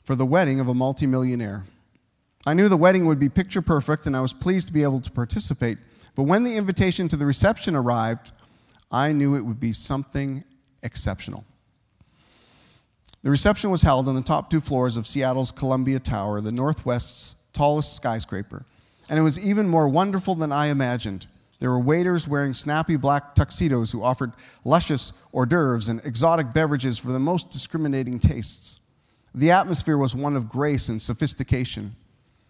for 0.04 0.14
the 0.14 0.26
wedding 0.26 0.60
of 0.60 0.68
a 0.68 0.74
multimillionaire. 0.74 1.64
I 2.46 2.54
knew 2.54 2.68
the 2.68 2.76
wedding 2.76 3.06
would 3.06 3.18
be 3.18 3.28
picture 3.28 3.62
perfect, 3.62 4.06
and 4.06 4.16
I 4.16 4.20
was 4.20 4.32
pleased 4.32 4.66
to 4.68 4.72
be 4.72 4.82
able 4.82 5.00
to 5.00 5.10
participate. 5.10 5.78
But 6.14 6.24
when 6.24 6.44
the 6.44 6.56
invitation 6.56 7.08
to 7.08 7.16
the 7.16 7.26
reception 7.26 7.74
arrived, 7.74 8.32
I 8.90 9.12
knew 9.12 9.34
it 9.34 9.44
would 9.44 9.58
be 9.58 9.72
something 9.72 10.44
exceptional. 10.82 11.44
The 13.22 13.30
reception 13.30 13.70
was 13.70 13.80
held 13.80 14.06
on 14.06 14.14
the 14.14 14.22
top 14.22 14.50
two 14.50 14.60
floors 14.60 14.98
of 14.98 15.06
Seattle's 15.06 15.50
Columbia 15.50 15.98
Tower, 15.98 16.42
the 16.42 16.52
Northwest's 16.52 17.34
tallest 17.54 17.96
skyscraper. 17.96 18.66
And 19.08 19.18
it 19.18 19.22
was 19.22 19.38
even 19.40 19.68
more 19.68 19.88
wonderful 19.88 20.34
than 20.34 20.52
I 20.52 20.66
imagined. 20.66 21.26
There 21.60 21.70
were 21.70 21.80
waiters 21.80 22.28
wearing 22.28 22.52
snappy 22.52 22.96
black 22.96 23.34
tuxedos 23.34 23.90
who 23.90 24.02
offered 24.02 24.32
luscious 24.64 25.12
hors 25.32 25.46
d'oeuvres 25.46 25.88
and 25.88 26.00
exotic 26.04 26.52
beverages 26.52 26.98
for 26.98 27.12
the 27.12 27.20
most 27.20 27.50
discriminating 27.50 28.18
tastes. 28.18 28.80
The 29.34 29.50
atmosphere 29.50 29.98
was 29.98 30.14
one 30.14 30.36
of 30.36 30.48
grace 30.48 30.88
and 30.88 31.00
sophistication. 31.00 31.96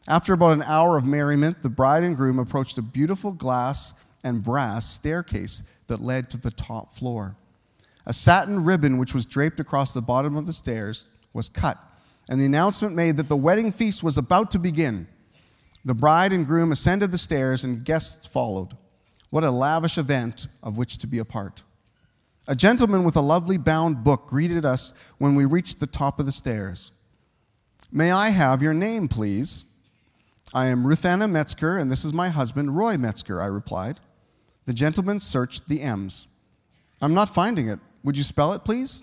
After 0.07 0.35
about 0.35 0.53
an 0.53 0.62
hour 0.62 0.97
of 0.99 1.05
merriment, 1.05 1.62
the 1.62 1.71
bride 1.71 2.03
and 2.03 2.17
groom 2.17 2.38
approached 2.38 2.77
a 2.77 2.83
beautiful 2.83 3.33
glass 3.33 3.95
and 4.23 4.43
brass 4.43 4.87
staircase 4.87 5.62
that 5.87 6.01
led 6.01 6.29
to 6.31 6.38
the 6.38 6.51
top 6.51 6.95
floor. 6.95 7.37
A 8.07 8.12
satin 8.12 8.64
ribbon, 8.64 8.99
which 8.99 9.14
was 9.14 9.25
draped 9.25 9.61
across 9.61 9.93
the 9.93 10.03
bottom 10.03 10.37
of 10.37 10.47
the 10.47 10.53
stairs, 10.53 11.07
was 11.33 11.49
cut, 11.49 11.79
and 12.29 12.38
the 12.38 12.45
announcement 12.45 12.95
made 12.95 13.17
that 13.17 13.29
the 13.29 13.37
wedding 13.37 13.73
feast 13.73 14.03
was 14.03 14.19
about 14.19 14.51
to 14.51 14.59
begin. 14.59 15.07
The 15.87 15.95
bride 15.95 16.33
and 16.33 16.47
groom 16.47 16.73
ascended 16.73 17.11
the 17.11 17.19
stairs, 17.19 17.64
and 17.64 17.85
guests 17.85 18.27
followed. 18.27 18.77
What 19.35 19.42
a 19.42 19.51
lavish 19.51 19.99
event 19.99 20.47
of 20.62 20.79
which 20.79 20.99
to 20.99 21.09
be 21.09 21.18
a 21.18 21.25
part. 21.25 21.64
A 22.47 22.55
gentleman 22.55 23.03
with 23.03 23.16
a 23.16 23.20
lovely 23.20 23.59
bound 23.59 24.05
book 24.05 24.29
greeted 24.29 24.64
us 24.64 24.94
when 25.18 25.35
we 25.35 25.44
reached 25.44 25.81
the 25.81 25.88
top 25.88 26.20
of 26.20 26.27
the 26.27 26.31
stairs. 26.31 26.92
May 27.90 28.12
I 28.12 28.29
have 28.29 28.62
your 28.62 28.73
name, 28.73 29.09
please? 29.09 29.64
I 30.55 30.66
am 30.66 30.87
Ruth 30.87 31.05
Anna 31.05 31.27
Metzger, 31.27 31.79
and 31.79 31.90
this 31.90 32.05
is 32.05 32.12
my 32.12 32.29
husband, 32.29 32.77
Roy 32.77 32.97
Metzger, 32.97 33.42
I 33.42 33.47
replied. 33.47 33.99
The 34.66 34.73
gentleman 34.73 35.18
searched 35.18 35.66
the 35.66 35.81
M's. 35.81 36.29
I'm 37.03 37.12
not 37.12 37.29
finding 37.29 37.66
it. 37.66 37.81
Would 38.05 38.16
you 38.16 38.23
spell 38.23 38.53
it, 38.53 38.64
please? 38.64 39.03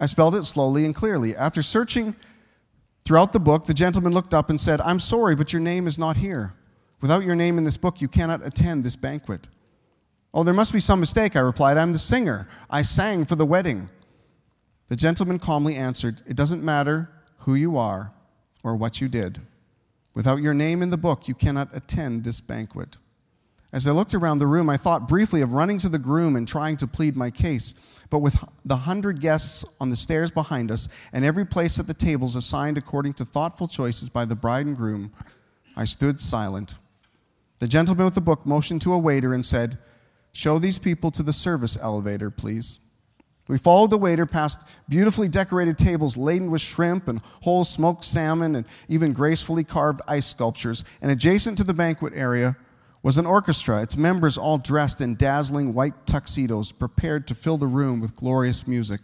I 0.00 0.06
spelled 0.06 0.34
it 0.34 0.42
slowly 0.42 0.84
and 0.84 0.92
clearly. 0.92 1.36
After 1.36 1.62
searching 1.62 2.16
throughout 3.04 3.32
the 3.32 3.38
book, 3.38 3.66
the 3.66 3.74
gentleman 3.74 4.12
looked 4.12 4.34
up 4.34 4.50
and 4.50 4.60
said, 4.60 4.80
I'm 4.80 4.98
sorry, 4.98 5.36
but 5.36 5.52
your 5.52 5.62
name 5.62 5.86
is 5.86 6.00
not 6.00 6.16
here. 6.16 6.55
Without 7.00 7.24
your 7.24 7.34
name 7.34 7.58
in 7.58 7.64
this 7.64 7.76
book, 7.76 8.00
you 8.00 8.08
cannot 8.08 8.44
attend 8.46 8.84
this 8.84 8.96
banquet. 8.96 9.48
Oh, 10.32 10.42
there 10.42 10.54
must 10.54 10.72
be 10.72 10.80
some 10.80 11.00
mistake, 11.00 11.36
I 11.36 11.40
replied. 11.40 11.76
I'm 11.76 11.92
the 11.92 11.98
singer. 11.98 12.48
I 12.68 12.82
sang 12.82 13.24
for 13.24 13.36
the 13.36 13.46
wedding. 13.46 13.88
The 14.88 14.96
gentleman 14.96 15.38
calmly 15.38 15.76
answered, 15.76 16.22
It 16.26 16.36
doesn't 16.36 16.62
matter 16.62 17.10
who 17.38 17.54
you 17.54 17.76
are 17.76 18.12
or 18.62 18.76
what 18.76 19.00
you 19.00 19.08
did. 19.08 19.40
Without 20.14 20.42
your 20.42 20.54
name 20.54 20.82
in 20.82 20.90
the 20.90 20.96
book, 20.96 21.28
you 21.28 21.34
cannot 21.34 21.68
attend 21.74 22.24
this 22.24 22.40
banquet. 22.40 22.96
As 23.72 23.86
I 23.86 23.92
looked 23.92 24.14
around 24.14 24.38
the 24.38 24.46
room, 24.46 24.70
I 24.70 24.76
thought 24.76 25.08
briefly 25.08 25.42
of 25.42 25.52
running 25.52 25.78
to 25.78 25.88
the 25.88 25.98
groom 25.98 26.36
and 26.36 26.48
trying 26.48 26.76
to 26.78 26.86
plead 26.86 27.16
my 27.16 27.30
case. 27.30 27.74
But 28.08 28.20
with 28.20 28.36
the 28.64 28.76
hundred 28.76 29.20
guests 29.20 29.64
on 29.80 29.90
the 29.90 29.96
stairs 29.96 30.30
behind 30.30 30.70
us 30.70 30.88
and 31.12 31.24
every 31.24 31.44
place 31.44 31.78
at 31.78 31.86
the 31.86 31.94
tables 31.94 32.36
assigned 32.36 32.78
according 32.78 33.14
to 33.14 33.24
thoughtful 33.24 33.68
choices 33.68 34.08
by 34.08 34.24
the 34.24 34.36
bride 34.36 34.66
and 34.66 34.76
groom, 34.76 35.12
I 35.76 35.84
stood 35.84 36.20
silent. 36.20 36.76
The 37.58 37.68
gentleman 37.68 38.04
with 38.04 38.14
the 38.14 38.20
book 38.20 38.44
motioned 38.44 38.82
to 38.82 38.92
a 38.92 38.98
waiter 38.98 39.32
and 39.32 39.44
said, 39.44 39.78
Show 40.32 40.58
these 40.58 40.78
people 40.78 41.10
to 41.12 41.22
the 41.22 41.32
service 41.32 41.78
elevator, 41.80 42.30
please. 42.30 42.80
We 43.48 43.58
followed 43.58 43.90
the 43.90 43.98
waiter 43.98 44.26
past 44.26 44.58
beautifully 44.88 45.28
decorated 45.28 45.78
tables 45.78 46.16
laden 46.16 46.50
with 46.50 46.60
shrimp 46.60 47.08
and 47.08 47.20
whole 47.42 47.64
smoked 47.64 48.04
salmon 48.04 48.56
and 48.56 48.66
even 48.88 49.12
gracefully 49.12 49.64
carved 49.64 50.02
ice 50.08 50.26
sculptures. 50.26 50.84
And 51.00 51.10
adjacent 51.10 51.56
to 51.58 51.64
the 51.64 51.72
banquet 51.72 52.12
area 52.14 52.56
was 53.02 53.18
an 53.18 53.26
orchestra, 53.26 53.82
its 53.82 53.96
members 53.96 54.36
all 54.36 54.58
dressed 54.58 55.00
in 55.00 55.14
dazzling 55.14 55.72
white 55.74 56.06
tuxedos, 56.06 56.72
prepared 56.72 57.28
to 57.28 57.36
fill 57.36 57.56
the 57.56 57.66
room 57.68 58.00
with 58.00 58.16
glorious 58.16 58.66
music. 58.66 59.00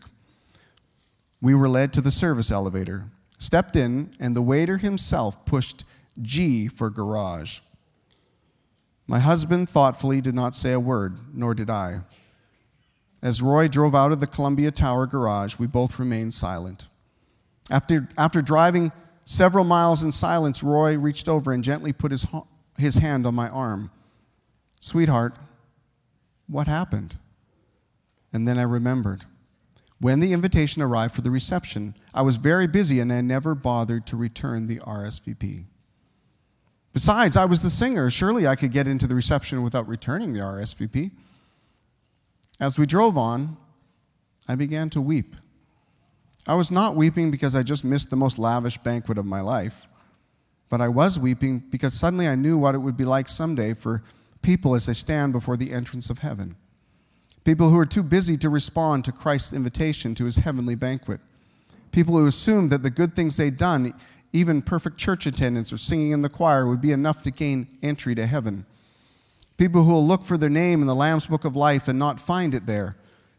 We 1.40 1.54
were 1.54 1.68
led 1.68 1.92
to 1.92 2.00
the 2.00 2.10
service 2.10 2.50
elevator, 2.50 3.04
stepped 3.38 3.76
in, 3.76 4.10
and 4.18 4.34
the 4.34 4.42
waiter 4.42 4.78
himself 4.78 5.44
pushed 5.44 5.84
G 6.20 6.66
for 6.66 6.90
garage. 6.90 7.60
My 9.12 9.18
husband 9.18 9.68
thoughtfully 9.68 10.22
did 10.22 10.34
not 10.34 10.54
say 10.54 10.72
a 10.72 10.80
word, 10.80 11.20
nor 11.34 11.52
did 11.52 11.68
I. 11.68 12.00
As 13.20 13.42
Roy 13.42 13.68
drove 13.68 13.94
out 13.94 14.10
of 14.10 14.20
the 14.20 14.26
Columbia 14.26 14.70
Tower 14.70 15.06
garage, 15.06 15.58
we 15.58 15.66
both 15.66 15.98
remained 15.98 16.32
silent. 16.32 16.88
After, 17.70 18.08
after 18.16 18.40
driving 18.40 18.90
several 19.26 19.66
miles 19.66 20.02
in 20.02 20.12
silence, 20.12 20.62
Roy 20.62 20.96
reached 20.96 21.28
over 21.28 21.52
and 21.52 21.62
gently 21.62 21.92
put 21.92 22.10
his, 22.10 22.26
his 22.78 22.94
hand 22.94 23.26
on 23.26 23.34
my 23.34 23.50
arm. 23.50 23.90
Sweetheart, 24.80 25.34
what 26.46 26.66
happened? 26.66 27.18
And 28.32 28.48
then 28.48 28.56
I 28.56 28.62
remembered. 28.62 29.26
When 30.00 30.20
the 30.20 30.32
invitation 30.32 30.80
arrived 30.80 31.14
for 31.14 31.20
the 31.20 31.30
reception, 31.30 31.96
I 32.14 32.22
was 32.22 32.38
very 32.38 32.66
busy 32.66 32.98
and 32.98 33.12
I 33.12 33.20
never 33.20 33.54
bothered 33.54 34.06
to 34.06 34.16
return 34.16 34.68
the 34.68 34.78
RSVP. 34.78 35.66
Besides, 36.92 37.36
I 37.36 37.46
was 37.46 37.62
the 37.62 37.70
singer. 37.70 38.10
Surely 38.10 38.46
I 38.46 38.56
could 38.56 38.72
get 38.72 38.86
into 38.86 39.06
the 39.06 39.14
reception 39.14 39.62
without 39.62 39.88
returning 39.88 40.32
the 40.32 40.40
RSVP. 40.40 41.10
As 42.60 42.78
we 42.78 42.86
drove 42.86 43.16
on, 43.16 43.56
I 44.46 44.56
began 44.56 44.90
to 44.90 45.00
weep. 45.00 45.36
I 46.46 46.54
was 46.54 46.70
not 46.70 46.96
weeping 46.96 47.30
because 47.30 47.54
I 47.54 47.62
just 47.62 47.84
missed 47.84 48.10
the 48.10 48.16
most 48.16 48.38
lavish 48.38 48.76
banquet 48.78 49.16
of 49.16 49.24
my 49.24 49.40
life, 49.40 49.88
but 50.68 50.80
I 50.80 50.88
was 50.88 51.18
weeping 51.18 51.60
because 51.70 51.94
suddenly 51.94 52.26
I 52.26 52.34
knew 52.34 52.58
what 52.58 52.74
it 52.74 52.78
would 52.78 52.96
be 52.96 53.04
like 53.04 53.28
someday 53.28 53.74
for 53.74 54.02
people 54.42 54.74
as 54.74 54.86
they 54.86 54.92
stand 54.92 55.32
before 55.32 55.56
the 55.56 55.72
entrance 55.72 56.10
of 56.10 56.18
heaven. 56.18 56.56
People 57.44 57.70
who 57.70 57.78
are 57.78 57.86
too 57.86 58.02
busy 58.02 58.36
to 58.38 58.48
respond 58.48 59.04
to 59.04 59.12
Christ's 59.12 59.52
invitation 59.52 60.14
to 60.16 60.24
his 60.24 60.36
heavenly 60.36 60.74
banquet. 60.74 61.20
People 61.90 62.16
who 62.16 62.26
assume 62.26 62.68
that 62.68 62.82
the 62.82 62.90
good 62.90 63.14
things 63.14 63.36
they'd 63.36 63.56
done, 63.56 63.94
even 64.32 64.62
perfect 64.62 64.96
church 64.96 65.26
attendance 65.26 65.72
or 65.72 65.78
singing 65.78 66.10
in 66.10 66.22
the 66.22 66.28
choir, 66.28 66.66
would 66.66 66.80
be 66.80 66.92
enough 66.92 67.22
to 67.22 67.30
gain 67.30 67.66
entry 67.82 68.14
to 68.14 68.26
heaven. 68.26 68.64
People 69.56 69.84
who 69.84 69.92
will 69.92 70.06
look 70.06 70.24
for 70.24 70.36
their 70.36 70.50
name 70.50 70.80
in 70.80 70.86
the 70.86 70.94
Lamb's 70.94 71.26
Book 71.26 71.44
of 71.44 71.54
Life 71.54 71.86
and 71.88 71.98
not 71.98 72.18
find 72.18 72.54
it 72.54 72.66
there. 72.66 72.96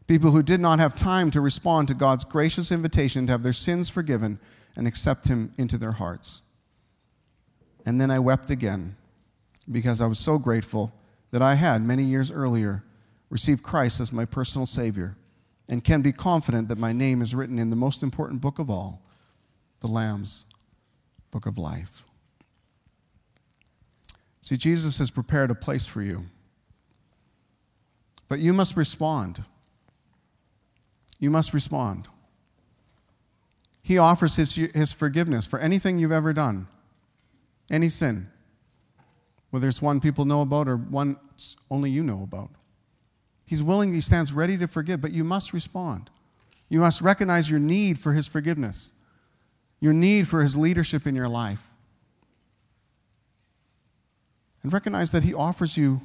People 0.07 0.31
who 0.31 0.43
did 0.43 0.59
not 0.59 0.79
have 0.79 0.93
time 0.93 1.31
to 1.31 1.41
respond 1.41 1.87
to 1.87 1.93
God's 1.93 2.23
gracious 2.23 2.71
invitation 2.71 3.25
to 3.25 3.31
have 3.31 3.43
their 3.43 3.53
sins 3.53 3.89
forgiven 3.89 4.39
and 4.75 4.87
accept 4.87 5.27
Him 5.27 5.51
into 5.57 5.77
their 5.77 5.93
hearts. 5.93 6.41
And 7.85 7.99
then 7.99 8.11
I 8.11 8.19
wept 8.19 8.49
again 8.49 8.95
because 9.71 10.01
I 10.01 10.07
was 10.07 10.19
so 10.19 10.37
grateful 10.37 10.93
that 11.31 11.41
I 11.41 11.55
had, 11.55 11.81
many 11.81 12.03
years 12.03 12.31
earlier, 12.31 12.83
received 13.29 13.63
Christ 13.63 13.99
as 13.99 14.13
my 14.13 14.25
personal 14.25 14.65
Savior 14.65 15.17
and 15.67 15.83
can 15.83 16.01
be 16.01 16.11
confident 16.11 16.67
that 16.67 16.77
my 16.77 16.93
name 16.93 17.21
is 17.21 17.33
written 17.33 17.57
in 17.57 17.69
the 17.69 17.75
most 17.75 18.03
important 18.03 18.41
book 18.41 18.59
of 18.59 18.69
all, 18.69 19.01
the 19.79 19.87
Lamb's 19.87 20.45
Book 21.33 21.47
of 21.47 21.57
Life. 21.57 22.05
See, 24.41 24.55
Jesus 24.55 24.99
has 24.99 25.09
prepared 25.09 25.49
a 25.49 25.55
place 25.55 25.87
for 25.87 26.03
you. 26.03 26.25
But 28.29 28.39
you 28.39 28.53
must 28.53 28.77
respond. 28.77 29.43
You 31.17 31.31
must 31.31 31.51
respond. 31.51 32.07
He 33.81 33.97
offers 33.97 34.35
his, 34.35 34.53
his 34.53 34.93
forgiveness 34.93 35.47
for 35.47 35.57
anything 35.57 35.97
you've 35.97 36.11
ever 36.11 36.33
done, 36.33 36.67
any 37.71 37.89
sin, 37.89 38.29
whether 39.49 39.67
it's 39.67 39.81
one 39.81 39.99
people 39.99 40.25
know 40.25 40.41
about 40.41 40.67
or 40.67 40.77
one 40.77 41.17
only 41.71 41.89
you 41.89 42.03
know 42.03 42.21
about. 42.21 42.51
He's 43.43 43.63
willing, 43.63 43.91
he 43.91 44.01
stands 44.01 44.31
ready 44.33 44.57
to 44.57 44.67
forgive, 44.67 45.01
but 45.01 45.11
you 45.13 45.23
must 45.23 45.51
respond. 45.51 46.11
You 46.69 46.79
must 46.79 47.01
recognize 47.01 47.49
your 47.49 47.59
need 47.59 47.97
for 47.97 48.13
his 48.13 48.27
forgiveness, 48.27 48.93
your 49.83 49.91
need 49.91 50.29
for 50.29 50.41
his 50.41 50.55
leadership 50.55 51.05
in 51.05 51.13
your 51.13 51.27
life 51.27 51.73
and 54.63 54.71
recognize 54.71 55.11
that 55.11 55.23
He 55.23 55.33
offers 55.33 55.75
you 55.75 56.01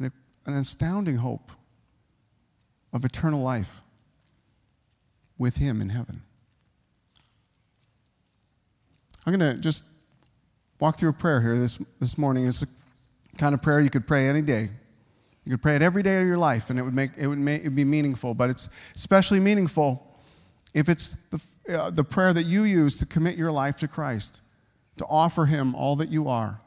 an, 0.00 0.10
an 0.44 0.54
astounding 0.54 1.18
hope 1.18 1.52
of 2.92 3.04
eternal 3.04 3.40
life 3.40 3.80
with 5.38 5.56
Him 5.56 5.80
in 5.80 5.90
heaven. 5.90 6.22
I'm 9.24 9.38
going 9.38 9.54
to 9.54 9.60
just 9.60 9.84
walk 10.80 10.98
through 10.98 11.10
a 11.10 11.12
prayer 11.12 11.40
here 11.40 11.56
this, 11.56 11.78
this 12.00 12.18
morning. 12.18 12.48
It's 12.48 12.58
the 12.58 12.68
kind 13.38 13.54
of 13.54 13.62
prayer 13.62 13.80
you 13.80 13.88
could 13.88 14.04
pray 14.04 14.28
any 14.28 14.42
day. 14.42 14.68
You 15.44 15.52
could 15.52 15.62
pray 15.62 15.76
it 15.76 15.82
every 15.82 16.02
day 16.02 16.20
of 16.20 16.26
your 16.26 16.38
life, 16.38 16.70
and 16.70 16.78
it 16.78 16.82
would, 16.82 16.94
make, 16.94 17.12
it 17.16 17.28
would 17.28 17.38
make, 17.38 17.60
it'd 17.60 17.76
be 17.76 17.84
meaningful. 17.84 18.34
But 18.34 18.50
it's 18.50 18.68
especially 18.96 19.38
meaningful 19.38 20.08
if 20.74 20.88
it's 20.88 21.16
the, 21.30 21.40
uh, 21.68 21.90
the 21.90 22.04
prayer 22.04 22.32
that 22.32 22.44
you 22.44 22.64
use 22.64 22.96
to 22.98 23.06
commit 23.06 23.36
your 23.36 23.52
life 23.52 23.76
to 23.76 23.88
Christ, 23.88 24.42
to 24.96 25.06
offer 25.06 25.46
Him 25.46 25.74
all 25.74 25.96
that 25.96 26.08
you 26.08 26.28
are 26.28 26.62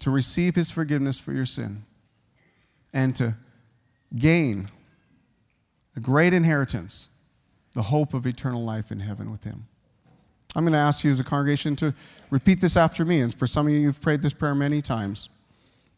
to 0.00 0.10
receive 0.10 0.54
his 0.54 0.70
forgiveness 0.70 1.20
for 1.20 1.32
your 1.32 1.46
sin, 1.46 1.84
and 2.92 3.14
to 3.14 3.36
gain 4.16 4.68
a 5.96 6.00
great 6.00 6.32
inheritance, 6.32 7.08
the 7.74 7.82
hope 7.82 8.12
of 8.12 8.26
eternal 8.26 8.64
life 8.64 8.90
in 8.90 8.98
heaven 8.98 9.30
with 9.30 9.44
him. 9.44 9.66
I'm 10.56 10.64
going 10.64 10.72
to 10.72 10.78
ask 10.78 11.04
you 11.04 11.12
as 11.12 11.20
a 11.20 11.24
congregation 11.24 11.76
to 11.76 11.94
repeat 12.30 12.60
this 12.60 12.76
after 12.76 13.04
me. 13.04 13.20
And 13.20 13.32
for 13.32 13.46
some 13.46 13.68
of 13.68 13.72
you, 13.72 13.78
you've 13.78 14.00
prayed 14.00 14.20
this 14.20 14.32
prayer 14.32 14.54
many 14.54 14.82
times. 14.82 15.28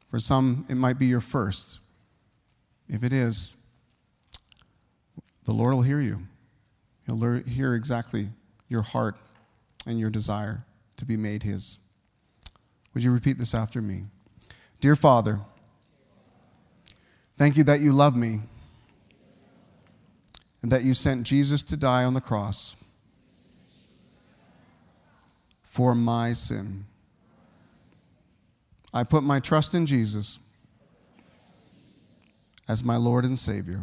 For 0.08 0.18
some, 0.18 0.66
it 0.68 0.74
might 0.74 0.98
be 0.98 1.06
your 1.06 1.22
first. 1.22 1.78
If 2.86 3.02
it 3.02 3.14
is, 3.14 3.56
the 5.44 5.54
Lord 5.54 5.74
will 5.74 5.82
hear 5.82 6.00
you. 6.00 6.20
He'll 7.06 7.42
hear 7.42 7.74
exactly 7.74 8.28
your 8.68 8.82
heart 8.82 9.16
and 9.86 9.98
your 9.98 10.10
desire 10.10 10.64
to 10.96 11.04
be 11.04 11.16
made 11.16 11.42
His. 11.42 11.78
Would 12.94 13.02
you 13.02 13.12
repeat 13.12 13.38
this 13.38 13.54
after 13.54 13.80
me? 13.82 14.04
Dear 14.80 14.96
Father, 14.96 15.40
thank 17.36 17.56
you 17.56 17.64
that 17.64 17.80
you 17.80 17.92
love 17.92 18.16
me 18.16 18.40
and 20.62 20.70
that 20.70 20.84
you 20.84 20.94
sent 20.94 21.24
Jesus 21.24 21.62
to 21.64 21.76
die 21.76 22.04
on 22.04 22.14
the 22.14 22.20
cross 22.20 22.76
for 25.62 25.94
my 25.94 26.32
sin. 26.32 26.84
I 28.94 29.04
put 29.04 29.24
my 29.24 29.40
trust 29.40 29.74
in 29.74 29.86
Jesus 29.86 30.38
as 32.68 32.84
my 32.84 32.96
Lord 32.96 33.24
and 33.24 33.38
Savior. 33.38 33.82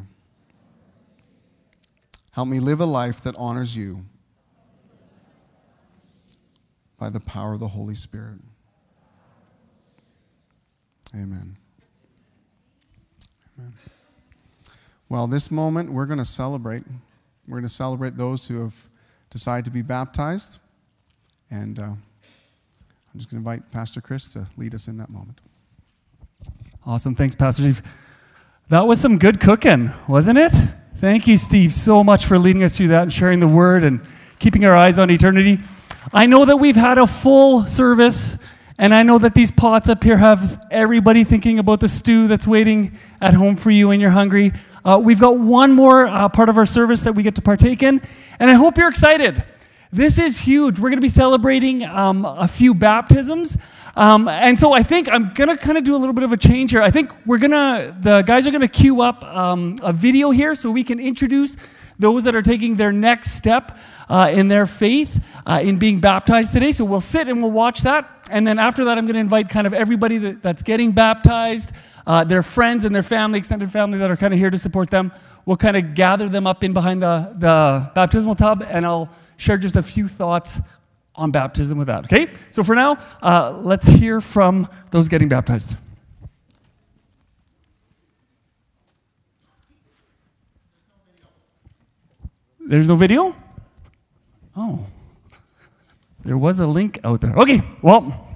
Help 2.40 2.48
me 2.48 2.62
live 2.62 2.80
a 2.80 2.86
life 2.86 3.22
that 3.24 3.36
honors 3.38 3.76
you 3.76 4.06
by 6.98 7.10
the 7.10 7.20
power 7.20 7.56
of 7.56 7.60
the 7.60 7.68
Holy 7.68 7.96
Spirit. 7.96 8.38
Amen. 11.14 11.58
Amen. 13.60 13.74
Well, 15.10 15.28
this 15.28 15.52
moment 15.52 15.92
we're 15.92 16.06
going 16.06 16.18
to 16.18 16.24
celebrate. 16.24 16.84
We're 17.46 17.58
going 17.58 17.64
to 17.64 17.68
celebrate 17.68 18.16
those 18.16 18.48
who 18.48 18.62
have 18.62 18.88
decided 19.30 19.66
to 19.66 19.72
be 19.72 19.82
baptized. 19.82 20.60
And 21.52 21.78
uh, 21.78 21.84
I'm 21.84 21.98
just 23.18 23.30
going 23.30 23.44
to 23.44 23.50
invite 23.50 23.70
Pastor 23.70 24.00
Chris 24.00 24.32
to 24.32 24.48
lead 24.56 24.74
us 24.74 24.88
in 24.88 24.96
that 25.00 25.10
moment. 25.10 25.42
Awesome. 26.86 27.16
Thanks, 27.16 27.36
Pastor 27.36 27.64
Steve. 27.64 27.82
That 28.70 28.88
was 28.88 29.02
some 29.02 29.18
good 29.18 29.42
cooking, 29.42 29.92
wasn't 30.08 30.38
it? 30.38 30.54
Thank 31.00 31.28
you, 31.28 31.38
Steve, 31.38 31.74
so 31.74 32.04
much 32.04 32.26
for 32.26 32.38
leading 32.38 32.62
us 32.62 32.76
through 32.76 32.90
that 32.90 33.04
and 33.04 33.14
sharing 33.14 33.40
the 33.40 33.48
word 33.48 33.86
and 33.86 34.02
keeping 34.38 34.66
our 34.66 34.76
eyes 34.76 35.00
on 35.00 35.10
eternity. 35.10 35.60
I 36.12 36.26
know 36.26 36.44
that 36.44 36.58
we've 36.58 36.76
had 36.76 36.98
a 36.98 37.08
full 37.08 37.66
service, 37.68 38.38
and 38.78 38.94
I 38.94 39.04
know 39.04 39.18
that 39.18 39.34
these 39.34 39.50
pots 39.50 39.88
up 39.88 40.04
here 40.04 40.18
have 40.18 40.62
everybody 40.70 41.24
thinking 41.24 41.58
about 41.58 41.80
the 41.80 41.88
stew 41.88 42.28
that's 42.28 42.46
waiting 42.46 42.98
at 43.22 43.34
home 43.34 43.56
for 43.56 43.72
you 43.72 43.92
and 43.92 44.02
you're 44.02 44.12
hungry. 44.12 44.52
Uh, 44.84 45.00
we've 45.02 45.22
got 45.22 45.40
one 45.40 45.72
more 45.72 46.06
uh, 46.06 46.28
part 46.28 46.50
of 46.50 46.58
our 46.58 46.66
service 46.66 47.00
that 47.04 47.16
we 47.16 47.24
get 47.24 47.36
to 47.36 47.42
partake 47.42 47.82
in, 47.82 48.02
and 48.38 48.52
I 48.52 48.56
hope 48.56 48.78
you're 48.78 48.90
excited. 48.90 49.42
This 49.94 50.18
is 50.18 50.38
huge. 50.38 50.80
We're 50.80 50.90
going 50.90 50.98
to 50.98 51.02
be 51.02 51.08
celebrating 51.08 51.86
um, 51.86 52.26
a 52.26 52.46
few 52.46 52.74
baptisms. 52.74 53.58
Um, 53.96 54.28
and 54.28 54.58
so 54.58 54.74
I 54.74 54.84
think 54.84 55.10
I'm 55.10 55.34
to 55.50 55.58
kind 55.58 55.78
of 55.78 55.84
do 55.84 55.96
a 55.96 55.98
little 56.00 56.14
bit 56.14 56.24
of 56.24 56.32
a 56.32 56.38
change 56.38 56.72
here. 56.72 56.82
I 56.82 56.92
think 56.92 57.12
we're 57.26 57.40
to, 57.52 57.96
the 58.00 58.22
guys 58.22 58.48
are 58.48 58.52
to 58.62 58.68
queue 58.68 59.02
up 59.02 59.24
um, 59.26 59.78
a 59.82 59.94
video 59.94 60.32
here 60.32 60.56
so 60.56 60.72
we 60.72 60.84
can 60.84 61.00
introduce 61.00 61.58
those 61.98 62.24
that 62.24 62.34
are 62.34 62.42
taking 62.42 62.78
their 62.78 62.94
next 62.94 63.32
step 63.32 63.78
uh, 64.10 64.32
in 64.34 64.48
their 64.48 64.66
faith 64.66 65.22
uh, 65.46 65.60
in 65.62 65.78
being 65.78 66.00
baptized 66.00 66.54
today. 66.54 66.72
So 66.72 66.86
we'll 66.86 67.02
sit 67.02 67.28
and 67.28 67.42
we'll 67.42 67.52
watch 67.52 67.82
that. 67.82 68.28
And 68.32 68.48
then 68.48 68.58
after 68.58 68.86
that, 68.86 68.98
I'm 68.98 69.06
going 69.06 69.16
to 69.16 69.20
invite 69.20 69.50
kind 69.50 69.68
of 69.68 69.74
everybody 69.74 70.18
that, 70.20 70.42
that's 70.42 70.64
getting 70.64 70.94
baptized, 70.94 71.72
uh, 72.08 72.24
their 72.24 72.42
friends 72.42 72.86
and 72.86 72.96
their 72.96 73.04
family, 73.04 73.38
extended 73.38 73.72
family 73.72 73.98
that 74.00 74.10
are 74.10 74.18
kind 74.18 74.34
of 74.34 74.40
here 74.40 74.50
to 74.50 74.58
support 74.58 74.90
them. 74.90 75.12
We'll 75.46 75.58
kind 75.58 75.76
of 75.76 75.94
gather 75.94 76.30
them 76.30 76.48
up 76.48 76.64
in 76.64 76.74
behind 76.74 77.04
the, 77.04 77.34
the 77.38 77.92
baptismal 77.94 78.36
tub 78.36 78.64
and 78.68 78.86
I'll 78.86 79.10
share 79.38 79.58
just 79.58 79.76
a 79.76 79.82
few 79.84 80.08
thoughts 80.08 80.62
on 81.16 81.32
baptism 81.32 81.78
without. 81.78 82.06
Okay? 82.06 82.32
So 82.52 82.64
for 82.64 82.76
now, 82.76 82.98
uh, 83.22 83.52
let's 83.52 83.88
hear 83.88 84.22
from 84.22 84.68
those 84.92 85.08
getting 85.08 85.28
baptized. 85.28 85.76
There's 92.66 92.88
no 92.88 92.96
video? 92.96 93.36
Oh. 94.56 94.86
There 96.24 96.38
was 96.38 96.60
a 96.60 96.68
link 96.68 97.00
out 97.04 97.22
there. 97.22 97.36
Okay, 97.36 97.62
well, 97.82 98.28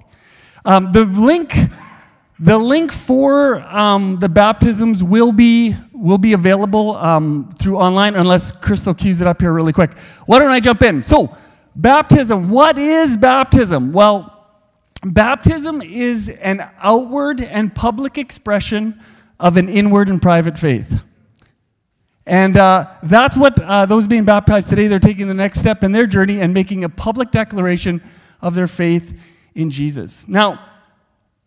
um, 0.66 0.92
the 0.92 1.06
link. 1.06 1.54
The 2.40 2.58
link 2.58 2.92
for 2.92 3.62
um, 3.62 4.18
the 4.20 4.28
baptisms 4.28 5.04
will 5.04 5.32
be 5.32 5.76
will 5.94 6.18
be 6.18 6.34
available 6.34 6.98
um, 6.98 7.50
through 7.58 7.78
online 7.78 8.16
unless 8.16 8.52
Crystal 8.52 8.94
cues 8.94 9.22
it 9.22 9.28
up 9.28 9.40
here 9.40 9.54
really 9.54 9.72
quick. 9.72 9.98
Why 10.26 10.40
don't 10.40 10.52
I 10.52 10.60
jump 10.60 10.82
in? 10.82 11.04
So, 11.04 11.38
baptism. 11.76 12.50
What 12.50 12.78
is 12.78 13.18
baptism? 13.18 13.94
Well, 13.94 14.48
baptism 15.04 15.82
is 15.82 16.30
an 16.30 16.70
outward 16.80 17.42
and 17.42 17.74
public 17.74 18.18
expression 18.18 19.02
of 19.40 19.58
an 19.58 19.70
inward 19.70 20.10
and 20.10 20.22
private 20.22 20.58
faith. 20.58 21.04
And 22.26 22.56
uh, 22.56 22.88
that's 23.04 23.36
what 23.36 23.60
uh, 23.60 23.86
those 23.86 24.08
being 24.08 24.24
baptized 24.24 24.70
today, 24.70 24.88
they're 24.88 25.00
taking 25.00 25.28
the 25.28 25.34
next 25.34 25.60
step 25.60 25.84
in 25.84 25.92
their 25.92 26.08
journey 26.08 26.40
and 26.40 26.54
making 26.54 26.84
a 26.84 26.90
public 26.90 27.32
declaration 27.32 28.02
of 28.42 28.56
their 28.56 28.68
faith 28.68 29.20
in 29.56 29.70
Jesus. 29.70 30.26
Now, 30.28 30.70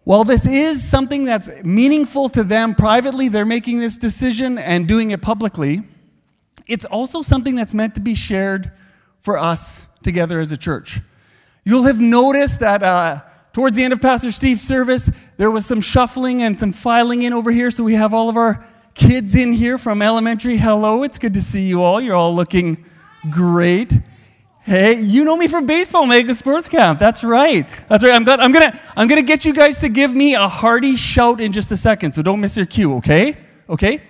while 0.05 0.23
this 0.23 0.47
is 0.47 0.87
something 0.87 1.25
that's 1.25 1.51
meaningful 1.65 2.29
to 2.31 2.45
them 2.45 2.75
privately, 2.75 3.29
they're 3.29 3.47
making 3.47 3.81
this 3.81 3.97
decision 3.97 4.59
and 4.59 4.87
doing 4.87 5.11
it 5.11 5.23
publicly, 5.23 5.83
it's 6.67 6.85
also 6.85 7.23
something 7.23 7.55
that's 7.55 7.75
meant 7.75 7.95
to 7.95 8.01
be 8.01 8.15
shared 8.15 8.71
for 9.19 9.39
us 9.39 9.87
together 10.07 10.41
as 10.41 10.53
a 10.53 10.57
church. 10.57 11.01
You'll 11.65 11.83
have 11.83 12.01
noticed 12.01 12.61
that 12.61 12.83
uh, 12.83 13.23
towards 13.53 13.75
the 13.77 13.83
end 13.83 13.93
of 13.93 14.01
Pastor 14.01 14.31
Steve's 14.31 14.63
service, 14.63 15.11
there 15.37 15.51
was 15.51 15.67
some 15.67 15.81
shuffling 15.81 16.45
and 16.45 16.59
some 16.59 16.73
filing 16.73 17.23
in 17.23 17.33
over 17.33 17.51
here, 17.51 17.73
so 17.73 17.83
we 17.83 17.95
have 17.95 18.15
all 18.15 18.29
of 18.29 18.37
our 18.37 18.65
kids 18.95 19.35
in 19.35 19.53
here 19.53 19.77
from 19.77 20.01
elementary. 20.01 20.57
Hello, 20.57 21.03
it's 21.03 21.19
good 21.19 21.35
to 21.35 21.43
see 21.43 21.63
you 21.63 21.83
all. 21.83 22.01
You're 22.01 22.15
all 22.15 22.35
looking 22.35 22.87
great. 23.31 23.93
Hey, 24.63 25.01
you 25.01 25.25
know 25.25 25.37
me 25.37 25.49
from 25.49 25.67
baseball, 25.67 26.07
Mega 26.07 26.35
Sports 26.35 26.69
Camp. 26.69 27.01
That's 27.01 27.25
right. 27.25 27.69
That's 27.89 28.05
right. 28.05 28.13
I'm, 28.13 28.23
gonna, 28.23 28.43
I'm 28.43 28.53
gonna, 28.53 28.81
I'm 28.97 29.09
gonna 29.09 29.23
get 29.23 29.45
you 29.45 29.53
guys 29.53 29.81
to 29.81 29.89
give 29.89 30.15
me 30.15 30.35
a 30.35 30.47
hearty 30.47 30.95
shout 30.95 31.41
in 31.41 31.53
just 31.53 31.73
a 31.73 31.77
second. 31.77 32.13
So 32.13 32.23
don't 32.23 32.41
miss 32.41 32.57
your 32.57 32.67
cue, 32.67 32.95
okay? 32.99 33.37
Okay. 33.69 34.03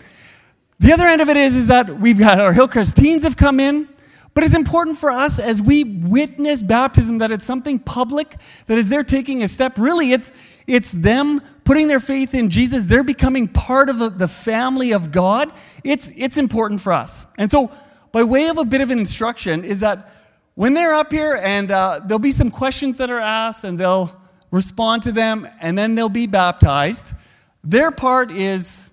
The 0.79 0.93
other 0.93 1.07
end 1.07 1.23
of 1.23 1.31
it 1.31 1.39
is, 1.39 1.57
is 1.57 1.69
that 1.69 1.99
we've 1.99 2.19
got 2.19 2.39
our 2.39 2.53
Hillcrest 2.53 2.97
teens 2.97 3.23
have 3.23 3.37
come 3.37 3.61
in, 3.61 3.89
but 4.37 4.45
it's 4.45 4.55
important 4.55 4.99
for 4.99 5.11
us 5.11 5.39
as 5.39 5.63
we 5.63 5.83
witness 5.83 6.63
baptism 6.63 7.17
that 7.19 7.33
it's 7.33 7.47
something 7.47 7.79
public, 7.79 8.37
that 8.67 8.77
as 8.77 8.91
they're 8.91 9.03
taking 9.03 9.43
a 9.43 9.49
step, 9.49 9.79
really, 9.79 10.13
it's 10.13 10.31
it's 10.67 10.93
them 10.93 11.41
putting 11.65 11.89
their 11.89 12.01
faith 12.01 12.35
in 12.35 12.51
Jesus. 12.51 12.85
They're 12.85 13.03
becoming 13.03 13.49
part 13.49 13.89
of 13.89 14.19
the 14.19 14.29
family 14.29 14.93
of 14.93 15.11
God. 15.11 15.51
It's 15.85 16.13
it's 16.15 16.37
important 16.37 16.83
for 16.83 16.93
us. 16.93 17.25
And 17.39 17.51
so, 17.51 17.73
by 18.13 18.25
way 18.25 18.49
of 18.49 18.59
a 18.59 18.67
bit 18.67 18.83
of 18.83 18.91
an 18.91 18.99
instruction, 18.99 19.65
is 19.65 19.81
that 19.81 20.13
when 20.55 20.75
they're 20.75 20.93
up 20.93 21.13
here 21.13 21.41
and 21.43 21.71
uh, 21.71 22.01
there'll 22.05 22.19
be 22.19 22.31
some 22.31 22.51
questions 22.51 22.99
that 22.99 23.09
are 23.09 23.21
asked 23.21 23.65
and 23.65 23.81
they'll 23.81 24.15
respond 24.51 25.05
to 25.05 25.13
them 25.13 25.49
and 25.63 25.79
then 25.79 25.95
they'll 25.95 26.11
be 26.11 26.27
baptized, 26.27 27.15
their 27.65 27.91
part 27.91 28.31
is 28.31 28.91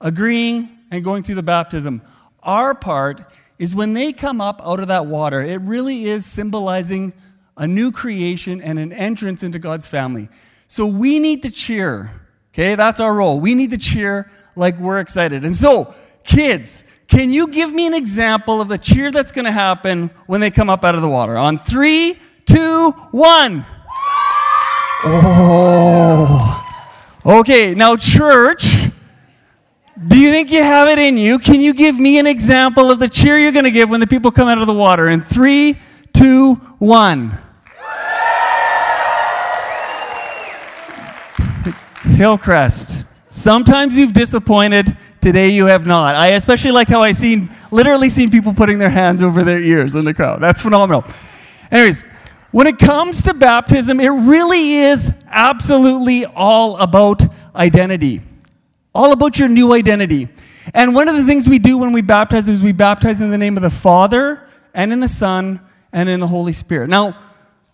agreeing 0.00 0.68
and 0.92 1.02
going 1.02 1.24
through 1.24 1.34
the 1.34 1.42
baptism. 1.42 2.00
Our 2.44 2.76
part 2.76 3.28
is 3.64 3.74
when 3.74 3.94
they 3.94 4.12
come 4.12 4.42
up 4.42 4.60
out 4.62 4.78
of 4.78 4.88
that 4.88 5.06
water, 5.06 5.40
it 5.40 5.62
really 5.62 6.04
is 6.04 6.26
symbolizing 6.26 7.14
a 7.56 7.66
new 7.66 7.90
creation 7.90 8.60
and 8.60 8.78
an 8.78 8.92
entrance 8.92 9.42
into 9.42 9.58
God's 9.58 9.88
family. 9.88 10.28
So 10.66 10.86
we 10.86 11.18
need 11.18 11.42
to 11.44 11.50
cheer. 11.50 12.10
Okay, 12.52 12.74
that's 12.74 13.00
our 13.00 13.14
role. 13.14 13.40
We 13.40 13.54
need 13.54 13.70
to 13.70 13.78
cheer 13.78 14.30
like 14.54 14.78
we're 14.78 15.00
excited. 15.00 15.46
And 15.46 15.56
so, 15.56 15.94
kids, 16.24 16.84
can 17.08 17.32
you 17.32 17.48
give 17.48 17.72
me 17.72 17.86
an 17.86 17.94
example 17.94 18.60
of 18.60 18.68
the 18.68 18.76
cheer 18.76 19.10
that's 19.10 19.32
going 19.32 19.46
to 19.46 19.52
happen 19.52 20.10
when 20.26 20.42
they 20.42 20.50
come 20.50 20.68
up 20.68 20.84
out 20.84 20.94
of 20.94 21.00
the 21.00 21.08
water? 21.08 21.34
On 21.34 21.58
three, 21.58 22.18
two, 22.44 22.90
one. 23.12 23.64
Oh. 25.06 26.60
Okay, 27.24 27.74
now, 27.74 27.96
church, 27.96 28.66
do 30.08 30.18
you 30.18 30.30
think 30.30 30.50
you 30.50 30.62
have 30.62 30.88
it 30.88 30.98
in 30.98 31.16
you? 31.16 31.38
Can 31.38 31.60
you 31.60 31.72
give 31.74 31.98
me 31.98 32.18
an 32.18 32.26
example 32.26 32.90
of 32.90 32.98
the 32.98 33.08
cheer 33.08 33.38
you're 33.38 33.52
going 33.52 33.64
to 33.64 33.70
give 33.70 33.88
when 33.88 34.00
the 34.00 34.06
people 34.06 34.30
come 34.30 34.48
out 34.48 34.58
of 34.58 34.66
the 34.66 34.74
water? 34.74 35.08
In 35.08 35.20
three, 35.20 35.78
two, 36.12 36.54
one. 36.78 37.38
Hillcrest. 42.02 43.04
Sometimes 43.30 43.98
you've 43.98 44.12
disappointed, 44.12 44.96
Today 45.24 45.48
you 45.48 45.64
have 45.64 45.86
not. 45.86 46.14
I 46.16 46.32
especially 46.32 46.72
like 46.72 46.86
how 46.86 47.00
I've 47.00 47.16
seen 47.16 47.48
literally 47.70 48.10
seen 48.10 48.30
people 48.30 48.52
putting 48.52 48.78
their 48.78 48.90
hands 48.90 49.22
over 49.22 49.42
their 49.42 49.58
ears 49.58 49.94
in 49.94 50.04
the 50.04 50.12
crowd. 50.12 50.42
That's 50.42 50.60
phenomenal. 50.60 51.02
Anyways, 51.70 52.02
when 52.50 52.66
it 52.66 52.78
comes 52.78 53.22
to 53.22 53.32
baptism, 53.32 54.00
it 54.00 54.10
really 54.10 54.74
is 54.74 55.10
absolutely 55.26 56.26
all 56.26 56.76
about 56.76 57.22
identity. 57.56 58.20
All 58.94 59.12
about 59.12 59.38
your 59.38 59.48
new 59.48 59.72
identity. 59.72 60.28
And 60.72 60.94
one 60.94 61.08
of 61.08 61.16
the 61.16 61.24
things 61.24 61.48
we 61.48 61.58
do 61.58 61.76
when 61.76 61.92
we 61.92 62.00
baptize 62.00 62.48
is 62.48 62.62
we 62.62 62.72
baptize 62.72 63.20
in 63.20 63.30
the 63.30 63.38
name 63.38 63.56
of 63.56 63.62
the 63.62 63.70
Father 63.70 64.46
and 64.72 64.92
in 64.92 65.00
the 65.00 65.08
Son 65.08 65.60
and 65.92 66.08
in 66.08 66.20
the 66.20 66.26
Holy 66.26 66.52
Spirit. 66.52 66.88
Now, 66.88 67.16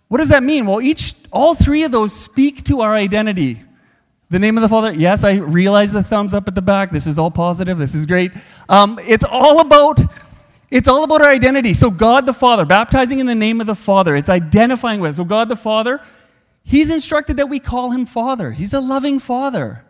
what 0.08 0.18
does 0.18 0.30
that 0.30 0.42
mean? 0.42 0.66
Well, 0.66 0.80
each 0.80 1.14
all 1.30 1.54
three 1.54 1.84
of 1.84 1.92
those 1.92 2.12
speak 2.12 2.64
to 2.64 2.80
our 2.80 2.92
identity. 2.92 3.62
The 4.30 4.38
name 4.38 4.56
of 4.56 4.62
the 4.62 4.68
Father, 4.68 4.92
yes, 4.92 5.24
I 5.24 5.32
realize 5.34 5.92
the 5.92 6.02
thumbs 6.02 6.34
up 6.34 6.48
at 6.48 6.54
the 6.54 6.62
back. 6.62 6.90
This 6.90 7.06
is 7.06 7.18
all 7.18 7.30
positive. 7.30 7.78
This 7.78 7.94
is 7.94 8.06
great. 8.06 8.32
Um, 8.68 8.98
it's 9.06 9.24
all 9.24 9.60
about 9.60 10.00
it's 10.70 10.86
all 10.86 11.02
about 11.02 11.20
our 11.20 11.30
identity. 11.30 11.74
So 11.74 11.90
God 11.90 12.26
the 12.26 12.32
Father, 12.32 12.64
baptizing 12.64 13.18
in 13.18 13.26
the 13.26 13.34
name 13.34 13.60
of 13.60 13.66
the 13.66 13.74
Father, 13.74 14.14
it's 14.14 14.28
identifying 14.28 15.00
with. 15.00 15.16
So 15.16 15.24
God 15.24 15.48
the 15.48 15.56
Father, 15.56 16.00
He's 16.62 16.90
instructed 16.90 17.38
that 17.38 17.48
we 17.48 17.58
call 17.58 17.90
Him 17.90 18.06
Father. 18.06 18.52
He's 18.52 18.72
a 18.72 18.80
loving 18.80 19.18
Father, 19.18 19.84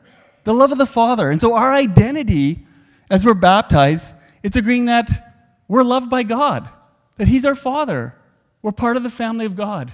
the 0.44 0.54
love 0.54 0.72
of 0.72 0.78
the 0.78 0.86
Father. 0.86 1.30
And 1.30 1.40
so 1.40 1.54
our 1.54 1.72
identity, 1.72 2.66
as 3.10 3.24
we're 3.24 3.34
baptized, 3.34 4.14
it's 4.42 4.56
agreeing 4.56 4.86
that 4.86 5.34
we're 5.68 5.84
loved 5.84 6.10
by 6.10 6.22
God, 6.22 6.68
that 7.16 7.28
He's 7.28 7.44
our 7.44 7.54
Father. 7.54 8.14
We're 8.62 8.72
part 8.72 8.96
of 8.96 9.02
the 9.02 9.10
family 9.10 9.46
of 9.46 9.56
God. 9.56 9.92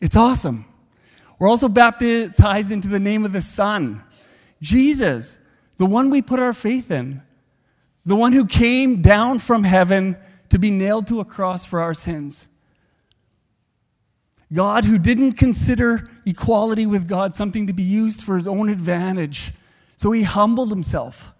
It's 0.00 0.16
awesome. 0.16 0.64
We're 1.38 1.48
also 1.48 1.68
baptized 1.68 2.70
into 2.70 2.88
the 2.88 3.00
name 3.00 3.24
of 3.24 3.32
the 3.32 3.42
Son, 3.42 4.02
Jesus, 4.60 5.38
the 5.76 5.86
one 5.86 6.08
we 6.08 6.22
put 6.22 6.40
our 6.40 6.52
faith 6.52 6.90
in, 6.90 7.22
the 8.06 8.16
one 8.16 8.32
who 8.32 8.46
came 8.46 9.02
down 9.02 9.38
from 9.38 9.64
heaven 9.64 10.16
to 10.48 10.58
be 10.58 10.70
nailed 10.70 11.06
to 11.08 11.20
a 11.20 11.24
cross 11.24 11.64
for 11.64 11.80
our 11.80 11.92
sins. 11.92 12.48
God, 14.52 14.84
who 14.84 14.96
didn't 14.96 15.32
consider 15.32 16.08
equality 16.24 16.86
with 16.86 17.08
God 17.08 17.34
something 17.34 17.66
to 17.66 17.72
be 17.72 17.82
used 17.82 18.22
for 18.22 18.36
his 18.36 18.46
own 18.46 18.68
advantage, 18.68 19.52
so 19.96 20.12
he 20.12 20.22
humbled 20.22 20.70
himself, 20.70 21.34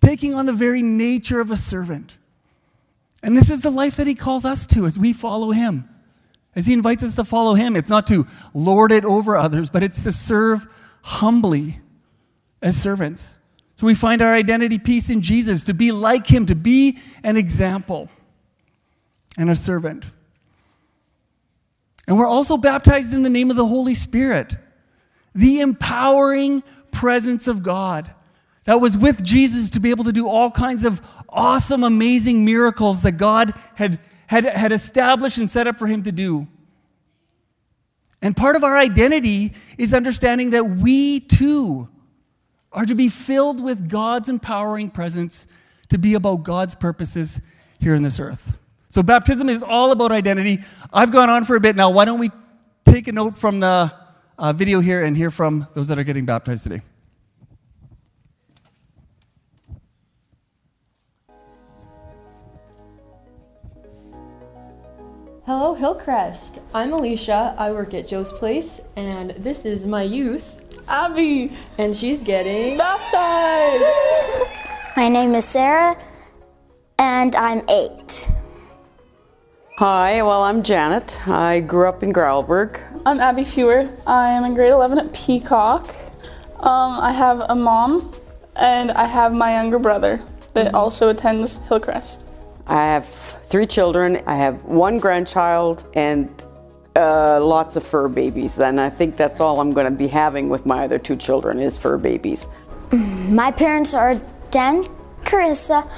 taking 0.00 0.34
on 0.34 0.46
the 0.46 0.52
very 0.52 0.82
nature 0.82 1.40
of 1.40 1.50
a 1.50 1.56
servant. 1.56 2.18
And 3.22 3.36
this 3.36 3.48
is 3.48 3.62
the 3.62 3.70
life 3.70 3.96
that 3.96 4.06
he 4.06 4.14
calls 4.14 4.44
us 4.44 4.66
to 4.66 4.84
as 4.84 4.98
we 4.98 5.14
follow 5.14 5.52
him. 5.52 5.88
As 6.54 6.66
he 6.66 6.72
invites 6.72 7.02
us 7.02 7.14
to 7.14 7.24
follow 7.24 7.54
him, 7.54 7.74
it's 7.74 7.90
not 7.90 8.06
to 8.08 8.26
lord 8.52 8.92
it 8.92 9.04
over 9.04 9.36
others, 9.36 9.70
but 9.70 9.82
it's 9.82 10.02
to 10.04 10.12
serve 10.12 10.66
humbly 11.02 11.80
as 12.60 12.76
servants. 12.80 13.38
So 13.76 13.86
we 13.86 13.94
find 13.94 14.22
our 14.22 14.34
identity 14.34 14.78
piece 14.78 15.10
in 15.10 15.20
Jesus, 15.20 15.64
to 15.64 15.74
be 15.74 15.90
like 15.90 16.26
him, 16.26 16.46
to 16.46 16.54
be 16.54 16.98
an 17.24 17.36
example 17.36 18.08
and 19.36 19.50
a 19.50 19.56
servant. 19.56 20.04
And 22.06 22.18
we're 22.18 22.28
also 22.28 22.56
baptized 22.56 23.12
in 23.12 23.22
the 23.22 23.30
name 23.30 23.50
of 23.50 23.56
the 23.56 23.66
Holy 23.66 23.94
Spirit, 23.94 24.54
the 25.34 25.60
empowering 25.60 26.62
presence 26.94 27.46
of 27.46 27.62
God 27.62 28.14
that 28.64 28.80
was 28.80 28.96
with 28.96 29.22
Jesus 29.22 29.70
to 29.70 29.80
be 29.80 29.90
able 29.90 30.04
to 30.04 30.12
do 30.12 30.28
all 30.28 30.50
kinds 30.50 30.84
of 30.84 31.02
awesome, 31.28 31.84
amazing 31.84 32.44
miracles 32.44 33.02
that 33.02 33.12
God 33.12 33.52
had, 33.74 33.98
had, 34.26 34.44
had 34.44 34.72
established 34.72 35.36
and 35.36 35.50
set 35.50 35.66
up 35.66 35.78
for 35.78 35.86
him 35.86 36.02
to 36.04 36.12
do. 36.12 36.48
And 38.22 38.34
part 38.34 38.56
of 38.56 38.64
our 38.64 38.76
identity 38.76 39.52
is 39.76 39.92
understanding 39.92 40.50
that 40.50 40.64
we 40.64 41.20
too 41.20 41.88
are 42.72 42.86
to 42.86 42.94
be 42.94 43.08
filled 43.08 43.62
with 43.62 43.88
God's 43.88 44.30
empowering 44.30 44.90
presence 44.90 45.46
to 45.90 45.98
be 45.98 46.14
about 46.14 46.42
God's 46.42 46.74
purposes 46.74 47.40
here 47.78 47.94
in 47.94 48.02
this 48.02 48.18
earth. 48.18 48.56
So, 48.88 49.02
baptism 49.02 49.48
is 49.48 49.62
all 49.62 49.92
about 49.92 50.10
identity. 50.10 50.60
I've 50.92 51.12
gone 51.12 51.28
on 51.28 51.44
for 51.44 51.56
a 51.56 51.60
bit 51.60 51.76
now. 51.76 51.90
Why 51.90 52.04
don't 52.04 52.18
we 52.18 52.30
take 52.84 53.08
a 53.08 53.12
note 53.12 53.36
from 53.36 53.60
the 53.60 53.92
uh, 54.38 54.52
video 54.52 54.80
here 54.80 55.04
and 55.04 55.16
hear 55.16 55.30
from 55.30 55.66
those 55.74 55.88
that 55.88 55.98
are 55.98 56.04
getting 56.04 56.24
baptized 56.24 56.62
today? 56.62 56.82
Hello, 65.46 65.74
Hillcrest. 65.74 66.60
I'm 66.72 66.94
Alicia. 66.94 67.54
I 67.58 67.70
work 67.72 67.92
at 67.92 68.08
Joe's 68.08 68.32
Place, 68.32 68.80
and 68.96 69.32
this 69.32 69.66
is 69.66 69.84
my 69.84 70.02
youth, 70.02 70.64
Abby, 70.88 71.52
and 71.76 71.94
she's 71.94 72.22
getting 72.22 72.78
baptized. 72.78 73.84
My 74.96 75.10
name 75.10 75.34
is 75.34 75.44
Sarah, 75.44 76.02
and 76.98 77.36
I'm 77.36 77.62
eight. 77.68 78.26
Hi, 79.76 80.22
well, 80.22 80.42
I'm 80.44 80.62
Janet. 80.62 81.26
I 81.28 81.60
grew 81.60 81.88
up 81.88 82.02
in 82.02 82.12
Gravelbourg. 82.12 82.80
I'm 83.04 83.20
Abby 83.20 83.42
Fewer. 83.44 83.88
I 84.06 84.30
am 84.30 84.44
in 84.44 84.54
grade 84.54 84.70
11 84.70 84.98
at 84.98 85.12
Peacock. 85.12 85.88
Um, 86.60 87.00
I 87.00 87.12
have 87.12 87.40
a 87.40 87.54
mom, 87.56 88.12
and 88.56 88.92
I 88.92 89.06
have 89.06 89.32
my 89.32 89.54
younger 89.54 89.78
brother 89.78 90.20
that 90.54 90.66
Mm-hmm. 90.66 90.76
also 90.76 91.08
attends 91.08 91.56
Hillcrest. 91.68 92.30
I 92.68 92.84
have 92.86 93.06
three 93.48 93.66
children. 93.66 94.22
I 94.26 94.36
have 94.36 94.62
one 94.64 94.98
grandchild 94.98 95.82
and 95.94 96.28
uh, 96.94 97.44
lots 97.44 97.74
of 97.74 97.84
fur 97.84 98.08
babies. 98.08 98.58
And 98.60 98.80
I 98.80 98.88
think 98.90 99.16
that's 99.16 99.40
all 99.40 99.60
I'm 99.60 99.72
going 99.72 99.86
to 99.90 99.98
be 99.98 100.06
having 100.06 100.48
with 100.48 100.64
my 100.64 100.84
other 100.84 100.98
two 101.00 101.16
children 101.16 101.58
is 101.58 101.76
fur 101.76 101.98
babies. 101.98 102.46
My 102.92 103.50
parents 103.50 103.92
are 103.92 104.14
Dan, 104.52 104.84
Carissa. 105.24 105.90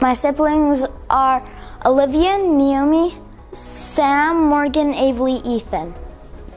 My 0.00 0.14
siblings 0.14 0.84
are 1.10 1.46
Olivia, 1.84 2.38
Naomi, 2.38 3.14
Sam, 3.52 4.48
Morgan, 4.48 4.92
Avery, 4.94 5.40
Ethan. 5.44 5.94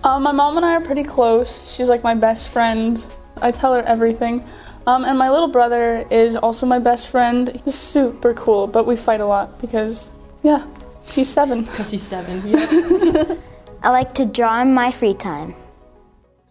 Um, 0.04 0.24
my 0.24 0.32
mom 0.32 0.58
and 0.58 0.66
I 0.66 0.76
are 0.76 0.82
pretty 0.82 1.04
close. 1.04 1.72
She's 1.72 1.90
like 1.90 2.04
my 2.04 2.16
best 2.16 2.48
friend. 2.50 3.04
I 3.42 3.52
tell 3.52 3.74
her 3.74 3.82
everything. 3.84 4.44
Um, 4.88 5.06
and 5.06 5.18
my 5.18 5.30
little 5.30 5.48
brother 5.48 6.08
is 6.10 6.36
also 6.36 6.66
my 6.66 6.80
best 6.80 7.08
friend. 7.08 7.62
He's 7.64 7.76
super 7.76 8.34
cool, 8.34 8.66
but 8.66 8.88
we 8.88 8.96
fight 8.96 9.22
a 9.22 9.26
lot 9.28 9.62
because, 9.62 10.10
yeah, 10.42 10.66
he's 11.06 11.30
seven. 11.30 11.62
because 11.64 11.92
he's 11.92 12.04
seven. 12.04 12.42
Yeah. 12.46 13.36
I 13.84 13.90
like 13.90 14.14
to 14.16 14.26
draw 14.26 14.62
in 14.62 14.74
my 14.74 14.92
free 14.92 15.14
time. 15.16 15.56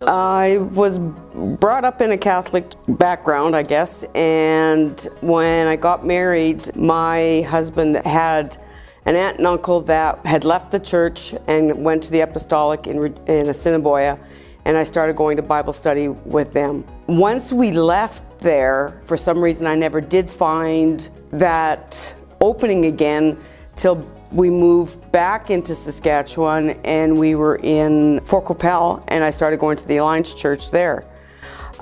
I 0.06 0.56
was 0.72 0.96
brought 0.96 1.84
up 1.84 2.00
in 2.00 2.12
a 2.12 2.16
Catholic 2.16 2.64
background, 2.88 3.54
I 3.54 3.62
guess, 3.62 4.02
and 4.14 4.98
when 5.20 5.66
I 5.66 5.76
got 5.76 6.06
married, 6.06 6.74
my 6.74 7.42
husband 7.42 7.96
had 7.96 8.56
an 9.04 9.14
aunt 9.14 9.36
and 9.36 9.46
uncle 9.46 9.82
that 9.82 10.24
had 10.24 10.46
left 10.46 10.72
the 10.72 10.80
church 10.80 11.34
and 11.48 11.84
went 11.84 12.02
to 12.04 12.10
the 12.12 12.20
Apostolic 12.20 12.86
in, 12.86 13.14
in 13.26 13.50
Assiniboia, 13.50 14.18
and 14.64 14.74
I 14.74 14.84
started 14.84 15.16
going 15.16 15.36
to 15.36 15.42
Bible 15.42 15.74
study 15.74 16.08
with 16.08 16.54
them. 16.54 16.82
Once 17.06 17.52
we 17.52 17.70
left 17.70 18.38
there, 18.38 19.02
for 19.04 19.18
some 19.18 19.38
reason, 19.38 19.66
I 19.66 19.74
never 19.74 20.00
did 20.00 20.30
find 20.30 21.10
that 21.32 22.14
opening 22.40 22.86
again 22.86 23.36
till 23.76 23.96
we 24.32 24.48
moved 24.48 25.10
back 25.10 25.50
into 25.50 25.74
Saskatchewan 25.74 26.70
and 26.84 27.18
we 27.18 27.34
were 27.34 27.56
in 27.56 28.20
Fort 28.20 28.44
Qu'Appelle 28.44 29.02
and 29.08 29.24
I 29.24 29.30
started 29.30 29.58
going 29.58 29.76
to 29.76 29.86
the 29.86 29.96
Alliance 29.96 30.34
Church 30.34 30.70
there. 30.70 31.04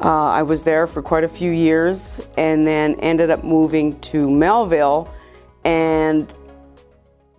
Uh, 0.00 0.30
I 0.30 0.42
was 0.42 0.64
there 0.64 0.86
for 0.86 1.02
quite 1.02 1.24
a 1.24 1.28
few 1.28 1.50
years 1.50 2.26
and 2.36 2.66
then 2.66 2.94
ended 3.00 3.30
up 3.30 3.44
moving 3.44 3.98
to 4.00 4.30
Melville 4.30 5.12
and 5.64 6.32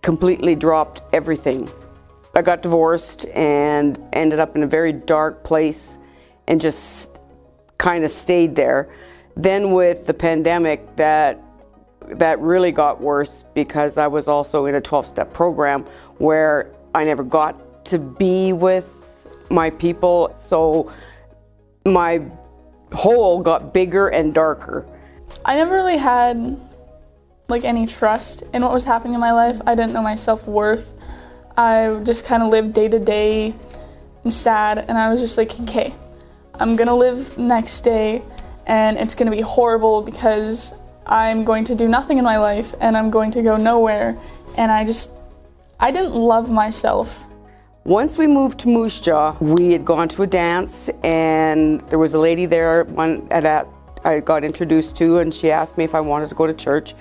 completely 0.01 0.55
dropped 0.55 1.01
everything. 1.13 1.69
I 2.35 2.41
got 2.41 2.61
divorced 2.61 3.25
and 3.29 3.97
ended 4.13 4.39
up 4.39 4.55
in 4.55 4.63
a 4.63 4.67
very 4.67 4.93
dark 4.93 5.43
place 5.43 5.97
and 6.47 6.61
just 6.61 7.17
kind 7.77 8.03
of 8.03 8.11
stayed 8.11 8.55
there. 8.55 8.89
Then 9.35 9.71
with 9.71 10.05
the 10.05 10.13
pandemic 10.13 10.95
that 10.97 11.41
that 12.09 12.39
really 12.39 12.71
got 12.71 13.01
worse 13.01 13.43
because 13.53 13.97
I 13.97 14.07
was 14.07 14.27
also 14.27 14.65
in 14.65 14.75
a 14.75 14.81
12 14.81 15.05
step 15.05 15.33
program 15.33 15.83
where 16.17 16.71
I 16.93 17.03
never 17.03 17.23
got 17.23 17.85
to 17.85 17.99
be 17.99 18.53
with 18.53 18.95
my 19.49 19.69
people. 19.69 20.33
So 20.35 20.91
my 21.85 22.21
hole 22.93 23.41
got 23.41 23.73
bigger 23.73 24.07
and 24.07 24.33
darker. 24.33 24.85
I 25.45 25.55
never 25.55 25.73
really 25.73 25.97
had 25.97 26.59
like 27.47 27.63
any 27.63 27.85
trust 27.85 28.43
in 28.53 28.61
what 28.61 28.71
was 28.71 28.83
happening 28.83 29.13
in 29.13 29.19
my 29.19 29.31
life. 29.31 29.59
I 29.65 29.75
didn't 29.75 29.93
know 29.93 30.01
my 30.01 30.15
self 30.15 30.47
worth. 30.47 30.95
I 31.57 31.99
just 32.03 32.25
kind 32.25 32.43
of 32.43 32.49
lived 32.49 32.73
day 32.73 32.87
to 32.87 32.99
day 32.99 33.53
and 34.23 34.33
sad, 34.33 34.77
and 34.77 34.97
I 34.97 35.11
was 35.11 35.19
just 35.21 35.37
like, 35.37 35.59
okay, 35.61 35.93
I'm 36.55 36.75
gonna 36.75 36.95
live 36.95 37.37
next 37.37 37.81
day, 37.81 38.21
and 38.65 38.97
it's 38.97 39.15
gonna 39.15 39.31
be 39.31 39.41
horrible 39.41 40.01
because 40.01 40.73
I'm 41.09 41.43
going 41.43 41.65
to 41.65 41.75
do 41.75 41.87
nothing 41.87 42.19
in 42.19 42.23
my 42.23 42.37
life 42.37 42.75
and 42.79 42.95
I'm 42.95 43.09
going 43.09 43.31
to 43.31 43.41
go 43.41 43.57
nowhere. 43.57 44.17
And 44.57 44.71
I 44.71 44.85
just, 44.85 45.09
I 45.79 45.91
didn't 45.91 46.13
love 46.13 46.49
myself. 46.51 47.25
Once 47.83 48.17
we 48.17 48.27
moved 48.27 48.59
to 48.59 48.67
Moose 48.67 48.99
Jaw, 48.99 49.35
we 49.39 49.71
had 49.71 49.83
gone 49.83 50.07
to 50.09 50.21
a 50.21 50.27
dance, 50.27 50.89
and 51.03 51.81
there 51.89 51.97
was 51.97 52.13
a 52.13 52.19
lady 52.19 52.45
there 52.45 52.83
one 52.83 53.27
at 53.31 53.43
that 53.43 53.67
I 54.03 54.19
got 54.19 54.43
introduced 54.43 54.95
to, 54.97 55.19
and 55.19 55.33
she 55.33 55.49
asked 55.49 55.77
me 55.77 55.85
if 55.85 55.95
I 55.95 56.01
wanted 56.01 56.29
to 56.29 56.35
go 56.35 56.45
to 56.45 56.53
church, 56.53 56.93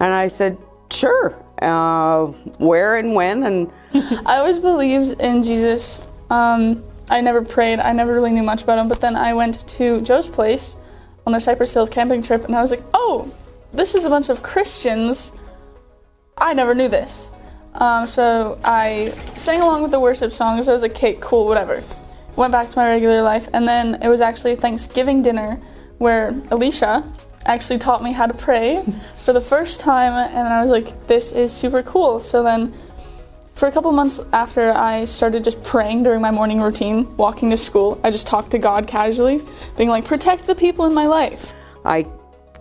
and 0.00 0.12
I 0.12 0.28
said 0.28 0.58
sure. 0.90 1.40
Uh, 1.62 2.26
where 2.58 2.96
and 2.96 3.14
when, 3.14 3.44
and 3.44 3.72
I 4.26 4.38
always 4.38 4.58
believed 4.58 5.20
in 5.20 5.42
Jesus. 5.42 6.04
Um, 6.30 6.82
I 7.08 7.20
never 7.20 7.44
prayed. 7.44 7.78
I 7.78 7.92
never 7.92 8.12
really 8.12 8.32
knew 8.32 8.42
much 8.42 8.62
about 8.62 8.78
him. 8.78 8.88
But 8.88 9.00
then 9.00 9.14
I 9.14 9.34
went 9.34 9.68
to 9.68 10.00
Joe's 10.00 10.28
place 10.28 10.74
on 11.26 11.32
their 11.32 11.40
Cypress 11.40 11.72
Hills 11.72 11.90
camping 11.90 12.22
trip, 12.22 12.44
and 12.44 12.56
I 12.56 12.60
was 12.60 12.70
like, 12.70 12.82
oh, 12.92 13.32
this 13.74 13.94
is 13.94 14.04
a 14.04 14.10
bunch 14.10 14.28
of 14.28 14.42
Christians. 14.42 15.32
I 16.38 16.54
never 16.54 16.74
knew 16.74 16.88
this. 16.88 17.32
Um, 17.74 18.06
so 18.06 18.58
I 18.64 19.08
sang 19.34 19.60
along 19.60 19.82
with 19.82 19.90
the 19.90 20.00
worship 20.00 20.30
songs. 20.30 20.68
I 20.68 20.72
was 20.72 20.82
like, 20.82 20.92
okay, 20.92 21.18
cool, 21.20 21.46
whatever. 21.46 21.82
Went 22.36 22.52
back 22.52 22.70
to 22.70 22.78
my 22.78 22.88
regular 22.88 23.22
life, 23.22 23.48
and 23.52 23.66
then 23.66 24.00
it 24.02 24.08
was 24.08 24.20
actually 24.20 24.56
Thanksgiving 24.56 25.22
dinner 25.22 25.60
where 25.98 26.28
Alicia 26.50 27.04
actually 27.46 27.78
taught 27.78 28.02
me 28.02 28.12
how 28.12 28.26
to 28.26 28.34
pray 28.34 28.84
for 29.24 29.32
the 29.32 29.40
first 29.40 29.80
time, 29.80 30.12
and 30.12 30.48
I 30.48 30.62
was 30.62 30.70
like, 30.70 31.06
this 31.06 31.32
is 31.32 31.52
super 31.52 31.82
cool. 31.82 32.20
So 32.20 32.42
then 32.42 32.72
for 33.54 33.68
a 33.68 33.72
couple 33.72 33.90
months 33.92 34.20
after 34.32 34.72
I 34.72 35.04
started 35.04 35.44
just 35.44 35.62
praying 35.62 36.04
during 36.04 36.20
my 36.20 36.30
morning 36.30 36.60
routine, 36.60 37.16
walking 37.16 37.50
to 37.50 37.56
school, 37.56 38.00
I 38.02 38.10
just 38.10 38.26
talked 38.26 38.50
to 38.52 38.58
God 38.58 38.86
casually, 38.86 39.40
being 39.76 39.88
like, 39.88 40.04
protect 40.04 40.46
the 40.46 40.54
people 40.54 40.86
in 40.86 40.94
my 40.94 41.06
life. 41.06 41.54
I 41.84 42.06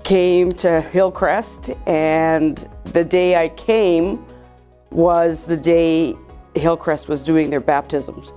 came 0.03 0.51
to 0.51 0.81
Hillcrest, 0.81 1.71
and 1.87 2.67
the 2.85 3.03
day 3.03 3.35
I 3.41 3.49
came 3.49 4.25
was 4.91 5.45
the 5.45 5.57
day 5.57 6.15
Hillcrest 6.55 7.07
was 7.07 7.23
doing 7.23 7.49
their 7.49 7.61
baptisms. 7.61 8.31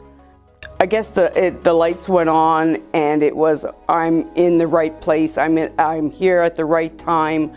I 0.80 0.86
guess 0.86 1.10
the 1.10 1.36
it, 1.38 1.64
the 1.64 1.72
lights 1.72 2.08
went 2.08 2.28
on, 2.28 2.82
and 2.92 3.22
it 3.22 3.34
was 3.34 3.66
I'm 3.88 4.22
in 4.34 4.58
the 4.58 4.66
right 4.66 4.98
place. 5.00 5.38
I'm 5.38 5.58
in, 5.58 5.72
I'm 5.78 6.10
here 6.10 6.40
at 6.40 6.54
the 6.54 6.64
right 6.64 6.96
time, 6.98 7.54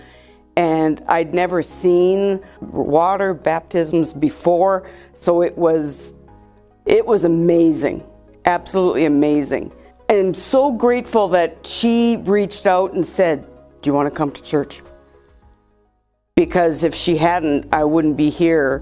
and 0.56 1.04
I'd 1.08 1.34
never 1.34 1.62
seen 1.62 2.42
water 2.62 3.34
baptisms 3.34 4.14
before, 4.14 4.90
so 5.14 5.42
it 5.42 5.58
was 5.58 6.14
it 6.86 7.06
was 7.06 7.24
amazing, 7.24 8.04
absolutely 8.46 9.06
amazing. 9.06 9.72
And 10.08 10.20
I'm 10.20 10.34
so 10.34 10.72
grateful 10.72 11.28
that 11.30 11.66
she 11.68 12.18
reached 12.24 12.66
out 12.66 12.94
and 12.94 13.06
said, 13.06 13.46
"Do 13.82 13.90
you 13.90 13.94
want 13.94 14.10
to 14.10 14.16
come 14.16 14.32
to 14.32 14.42
church?" 14.42 14.82
Because 16.36 16.84
if 16.84 16.96
she 16.96 17.18
hadn't, 17.18 17.68
I 17.74 17.84
wouldn't 17.84 18.16
be 18.16 18.30
here. 18.30 18.82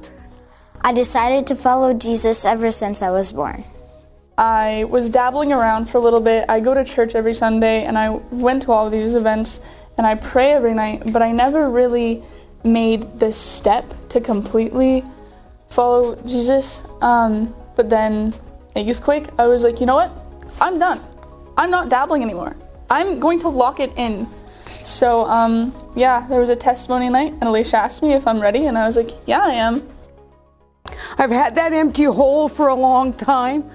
I 0.82 0.94
decided 0.94 1.48
to 1.48 1.56
follow 1.56 1.94
Jesus 1.94 2.46
ever 2.46 2.72
since 2.72 3.02
I 3.02 3.10
was 3.10 3.32
born. 3.32 3.64
I 4.38 4.84
was 4.84 5.10
dabbling 5.10 5.52
around 5.52 5.90
for 5.90 5.98
a 5.98 6.02
little 6.02 6.22
bit. 6.22 6.46
I 6.48 6.60
go 6.60 6.76
to 6.76 6.86
church 6.86 7.16
every 7.16 7.34
Sunday 7.34 7.84
and 7.84 7.98
I 7.98 8.10
went 8.30 8.62
to 8.64 8.72
all 8.72 8.86
of 8.86 8.92
these 8.92 9.16
events 9.16 9.60
and 9.98 10.06
I 10.06 10.14
pray 10.14 10.52
every 10.52 10.76
night, 10.76 11.12
but 11.12 11.24
I 11.24 11.32
never 11.32 11.70
really 11.70 12.24
made 12.64 13.20
the 13.20 13.32
step 13.32 13.86
to 14.10 14.22
completely 14.22 15.04
follow 15.70 16.16
Jesus. 16.28 16.82
Um, 17.02 17.56
but 17.76 17.90
then 17.90 18.36
at 18.76 18.86
Youthquake, 18.86 19.34
I 19.40 19.48
was 19.48 19.64
like, 19.64 19.80
you 19.80 19.88
know 19.88 19.96
what? 19.96 20.12
I'm 20.62 20.78
done. 20.78 21.02
I'm 21.58 21.72
not 21.72 21.90
dabbling 21.90 22.22
anymore. 22.22 22.56
I'm 22.92 23.18
going 23.18 23.40
to 23.40 23.50
lock 23.50 23.80
it 23.80 23.92
in. 23.98 24.28
So, 24.88 25.28
um, 25.28 25.74
yeah, 25.98 26.26
there 26.30 26.40
was 26.40 26.50
a 26.50 26.56
testimony 26.56 27.10
night, 27.10 27.34
and 27.34 27.44
Alicia 27.44 27.76
asked 27.76 28.02
me 28.02 28.14
if 28.14 28.26
I'm 28.26 28.40
ready, 28.40 28.68
and 28.68 28.78
I 28.78 28.86
was 28.86 28.96
like, 28.96 29.12
yeah, 29.28 29.44
I 29.44 29.52
am. 29.52 29.86
I've 31.18 31.30
had 31.30 31.56
that 31.56 31.74
empty 31.74 32.06
hole 32.06 32.48
for 32.48 32.70
a 32.70 32.74
long 32.74 33.12
time. 33.12 33.70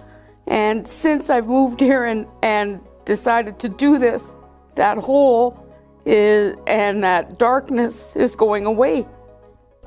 And 0.47 0.89
since 0.89 1.29
I've 1.29 1.47
moved 1.47 1.81
here 1.81 2.05
and, 2.07 2.27
and 2.43 2.81
decided 3.05 3.59
to 3.61 3.69
do 3.69 3.99
this, 3.99 4.35
that 4.75 4.97
hole 4.97 5.69
is, 6.07 6.57
and 6.67 7.05
that 7.05 7.39
darkness 7.39 8.17
is 8.17 8.35
going 8.35 8.65
away. 8.65 9.07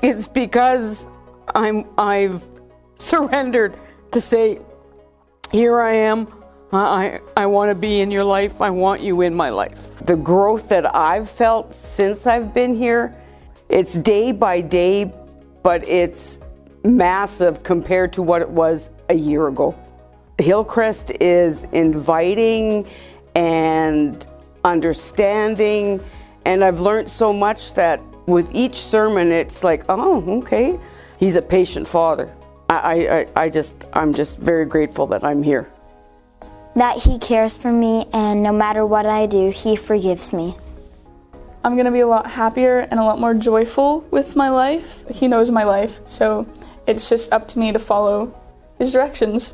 It's 0.03 0.27
because 0.27 1.07
I'm, 1.55 1.85
I've 1.97 2.45
surrendered 2.97 3.79
to 4.11 4.21
say, 4.21 4.59
here 5.51 5.81
I 5.81 5.93
am. 5.93 6.27
I, 6.75 7.19
I 7.37 7.45
want 7.45 7.69
to 7.69 7.75
be 7.75 8.01
in 8.01 8.11
your 8.11 8.23
life. 8.23 8.61
I 8.61 8.69
want 8.69 9.01
you 9.01 9.21
in 9.21 9.33
my 9.35 9.49
life. 9.49 9.89
The 10.05 10.15
growth 10.15 10.69
that 10.69 10.95
I've 10.95 11.29
felt 11.29 11.73
since 11.73 12.27
I've 12.27 12.53
been 12.53 12.75
here, 12.75 13.15
it's 13.69 13.93
day 13.95 14.31
by 14.31 14.61
day, 14.61 15.11
but 15.63 15.87
it's 15.87 16.39
massive 16.83 17.63
compared 17.63 18.13
to 18.13 18.21
what 18.21 18.41
it 18.41 18.49
was 18.49 18.89
a 19.09 19.13
year 19.13 19.47
ago. 19.47 19.75
Hillcrest 20.37 21.11
is 21.21 21.63
inviting 21.71 22.87
and 23.35 24.25
understanding, 24.63 25.99
and 26.45 26.63
I've 26.63 26.79
learned 26.79 27.09
so 27.09 27.31
much 27.33 27.73
that 27.73 28.01
with 28.27 28.49
each 28.53 28.75
sermon, 28.75 29.31
it's 29.31 29.63
like, 29.63 29.83
oh, 29.89 30.39
okay, 30.39 30.79
he's 31.17 31.35
a 31.35 31.41
patient 31.41 31.87
father. 31.87 32.33
I, 32.69 33.27
I, 33.35 33.43
I 33.43 33.49
just, 33.49 33.85
I'm 33.93 34.13
just 34.13 34.39
very 34.39 34.65
grateful 34.65 35.05
that 35.07 35.23
I'm 35.23 35.43
here. 35.43 35.71
That 36.75 37.03
He 37.03 37.17
cares 37.19 37.55
for 37.55 37.71
me, 37.71 38.07
and 38.11 38.43
no 38.43 38.51
matter 38.51 38.85
what 38.85 39.05
I 39.05 39.25
do, 39.25 39.49
He 39.49 39.75
forgives 39.75 40.33
me. 40.33 40.55
I'm 41.63 41.77
gonna 41.77 41.91
be 41.91 42.01
a 42.01 42.07
lot 42.07 42.29
happier 42.29 42.79
and 42.79 42.99
a 42.99 43.03
lot 43.03 43.19
more 43.19 43.33
joyful 43.33 44.01
with 44.11 44.35
my 44.35 44.49
life. 44.49 45.03
He 45.09 45.27
knows 45.27 45.49
my 45.49 45.63
life, 45.63 46.01
so 46.05 46.47
it's 46.85 47.09
just 47.09 47.31
up 47.31 47.47
to 47.49 47.59
me 47.59 47.71
to 47.71 47.79
follow 47.79 48.35
His 48.77 48.91
directions. 48.91 49.53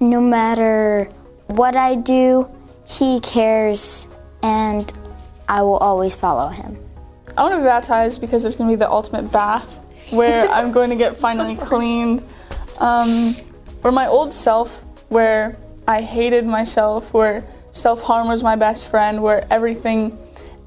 No 0.00 0.20
matter 0.20 1.08
what 1.46 1.76
I 1.76 1.94
do, 1.94 2.48
He 2.84 3.20
cares, 3.20 4.06
and 4.42 4.92
I 5.48 5.62
will 5.62 5.78
always 5.78 6.14
follow 6.14 6.48
Him. 6.48 6.76
I 7.38 7.42
want 7.42 7.54
to 7.54 7.58
be 7.58 7.64
baptized 7.64 8.20
because 8.20 8.44
it's 8.44 8.56
going 8.56 8.70
to 8.70 8.76
be 8.76 8.78
the 8.78 8.90
ultimate 8.90 9.30
bath 9.30 9.86
where 10.10 10.48
I'm 10.48 10.72
going 10.78 10.90
to 10.90 10.96
get 10.96 11.16
finally 11.16 11.56
cleaned. 11.56 12.22
Um, 12.78 13.34
where 13.82 13.92
my 13.92 14.06
old 14.06 14.32
self, 14.32 14.82
where 15.10 15.56
I 15.88 16.02
hated 16.02 16.46
myself, 16.46 17.12
where 17.14 17.44
self 17.72 18.02
harm 18.02 18.28
was 18.28 18.42
my 18.42 18.56
best 18.56 18.88
friend, 18.88 19.22
where 19.22 19.46
everything 19.50 20.18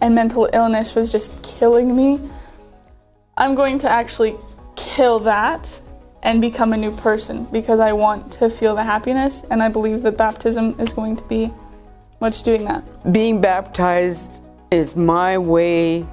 and 0.02 0.16
mental 0.16 0.50
illness 0.54 0.96
was 0.96 1.12
just 1.12 1.44
killing 1.44 1.96
me, 1.96 2.20
I'm 3.38 3.56
going 3.56 3.80
to 3.80 3.90
actually 3.90 4.36
kill 4.76 5.20
that 5.20 5.82
and 6.24 6.42
become 6.42 6.74
a 6.74 6.78
new 6.78 6.96
person 6.96 7.46
because 7.46 7.80
I 7.80 7.94
want 7.94 8.32
to 8.34 8.50
feel 8.50 8.76
the 8.76 8.84
happiness, 8.84 9.44
and 9.50 9.64
I 9.64 9.70
believe 9.70 10.04
that 10.04 10.18
baptism 10.18 10.76
is 10.80 10.94
going 10.94 11.16
to 11.18 11.24
be 11.24 11.52
what's 12.20 12.42
doing 12.42 12.66
that. 12.66 12.84
Being 13.12 13.42
baptized 13.42 14.42
is 14.72 14.96
my 14.96 15.38
way 15.38 16.06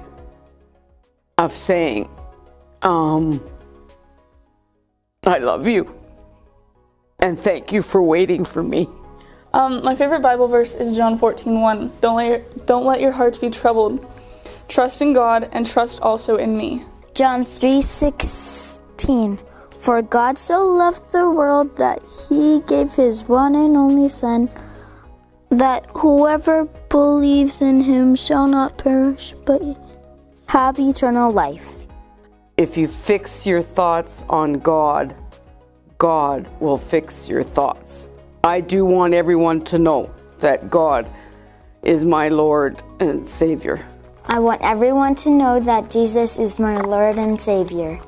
of 1.37 1.53
saying, 1.53 2.09
um, 2.81 3.41
I 5.25 5.39
love 5.39 5.67
you. 5.67 5.96
And 7.19 7.39
thank 7.39 7.71
you 7.71 7.81
for 7.81 8.01
waiting 8.01 8.45
for 8.45 8.61
me. 8.61 8.87
Um, 9.51 9.83
my 9.83 9.95
favorite 9.95 10.21
Bible 10.21 10.47
verse 10.47 10.75
is 10.75 10.95
John 10.95 11.17
14 11.17 11.61
1. 11.61 11.93
Don't 11.99 12.15
let, 12.15 12.27
your, 12.27 12.41
don't 12.67 12.85
let 12.85 13.01
your 13.01 13.11
hearts 13.11 13.39
be 13.39 13.49
troubled. 13.49 14.05
Trust 14.67 15.01
in 15.01 15.13
God 15.13 15.49
and 15.51 15.65
trust 15.65 15.99
also 16.01 16.35
in 16.35 16.55
me. 16.55 16.83
John 17.15 17.43
3:16 17.43 19.39
For 19.71 20.03
God 20.03 20.37
so 20.37 20.63
loved 20.63 21.11
the 21.11 21.27
world 21.31 21.75
that 21.77 22.03
he 22.29 22.61
gave 22.67 22.93
his 22.93 23.23
one 23.23 23.55
and 23.55 23.75
only 23.75 24.09
son 24.09 24.51
that 25.49 25.87
whoever 25.95 26.65
believes 26.89 27.61
in 27.63 27.81
him 27.81 28.15
shall 28.15 28.45
not 28.45 28.77
perish 28.77 29.33
but 29.43 29.59
have 30.47 30.77
eternal 30.77 31.31
life. 31.31 31.87
If 32.57 32.77
you 32.77 32.87
fix 32.87 33.47
your 33.47 33.63
thoughts 33.63 34.23
on 34.29 34.59
God, 34.59 35.15
God 35.97 36.47
will 36.59 36.77
fix 36.77 37.27
your 37.27 37.43
thoughts. 37.43 38.07
I 38.43 38.61
do 38.61 38.85
want 38.85 39.13
everyone 39.13 39.63
to 39.65 39.79
know 39.79 40.13
that 40.39 40.69
God 40.69 41.09
is 41.81 42.05
my 42.05 42.29
Lord 42.29 42.81
and 42.99 43.27
Savior. 43.27 43.85
I 44.25 44.39
want 44.39 44.61
everyone 44.61 45.15
to 45.15 45.29
know 45.29 45.59
that 45.59 45.89
Jesus 45.89 46.37
is 46.37 46.59
my 46.59 46.79
Lord 46.81 47.17
and 47.17 47.39
Savior. 47.41 47.99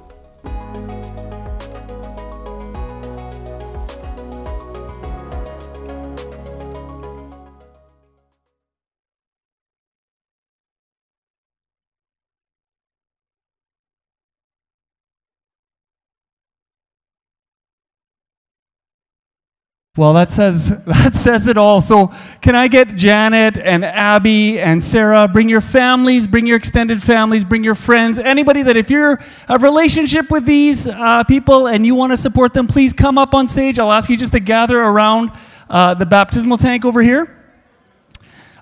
Well, 19.99 20.13
that 20.13 20.31
says 20.31 20.69
that 20.85 21.13
says 21.13 21.47
it 21.47 21.57
all. 21.57 21.81
So, 21.81 22.13
can 22.39 22.55
I 22.55 22.69
get 22.69 22.95
Janet 22.95 23.57
and 23.57 23.83
Abby 23.83 24.57
and 24.57 24.81
Sarah? 24.81 25.27
Bring 25.27 25.49
your 25.49 25.59
families, 25.59 26.25
bring 26.25 26.47
your 26.47 26.55
extended 26.55 27.03
families, 27.03 27.43
bring 27.43 27.65
your 27.65 27.75
friends. 27.75 28.17
Anybody 28.17 28.63
that 28.63 28.77
if 28.77 28.89
you're 28.89 29.21
a 29.49 29.59
relationship 29.59 30.31
with 30.31 30.45
these 30.45 30.87
uh, 30.87 31.25
people 31.25 31.67
and 31.67 31.85
you 31.85 31.95
want 31.95 32.13
to 32.13 32.17
support 32.17 32.53
them, 32.53 32.65
please 32.65 32.93
come 32.93 33.17
up 33.17 33.33
on 33.33 33.45
stage. 33.45 33.77
I'll 33.77 33.91
ask 33.91 34.09
you 34.09 34.15
just 34.15 34.31
to 34.31 34.39
gather 34.39 34.79
around 34.79 35.33
uh, 35.69 35.95
the 35.95 36.05
baptismal 36.05 36.57
tank 36.59 36.85
over 36.85 37.01
here. 37.01 37.35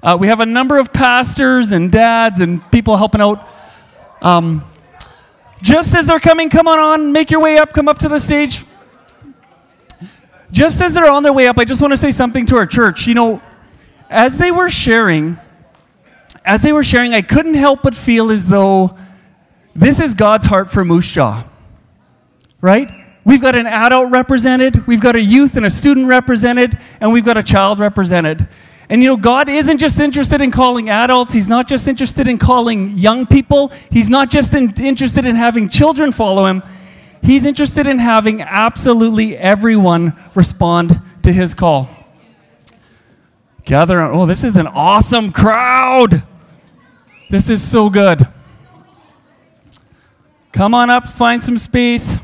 Uh, 0.02 0.18
we 0.20 0.30
have 0.30 0.40
a 0.40 0.46
number 0.48 0.80
of 0.80 0.92
pastors 0.92 1.72
and 1.72 1.92
dads 1.92 2.40
and 2.40 2.68
people 2.72 2.98
helping 2.98 3.22
out. 3.22 3.48
Um, 4.24 4.68
just 5.62 5.94
as 5.94 6.08
they're 6.08 6.20
coming, 6.20 6.50
come 6.50 6.68
on 6.68 6.80
on, 6.80 7.12
make 7.12 7.30
your 7.30 7.42
way 7.42 7.60
up, 7.60 7.74
come 7.74 7.88
up 7.88 8.00
to 8.00 8.10
the 8.10 8.20
stage. 8.20 8.66
Just 10.52 10.82
as 10.82 10.94
they're 10.94 11.10
on 11.10 11.24
their 11.24 11.34
way 11.34 11.48
up, 11.48 11.58
I 11.58 11.66
just 11.66 11.82
want 11.82 11.92
to 11.92 11.98
say 11.98 12.12
something 12.12 12.46
to 12.48 12.56
our 12.56 12.66
church. 12.66 13.08
You 13.08 13.14
know, 13.14 13.42
as 14.10 14.38
they 14.38 14.52
were 14.52 14.70
sharing, 14.70 15.38
as 16.46 16.62
they 16.62 16.72
were 16.72 16.84
sharing, 16.84 17.14
I 17.14 17.22
couldn't 17.22 17.56
help 17.56 17.84
but 17.84 17.94
feel 17.94 18.32
as 18.32 18.48
though 18.48 18.98
this 19.76 20.00
is 20.00 20.14
God's 20.14 20.46
heart 20.46 20.70
for 20.70 20.86
Moose 20.86 21.12
Jaw. 21.12 21.46
Right? 22.62 22.90
We've 23.26 23.42
got 23.42 23.56
an 23.56 23.68
adult 23.68 24.10
represented, 24.10 24.88
we've 24.88 25.02
got 25.02 25.18
a 25.18 25.22
youth 25.22 25.58
and 25.58 25.66
a 25.66 25.70
student 25.70 26.08
represented, 26.08 26.78
and 27.02 27.12
we've 27.12 27.26
got 27.26 27.36
a 27.36 27.44
child 27.44 27.78
represented. 27.78 28.48
And 28.90 29.04
you 29.04 29.10
know, 29.10 29.18
God 29.18 29.50
isn't 29.50 29.80
just 29.80 30.00
interested 30.00 30.40
in 30.40 30.50
calling 30.50 30.90
adults, 30.90 31.34
He's 31.34 31.50
not 31.50 31.68
just 31.68 31.90
interested 31.90 32.30
in 32.30 32.38
calling 32.38 32.98
young 32.98 33.26
people, 33.26 33.74
He's 33.92 34.08
not 34.08 34.32
just 34.32 34.54
in, 34.54 34.74
interested 34.82 35.26
in 35.26 35.36
having 35.36 35.68
children 35.68 36.14
follow 36.14 36.46
Him. 36.46 36.64
He's 37.22 37.46
interested 37.46 37.88
in 37.88 38.00
having 38.00 38.42
absolutely 38.42 39.38
everyone 39.38 40.16
respond 40.36 41.02
to 41.24 41.34
his 41.34 41.54
call. 41.54 41.90
Gather 43.66 44.02
on. 44.02 44.12
Oh, 44.16 44.26
this 44.26 44.44
is 44.44 44.56
an 44.56 44.68
awesome 44.68 45.32
crowd. 45.32 46.24
This 47.30 47.50
is 47.50 47.68
so 47.68 47.90
good. 47.90 48.26
Come 50.54 50.74
on 50.74 50.90
up, 50.90 51.08
find 51.08 51.44
some 51.44 51.58
space. 51.58 52.16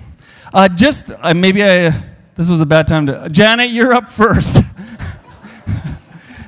Uh, 0.53 0.69
just 0.69 1.11
uh, 1.11 1.33
maybe 1.33 1.63
I. 1.63 1.89
This 2.35 2.49
was 2.49 2.61
a 2.61 2.65
bad 2.65 2.87
time 2.87 3.07
to. 3.07 3.27
Janet, 3.29 3.71
you're 3.71 3.93
up 3.93 4.09
first. 4.09 4.61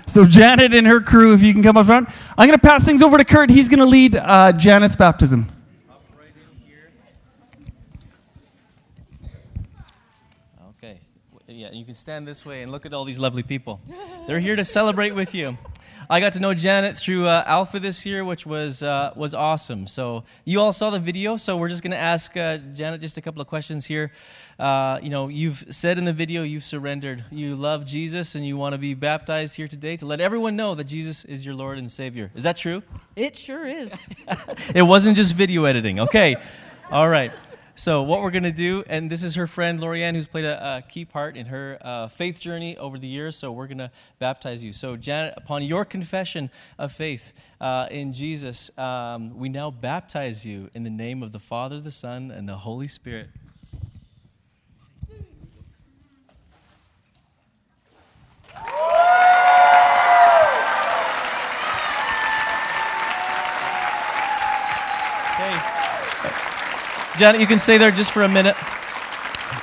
So, 0.08 0.24
Janet 0.24 0.74
and 0.74 0.86
her 0.88 1.02
crew, 1.02 1.34
if 1.34 1.42
you 1.42 1.52
can 1.52 1.64
come 1.64 1.78
up 1.78 1.88
front. 1.88 2.08
I'm 2.38 2.48
going 2.48 2.58
to 2.58 2.66
pass 2.66 2.86
things 2.86 3.02
over 3.02 3.18
to 3.18 3.26
Kurt. 3.26 3.50
He's 3.50 3.68
going 3.68 3.80
to 3.80 3.86
lead 3.86 4.16
uh, 4.16 4.54
Janet's 4.54 4.96
baptism. 4.96 5.48
Okay. 10.70 11.00
Yeah, 11.48 11.72
you 11.72 11.85
can 11.96 12.00
stand 12.02 12.28
this 12.28 12.46
way 12.46 12.62
and 12.62 12.74
look 12.74 12.86
at 12.86 12.94
all 12.94 13.06
these 13.06 13.20
lovely 13.20 13.42
people. 13.42 13.80
They're 14.28 14.40
here 14.40 14.58
to 14.58 14.66
celebrate 14.66 15.12
with 15.12 15.34
you. 15.34 15.58
I 16.10 16.20
got 16.20 16.34
to 16.34 16.42
know 16.42 16.54
Janet 16.54 16.98
through 16.98 17.26
uh, 17.26 17.44
Alpha 17.48 17.80
this 17.80 18.06
year, 18.06 18.26
which 18.26 18.46
was 18.46 18.84
uh, 18.84 19.14
was 19.16 19.34
awesome. 19.34 19.88
So 19.88 20.26
you 20.44 20.60
all 20.60 20.74
saw 20.74 20.90
the 20.90 21.00
video. 21.00 21.38
So 21.38 21.56
we're 21.56 21.70
just 21.70 21.84
going 21.84 21.92
to 21.92 21.98
ask 21.98 22.36
uh, 22.36 22.58
Janet 22.74 23.00
just 23.00 23.18
a 23.18 23.22
couple 23.22 23.42
of 23.42 23.48
questions 23.48 23.86
here. 23.86 24.12
Uh, 24.60 25.00
you 25.02 25.10
know, 25.10 25.30
you've 25.30 25.66
said 25.70 25.98
in 25.98 26.04
the 26.04 26.12
video 26.12 26.44
you've 26.44 26.66
surrendered. 26.66 27.24
You 27.32 27.56
love 27.56 27.86
Jesus, 27.86 28.36
and 28.36 28.46
you 28.46 28.58
want 28.58 28.74
to 28.74 28.78
be 28.78 28.94
baptized 28.94 29.56
here 29.56 29.70
today 29.70 29.96
to 29.96 30.06
let 30.06 30.20
everyone 30.20 30.58
know 30.58 30.76
that 30.76 30.84
Jesus 30.84 31.24
is 31.24 31.46
your 31.46 31.56
Lord 31.56 31.78
and 31.78 31.90
Savior. 31.90 32.30
Is 32.36 32.44
that 32.44 32.58
true? 32.58 32.84
It 33.16 33.38
sure 33.38 33.66
is. 33.66 33.98
it 34.76 34.84
wasn't 34.84 35.16
just 35.16 35.34
video 35.34 35.64
editing. 35.64 36.02
Okay. 36.02 36.36
All 36.92 37.08
right. 37.08 37.32
So, 37.78 38.04
what 38.04 38.22
we're 38.22 38.32
going 38.32 38.44
to 38.44 38.54
do, 38.54 38.86
and 38.88 39.12
this 39.12 39.22
is 39.22 39.36
her 39.36 39.48
friend 39.48 39.82
Lorianne, 39.82 40.14
who's 40.14 40.30
played 40.30 40.46
a, 40.46 40.78
a 40.78 40.82
key 40.82 41.04
part 41.04 41.36
in 41.36 41.48
her 41.48 41.78
uh, 41.82 42.08
faith 42.08 42.40
journey 42.40 42.78
over 42.78 42.98
the 42.98 43.08
years. 43.08 43.36
So, 43.36 43.52
we're 43.52 43.68
going 43.68 43.80
to 43.80 43.92
baptize 44.18 44.64
you. 44.64 44.72
So, 44.72 44.96
Janet, 44.96 45.34
upon 45.36 45.62
your 45.62 45.84
confession 45.84 46.50
of 46.80 46.94
faith 46.94 47.34
uh, 47.60 47.90
in 47.92 48.14
Jesus, 48.14 48.72
um, 48.78 49.38
we 49.38 49.50
now 49.50 49.72
baptize 49.72 50.46
you 50.46 50.70
in 50.74 50.86
the 50.86 50.90
name 50.90 51.22
of 51.22 51.34
the 51.34 51.40
Father, 51.40 51.82
the 51.82 51.92
Son, 51.92 52.32
and 52.32 52.48
the 52.48 52.56
Holy 52.56 52.88
Spirit. 52.88 53.28
Janet, 67.18 67.40
you 67.40 67.48
can 67.48 67.60
stay 67.60 67.78
there 67.78 67.92
just 67.92 68.12
for 68.12 68.24
a 68.24 68.28
minute. 68.28 68.58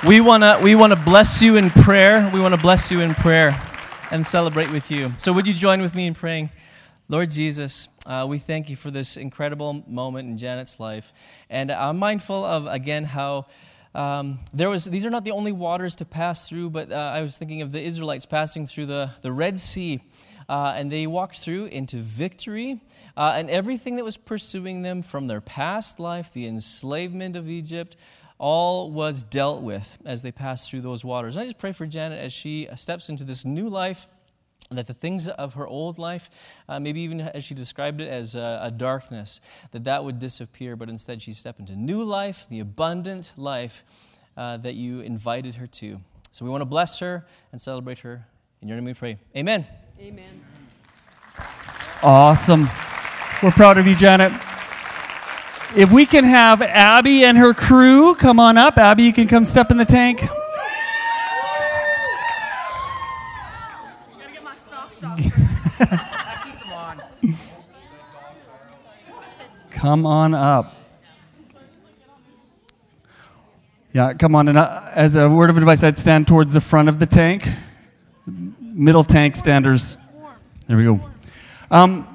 We 0.07 0.21
want 0.21 0.41
to 0.41 0.59
we 0.63 0.73
wanna 0.73 0.95
bless 0.95 1.39
you 1.39 1.55
in 1.55 1.69
prayer. 1.69 2.27
We 2.33 2.39
want 2.39 2.55
to 2.55 2.59
bless 2.59 2.89
you 2.89 3.01
in 3.01 3.13
prayer 3.13 3.61
and 4.09 4.25
celebrate 4.25 4.71
with 4.71 4.89
you. 4.89 5.13
So, 5.19 5.31
would 5.33 5.47
you 5.47 5.53
join 5.53 5.79
with 5.79 5.93
me 5.93 6.07
in 6.07 6.15
praying? 6.15 6.49
Lord 7.09 7.29
Jesus, 7.29 7.89
uh, 8.07 8.25
we 8.27 8.39
thank 8.39 8.71
you 8.71 8.75
for 8.75 8.89
this 8.89 9.17
incredible 9.17 9.83
moment 9.87 10.29
in 10.29 10.39
Janet's 10.39 10.79
life. 10.79 11.13
And 11.47 11.71
I'm 11.71 11.99
mindful 11.99 12.43
of, 12.43 12.65
again, 12.65 13.03
how. 13.03 13.45
Um, 13.93 14.39
there 14.51 14.71
was, 14.71 14.85
these 14.85 15.05
are 15.05 15.11
not 15.11 15.23
the 15.23 15.33
only 15.33 15.51
waters 15.51 15.95
to 15.97 16.05
pass 16.05 16.49
through, 16.49 16.71
but 16.71 16.91
uh, 16.91 16.95
I 16.95 17.21
was 17.21 17.37
thinking 17.37 17.61
of 17.61 17.71
the 17.71 17.79
Israelites 17.79 18.25
passing 18.25 18.65
through 18.65 18.87
the, 18.87 19.11
the 19.21 19.31
Red 19.31 19.59
Sea. 19.59 20.01
Uh, 20.47 20.73
and 20.75 20.91
they 20.91 21.07
walked 21.07 21.39
through 21.39 21.65
into 21.65 21.97
victory. 21.97 22.81
Uh, 23.15 23.33
and 23.35 23.49
everything 23.49 23.95
that 23.95 24.05
was 24.05 24.17
pursuing 24.17 24.81
them 24.81 25.01
from 25.01 25.27
their 25.27 25.41
past 25.41 25.99
life, 25.99 26.33
the 26.33 26.47
enslavement 26.47 27.35
of 27.35 27.49
Egypt, 27.49 27.95
all 28.37 28.91
was 28.91 29.23
dealt 29.23 29.61
with 29.61 29.97
as 30.05 30.21
they 30.21 30.31
passed 30.31 30.69
through 30.69 30.81
those 30.81 31.05
waters. 31.05 31.35
And 31.35 31.43
I 31.43 31.45
just 31.45 31.59
pray 31.59 31.71
for 31.71 31.85
Janet 31.85 32.19
as 32.19 32.33
she 32.33 32.67
steps 32.75 33.09
into 33.09 33.23
this 33.23 33.45
new 33.45 33.69
life 33.69 34.07
that 34.69 34.87
the 34.87 34.93
things 34.93 35.27
of 35.27 35.53
her 35.53 35.67
old 35.67 35.97
life, 35.97 36.61
uh, 36.67 36.79
maybe 36.79 37.01
even 37.01 37.21
as 37.21 37.43
she 37.43 37.53
described 37.53 38.01
it 38.01 38.07
as 38.07 38.35
a, 38.35 38.59
a, 38.63 38.71
darkness, 38.71 39.39
that 39.71 39.83
that 39.83 40.03
would 40.03 40.19
disappear, 40.19 40.75
but 40.75 40.89
instead 40.89 41.21
she'd 41.21 41.35
step 41.35 41.59
into 41.59 41.75
new 41.75 42.03
life, 42.03 42.47
the 42.49 42.59
abundant 42.59 43.33
life 43.37 43.83
uh, 44.35 44.57
that 44.57 44.73
you 44.73 45.01
invited 45.01 45.55
her 45.55 45.67
to. 45.67 45.99
So 46.31 46.45
we 46.45 46.51
want 46.51 46.61
to 46.61 46.65
bless 46.65 46.99
her 46.99 47.25
and 47.51 47.61
celebrate 47.61 47.99
her. 47.99 48.25
In 48.61 48.67
your 48.67 48.77
name 48.77 48.85
we 48.85 48.93
pray. 48.93 49.17
Amen. 49.35 49.67
Amen. 49.99 50.41
Awesome. 52.01 52.69
We're 53.41 53.51
proud 53.51 53.77
of 53.77 53.87
you, 53.87 53.95
Janet. 53.95 54.33
If 55.75 55.91
we 55.91 56.05
can 56.05 56.23
have 56.23 56.61
Abby 56.61 57.25
and 57.25 57.37
her 57.37 57.53
crew 57.53 58.15
come 58.15 58.39
on 58.39 58.57
up. 58.57 58.77
Abby, 58.77 59.03
you 59.03 59.13
can 59.13 59.27
come 59.27 59.43
step 59.43 59.71
in 59.71 59.77
the 59.77 59.85
tank. 59.85 60.21
come 69.71 70.05
on 70.05 70.33
up. 70.33 70.75
Yeah, 73.91 74.13
come 74.13 74.35
on. 74.35 74.47
And 74.47 74.57
uh, 74.57 74.89
as 74.93 75.15
a 75.15 75.29
word 75.29 75.49
of 75.49 75.57
advice, 75.57 75.83
I'd 75.83 75.97
stand 75.97 76.27
towards 76.27 76.53
the 76.53 76.61
front 76.61 76.89
of 76.89 76.99
the 76.99 77.05
tank. 77.05 77.47
Middle 78.73 79.03
tank 79.03 79.35
standers. 79.35 79.97
There 80.65 80.75
we 80.75 80.83
go. 80.83 80.99
Um, 81.69 82.07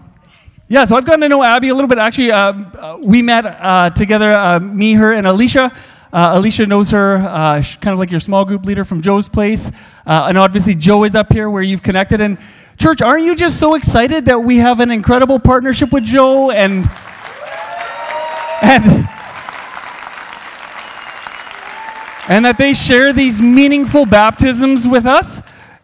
yeah, 0.66 0.84
so 0.86 0.96
I've 0.96 1.04
gotten 1.04 1.20
to 1.20 1.28
know 1.28 1.44
Abby 1.44 1.68
a 1.68 1.74
little 1.74 1.88
bit. 1.88 1.98
Actually, 1.98 2.32
uh, 2.32 2.52
uh, 2.52 2.98
we 3.00 3.22
met 3.22 3.46
uh, 3.46 3.90
together, 3.90 4.32
uh, 4.32 4.58
me, 4.58 4.94
her, 4.94 5.12
and 5.12 5.24
Alicia. 5.24 5.70
Uh, 6.12 6.30
Alicia 6.32 6.66
knows 6.66 6.90
her, 6.90 7.16
uh, 7.18 7.62
kind 7.80 7.92
of 7.92 8.00
like 8.00 8.10
your 8.10 8.18
small 8.18 8.44
group 8.44 8.66
leader 8.66 8.84
from 8.84 9.00
Joe's 9.00 9.28
place. 9.28 9.70
and 10.04 10.36
obviously, 10.36 10.74
Joe 10.74 11.04
is 11.04 11.14
up 11.14 11.32
here 11.32 11.48
where 11.48 11.62
you've 11.62 11.84
connected. 11.84 12.20
And, 12.20 12.38
church, 12.76 13.02
aren't 13.02 13.24
you 13.24 13.36
just 13.36 13.60
so 13.60 13.76
excited 13.76 14.24
that 14.24 14.40
we 14.40 14.56
have 14.56 14.80
an 14.80 14.90
incredible 14.90 15.38
partnership 15.38 15.92
with 15.92 16.02
Joe 16.02 16.50
and. 16.50 16.90
and 18.62 19.08
and 22.28 22.44
that 22.44 22.58
they 22.58 22.74
share 22.74 23.14
these 23.14 23.40
meaningful 23.40 24.04
baptisms 24.04 24.86
with 24.86 25.06
us. 25.06 25.40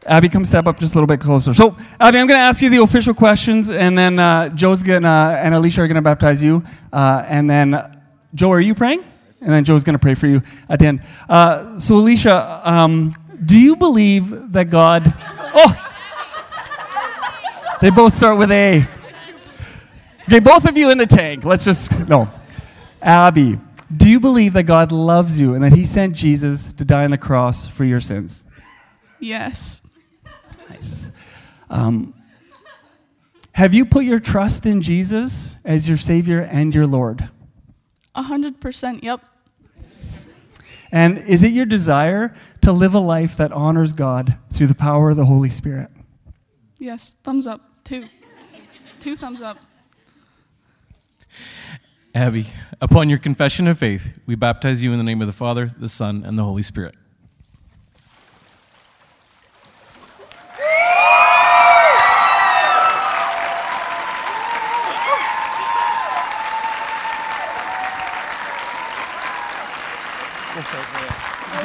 Abby, 0.06 0.28
come 0.28 0.44
step 0.44 0.66
up 0.66 0.78
just 0.78 0.94
a 0.94 0.98
little 0.98 1.06
bit 1.06 1.20
closer. 1.20 1.54
So, 1.54 1.76
Abby, 1.98 2.18
I'm 2.18 2.26
going 2.26 2.38
to 2.38 2.44
ask 2.44 2.60
you 2.60 2.68
the 2.68 2.82
official 2.82 3.14
questions, 3.14 3.70
and 3.70 3.96
then 3.96 4.18
uh, 4.18 4.50
Joe's 4.50 4.82
going 4.82 5.02
to, 5.02 5.08
and 5.08 5.54
Alicia 5.54 5.82
are 5.82 5.88
going 5.88 5.94
to 5.96 6.02
baptize 6.02 6.44
you. 6.44 6.62
Uh, 6.92 7.24
and 7.26 7.48
then, 7.48 8.00
Joe, 8.34 8.52
are 8.52 8.60
you 8.60 8.74
praying? 8.74 9.04
And 9.40 9.50
then 9.50 9.64
Joe's 9.64 9.84
going 9.84 9.94
to 9.94 9.98
pray 9.98 10.14
for 10.14 10.26
you 10.26 10.42
at 10.68 10.78
the 10.78 10.86
end. 10.86 11.02
Uh, 11.28 11.78
so, 11.78 11.96
Alicia, 11.96 12.60
um, 12.64 13.14
do 13.44 13.58
you 13.58 13.76
believe 13.76 14.52
that 14.52 14.70
God. 14.70 15.12
Oh! 15.56 15.90
They 17.80 17.90
both 17.90 18.12
start 18.12 18.38
with 18.38 18.50
A. 18.50 18.88
Okay, 20.22 20.40
both 20.40 20.68
of 20.68 20.76
you 20.76 20.90
in 20.90 20.98
the 20.98 21.06
tank. 21.06 21.44
Let's 21.44 21.64
just. 21.64 22.08
No. 22.08 22.28
Abby, 23.00 23.60
do 23.94 24.08
you 24.08 24.18
believe 24.18 24.54
that 24.54 24.64
God 24.64 24.90
loves 24.90 25.38
you 25.38 25.54
and 25.54 25.62
that 25.62 25.74
He 25.74 25.84
sent 25.84 26.16
Jesus 26.16 26.72
to 26.72 26.84
die 26.84 27.04
on 27.04 27.12
the 27.12 27.18
cross 27.18 27.68
for 27.68 27.84
your 27.84 28.00
sins? 28.00 28.42
Yes. 29.20 29.82
Nice. 30.84 31.12
Um, 31.70 32.14
have 33.52 33.72
you 33.72 33.86
put 33.86 34.04
your 34.04 34.18
trust 34.18 34.66
in 34.66 34.82
Jesus 34.82 35.56
as 35.64 35.88
your 35.88 35.96
Savior 35.96 36.40
and 36.40 36.74
your 36.74 36.86
Lord? 36.86 37.28
A 38.14 38.22
hundred 38.22 38.60
percent, 38.60 39.02
yep. 39.04 39.24
And 40.92 41.18
is 41.18 41.42
it 41.42 41.52
your 41.52 41.66
desire 41.66 42.32
to 42.62 42.70
live 42.70 42.94
a 42.94 43.00
life 43.00 43.36
that 43.36 43.50
honors 43.50 43.92
God 43.92 44.38
through 44.52 44.68
the 44.68 44.74
power 44.74 45.10
of 45.10 45.16
the 45.16 45.24
Holy 45.24 45.50
Spirit? 45.50 45.90
Yes, 46.78 47.14
thumbs 47.24 47.46
up. 47.46 47.60
Two. 47.82 48.06
Two 49.00 49.16
thumbs 49.16 49.42
up. 49.42 49.58
Abby, 52.14 52.46
upon 52.80 53.08
your 53.08 53.18
confession 53.18 53.66
of 53.66 53.76
faith, 53.76 54.20
we 54.24 54.36
baptize 54.36 54.84
you 54.84 54.92
in 54.92 54.98
the 54.98 55.04
name 55.04 55.20
of 55.20 55.26
the 55.26 55.32
Father, 55.32 55.72
the 55.78 55.88
Son, 55.88 56.22
and 56.24 56.38
the 56.38 56.44
Holy 56.44 56.62
Spirit. 56.62 56.94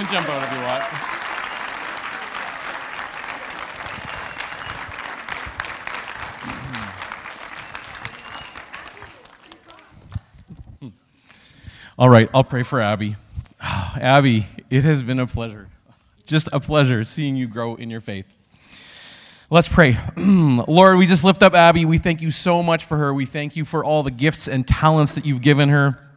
Can 0.03 0.13
jump 0.13 0.29
out 0.29 0.41
if 0.43 0.51
you 0.53 0.59
want. 0.61 0.83
All 11.97 12.09
right, 12.09 12.29
I'll 12.33 12.45
pray 12.45 12.63
for 12.63 12.79
Abby. 12.79 13.17
Oh, 13.61 13.95
Abby, 13.99 14.47
it 14.69 14.85
has 14.85 15.03
been 15.03 15.19
a 15.19 15.27
pleasure. 15.27 15.67
Just 16.25 16.47
a 16.53 16.61
pleasure 16.61 17.03
seeing 17.03 17.35
you 17.35 17.47
grow 17.47 17.75
in 17.75 17.89
your 17.89 17.99
faith. 17.99 18.37
Let's 19.49 19.67
pray. 19.67 19.97
Lord, 20.15 20.97
we 20.97 21.07
just 21.07 21.25
lift 21.25 21.43
up 21.43 21.53
Abby. 21.55 21.83
We 21.83 21.97
thank 21.97 22.21
you 22.21 22.31
so 22.31 22.63
much 22.63 22.85
for 22.85 22.95
her. 22.95 23.13
We 23.13 23.25
thank 23.25 23.57
you 23.57 23.65
for 23.65 23.83
all 23.83 24.03
the 24.03 24.11
gifts 24.11 24.47
and 24.47 24.65
talents 24.65 25.11
that 25.13 25.25
you've 25.25 25.41
given 25.41 25.67
her. 25.67 26.08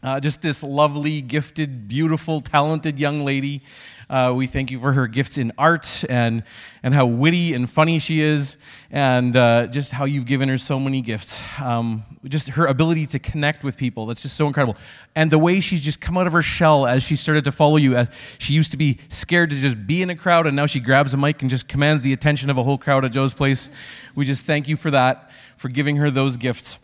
Uh, 0.00 0.20
just 0.20 0.40
this 0.40 0.62
lovely, 0.62 1.20
gifted, 1.20 1.88
beautiful, 1.88 2.40
talented 2.40 3.00
young 3.00 3.24
lady. 3.24 3.60
Uh, 4.08 4.32
we 4.34 4.46
thank 4.46 4.70
you 4.70 4.78
for 4.78 4.92
her 4.92 5.08
gifts 5.08 5.38
in 5.38 5.50
art 5.58 6.04
and, 6.08 6.44
and 6.84 6.94
how 6.94 7.04
witty 7.04 7.52
and 7.52 7.68
funny 7.68 7.98
she 7.98 8.20
is, 8.20 8.58
and 8.92 9.34
uh, 9.34 9.66
just 9.66 9.90
how 9.90 10.04
you've 10.04 10.24
given 10.24 10.48
her 10.48 10.56
so 10.56 10.78
many 10.78 11.00
gifts. 11.00 11.42
Um, 11.60 12.04
just 12.26 12.48
her 12.50 12.66
ability 12.66 13.06
to 13.06 13.18
connect 13.18 13.64
with 13.64 13.76
people, 13.76 14.06
that's 14.06 14.22
just 14.22 14.36
so 14.36 14.46
incredible. 14.46 14.76
And 15.16 15.32
the 15.32 15.38
way 15.38 15.58
she's 15.58 15.80
just 15.80 16.00
come 16.00 16.16
out 16.16 16.28
of 16.28 16.32
her 16.32 16.42
shell 16.42 16.86
as 16.86 17.02
she 17.02 17.16
started 17.16 17.42
to 17.44 17.52
follow 17.52 17.76
you. 17.76 18.06
She 18.38 18.54
used 18.54 18.70
to 18.70 18.76
be 18.76 18.98
scared 19.08 19.50
to 19.50 19.56
just 19.56 19.84
be 19.84 20.00
in 20.00 20.10
a 20.10 20.16
crowd, 20.16 20.46
and 20.46 20.54
now 20.54 20.66
she 20.66 20.78
grabs 20.78 21.12
a 21.12 21.16
mic 21.16 21.42
and 21.42 21.50
just 21.50 21.66
commands 21.66 22.02
the 22.02 22.12
attention 22.12 22.50
of 22.50 22.56
a 22.56 22.62
whole 22.62 22.78
crowd 22.78 23.04
at 23.04 23.10
Joe's 23.10 23.34
Place. 23.34 23.68
We 24.14 24.24
just 24.24 24.44
thank 24.44 24.68
you 24.68 24.76
for 24.76 24.92
that, 24.92 25.32
for 25.56 25.68
giving 25.68 25.96
her 25.96 26.08
those 26.08 26.36
gifts. 26.36 26.78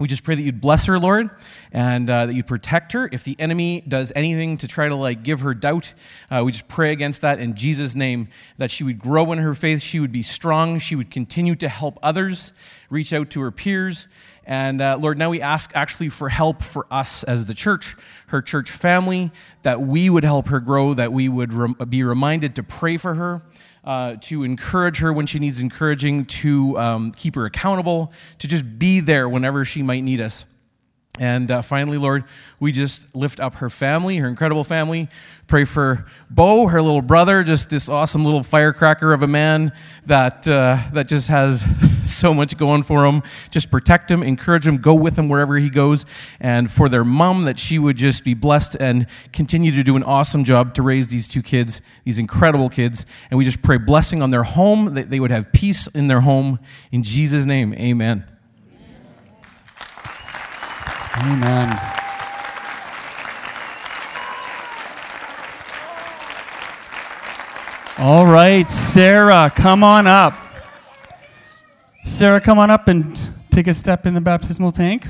We 0.00 0.08
just 0.08 0.24
pray 0.24 0.34
that 0.34 0.42
you'd 0.42 0.60
bless 0.60 0.86
her, 0.86 0.98
Lord, 0.98 1.30
and 1.70 2.08
uh, 2.08 2.26
that 2.26 2.34
you 2.34 2.42
protect 2.42 2.92
her. 2.92 3.08
If 3.12 3.24
the 3.24 3.36
enemy 3.38 3.84
does 3.86 4.10
anything 4.16 4.56
to 4.58 4.66
try 4.66 4.88
to 4.88 4.96
like 4.96 5.22
give 5.22 5.40
her 5.40 5.54
doubt, 5.54 5.94
uh, 6.30 6.42
we 6.44 6.52
just 6.52 6.66
pray 6.66 6.92
against 6.92 7.20
that 7.20 7.38
in 7.38 7.54
Jesus' 7.54 7.94
name. 7.94 8.28
That 8.56 8.70
she 8.70 8.84
would 8.84 8.98
grow 8.98 9.30
in 9.32 9.38
her 9.38 9.54
faith, 9.54 9.82
she 9.82 10.00
would 10.00 10.10
be 10.10 10.22
strong, 10.22 10.78
she 10.78 10.96
would 10.96 11.10
continue 11.10 11.54
to 11.56 11.68
help 11.68 11.98
others, 12.02 12.52
reach 12.90 13.12
out 13.12 13.30
to 13.30 13.40
her 13.42 13.50
peers, 13.50 14.08
and 14.44 14.80
uh, 14.80 14.96
Lord, 14.98 15.18
now 15.18 15.30
we 15.30 15.40
ask 15.40 15.70
actually 15.74 16.08
for 16.08 16.28
help 16.28 16.62
for 16.62 16.86
us 16.90 17.22
as 17.24 17.44
the 17.44 17.54
church, 17.54 17.96
her 18.28 18.42
church 18.42 18.70
family, 18.70 19.30
that 19.62 19.80
we 19.80 20.10
would 20.10 20.24
help 20.24 20.48
her 20.48 20.58
grow, 20.58 20.94
that 20.94 21.12
we 21.12 21.28
would 21.28 21.52
rem- 21.52 21.76
be 21.88 22.02
reminded 22.02 22.56
to 22.56 22.62
pray 22.62 22.96
for 22.96 23.14
her 23.14 23.42
uh, 23.84 24.16
to 24.22 24.44
encourage 24.44 24.98
her 24.98 25.12
when 25.12 25.26
she 25.26 25.38
needs 25.38 25.60
encouraging, 25.60 26.24
to 26.26 26.78
um, 26.78 27.12
keep 27.12 27.34
her 27.34 27.44
accountable, 27.46 28.12
to 28.38 28.48
just 28.48 28.78
be 28.78 29.00
there 29.00 29.28
whenever 29.28 29.64
she 29.64 29.82
might 29.82 30.02
need 30.02 30.20
us. 30.20 30.44
And 31.18 31.50
uh, 31.50 31.60
finally, 31.60 31.98
Lord, 31.98 32.24
we 32.58 32.72
just 32.72 33.14
lift 33.14 33.38
up 33.38 33.56
her 33.56 33.68
family, 33.68 34.16
her 34.16 34.28
incredible 34.28 34.64
family. 34.64 35.10
Pray 35.46 35.66
for 35.66 36.06
Bo, 36.30 36.68
her 36.68 36.80
little 36.80 37.02
brother, 37.02 37.42
just 37.42 37.68
this 37.68 37.90
awesome 37.90 38.24
little 38.24 38.42
firecracker 38.42 39.12
of 39.12 39.22
a 39.22 39.26
man 39.26 39.72
that, 40.06 40.48
uh, 40.48 40.78
that 40.94 41.08
just 41.08 41.28
has 41.28 41.66
so 42.06 42.32
much 42.32 42.56
going 42.56 42.82
for 42.82 43.04
him. 43.04 43.22
Just 43.50 43.70
protect 43.70 44.10
him, 44.10 44.22
encourage 44.22 44.66
him, 44.66 44.78
go 44.78 44.94
with 44.94 45.18
him 45.18 45.28
wherever 45.28 45.58
he 45.58 45.68
goes. 45.68 46.06
And 46.40 46.70
for 46.70 46.88
their 46.88 47.04
mom, 47.04 47.44
that 47.44 47.58
she 47.58 47.78
would 47.78 47.98
just 47.98 48.24
be 48.24 48.32
blessed 48.32 48.76
and 48.76 49.06
continue 49.34 49.70
to 49.72 49.82
do 49.82 49.96
an 49.96 50.04
awesome 50.04 50.44
job 50.44 50.72
to 50.76 50.82
raise 50.82 51.08
these 51.08 51.28
two 51.28 51.42
kids, 51.42 51.82
these 52.04 52.18
incredible 52.18 52.70
kids. 52.70 53.04
And 53.30 53.36
we 53.36 53.44
just 53.44 53.60
pray 53.60 53.76
blessing 53.76 54.22
on 54.22 54.30
their 54.30 54.44
home, 54.44 54.94
that 54.94 55.10
they 55.10 55.20
would 55.20 55.30
have 55.30 55.52
peace 55.52 55.88
in 55.88 56.06
their 56.06 56.20
home. 56.20 56.58
In 56.90 57.02
Jesus' 57.02 57.44
name, 57.44 57.74
amen. 57.74 58.31
Amen. 61.14 61.92
All 67.98 68.26
right, 68.26 68.68
Sarah, 68.70 69.52
come 69.54 69.84
on 69.84 70.06
up. 70.06 70.34
Sarah, 72.04 72.40
come 72.40 72.58
on 72.58 72.70
up 72.70 72.88
and 72.88 73.20
take 73.50 73.66
a 73.68 73.74
step 73.74 74.06
in 74.06 74.14
the 74.14 74.20
baptismal 74.20 74.72
tank. 74.72 75.06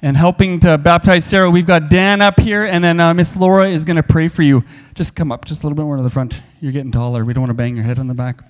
And 0.00 0.16
helping 0.16 0.60
to 0.60 0.78
baptize 0.78 1.24
Sarah, 1.24 1.50
we've 1.50 1.66
got 1.66 1.90
Dan 1.90 2.20
up 2.20 2.40
here, 2.40 2.64
and 2.64 2.82
then 2.82 2.98
uh, 2.98 3.12
Miss 3.12 3.36
Laura 3.36 3.68
is 3.68 3.84
going 3.84 3.96
to 3.96 4.02
pray 4.02 4.28
for 4.28 4.42
you. 4.42 4.64
Just 4.94 5.14
come 5.14 5.30
up 5.30 5.44
just 5.44 5.62
a 5.62 5.66
little 5.66 5.76
bit 5.76 5.82
more 5.82 5.96
to 5.96 6.02
the 6.02 6.10
front. 6.10 6.42
You're 6.60 6.72
getting 6.72 6.92
taller. 6.92 7.24
We 7.24 7.34
don't 7.34 7.42
want 7.42 7.50
to 7.50 7.54
bang 7.54 7.76
your 7.76 7.84
head 7.84 7.98
on 7.98 8.06
the 8.06 8.14
back. 8.14 8.40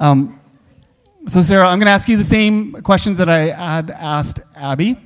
Um, 0.00 0.40
so, 1.28 1.42
Sarah, 1.42 1.68
I'm 1.68 1.78
going 1.78 1.86
to 1.86 1.92
ask 1.92 2.08
you 2.08 2.16
the 2.16 2.24
same 2.24 2.72
questions 2.82 3.18
that 3.18 3.28
I 3.28 3.50
had 3.50 3.90
asked 3.90 4.40
Abby. 4.56 4.98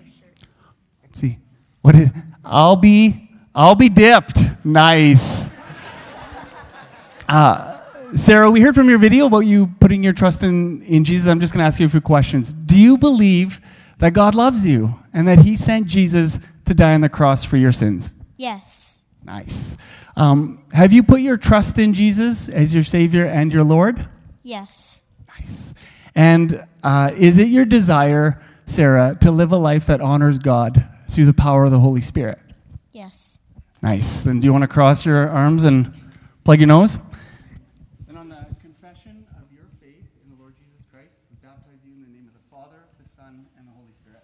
See. 1.18 1.38
What 1.82 1.96
is, 1.96 2.10
I'll 2.44 2.76
be 2.76 3.28
I'll 3.52 3.74
be 3.74 3.88
dipped. 3.88 4.40
Nice. 4.64 5.50
Uh, 7.28 7.80
Sarah, 8.14 8.48
we 8.48 8.60
heard 8.60 8.76
from 8.76 8.88
your 8.88 8.98
video 8.98 9.26
about 9.26 9.40
you 9.40 9.66
putting 9.80 10.04
your 10.04 10.12
trust 10.12 10.44
in, 10.44 10.80
in 10.82 11.02
Jesus. 11.02 11.26
I'm 11.26 11.40
just 11.40 11.52
going 11.52 11.58
to 11.58 11.66
ask 11.66 11.80
you 11.80 11.86
a 11.86 11.88
few 11.88 12.00
questions. 12.00 12.52
Do 12.52 12.78
you 12.78 12.96
believe 12.96 13.60
that 13.98 14.12
God 14.12 14.36
loves 14.36 14.64
you 14.64 14.94
and 15.12 15.26
that 15.26 15.40
He 15.40 15.56
sent 15.56 15.88
Jesus 15.88 16.38
to 16.66 16.72
die 16.72 16.94
on 16.94 17.00
the 17.00 17.08
cross 17.08 17.42
for 17.42 17.56
your 17.56 17.72
sins? 17.72 18.14
Yes. 18.36 18.98
Nice. 19.24 19.76
Um, 20.14 20.62
have 20.72 20.92
you 20.92 21.02
put 21.02 21.20
your 21.20 21.36
trust 21.36 21.78
in 21.78 21.94
Jesus 21.94 22.48
as 22.48 22.72
your 22.72 22.84
Savior 22.84 23.26
and 23.26 23.52
your 23.52 23.64
Lord? 23.64 24.08
Yes. 24.44 25.02
Nice. 25.36 25.74
And 26.14 26.64
uh, 26.84 27.10
is 27.16 27.38
it 27.38 27.48
your 27.48 27.64
desire, 27.64 28.40
Sarah, 28.66 29.18
to 29.22 29.32
live 29.32 29.50
a 29.50 29.58
life 29.58 29.86
that 29.86 30.00
honors 30.00 30.38
God 30.38 30.88
through 31.18 31.26
the 31.26 31.34
power 31.34 31.64
of 31.64 31.72
the 31.72 31.80
Holy 31.80 32.00
Spirit? 32.00 32.38
Yes. 32.92 33.40
Nice. 33.82 34.20
Then 34.20 34.38
do 34.38 34.44
you 34.44 34.52
want 34.52 34.62
to 34.62 34.68
cross 34.68 35.04
your 35.04 35.28
arms 35.28 35.64
and 35.64 35.92
plug 36.44 36.60
your 36.60 36.68
nose? 36.68 36.96
Then 38.06 38.16
on 38.16 38.28
the 38.28 38.46
confession 38.60 39.26
of 39.36 39.52
your 39.52 39.64
faith 39.80 40.06
in 40.22 40.30
the 40.30 40.40
Lord 40.40 40.54
Jesus 40.54 40.86
Christ, 40.88 41.16
we 41.28 41.36
baptize 41.42 41.82
you 41.84 41.90
in 41.90 42.02
the 42.02 42.08
name 42.16 42.28
of 42.28 42.34
the 42.34 42.48
Father, 42.48 42.86
the 43.02 43.08
Son, 43.16 43.46
and 43.58 43.66
the 43.66 43.72
Holy 43.72 43.90
Spirit. 44.00 44.22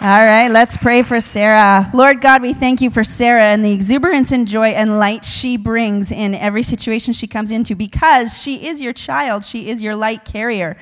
All 0.00 0.20
right, 0.44 0.52
let's 0.52 0.76
pray 0.76 1.02
for 1.02 1.22
Sarah. 1.22 1.90
Lord 1.94 2.20
God, 2.20 2.42
we 2.42 2.52
thank 2.52 2.82
you 2.82 2.90
for 2.90 3.02
Sarah 3.02 3.44
and 3.44 3.64
the 3.64 3.72
exuberance 3.72 4.30
and 4.30 4.46
joy 4.46 4.68
and 4.68 4.98
light 4.98 5.24
she 5.24 5.56
brings 5.56 6.12
in 6.12 6.34
every 6.34 6.62
situation 6.62 7.14
she 7.14 7.26
comes 7.26 7.50
into 7.50 7.74
because 7.74 8.38
she 8.38 8.66
is 8.66 8.82
your 8.82 8.92
child, 8.92 9.42
she 9.42 9.70
is 9.70 9.80
your 9.80 9.96
light 9.96 10.26
carrier. 10.26 10.76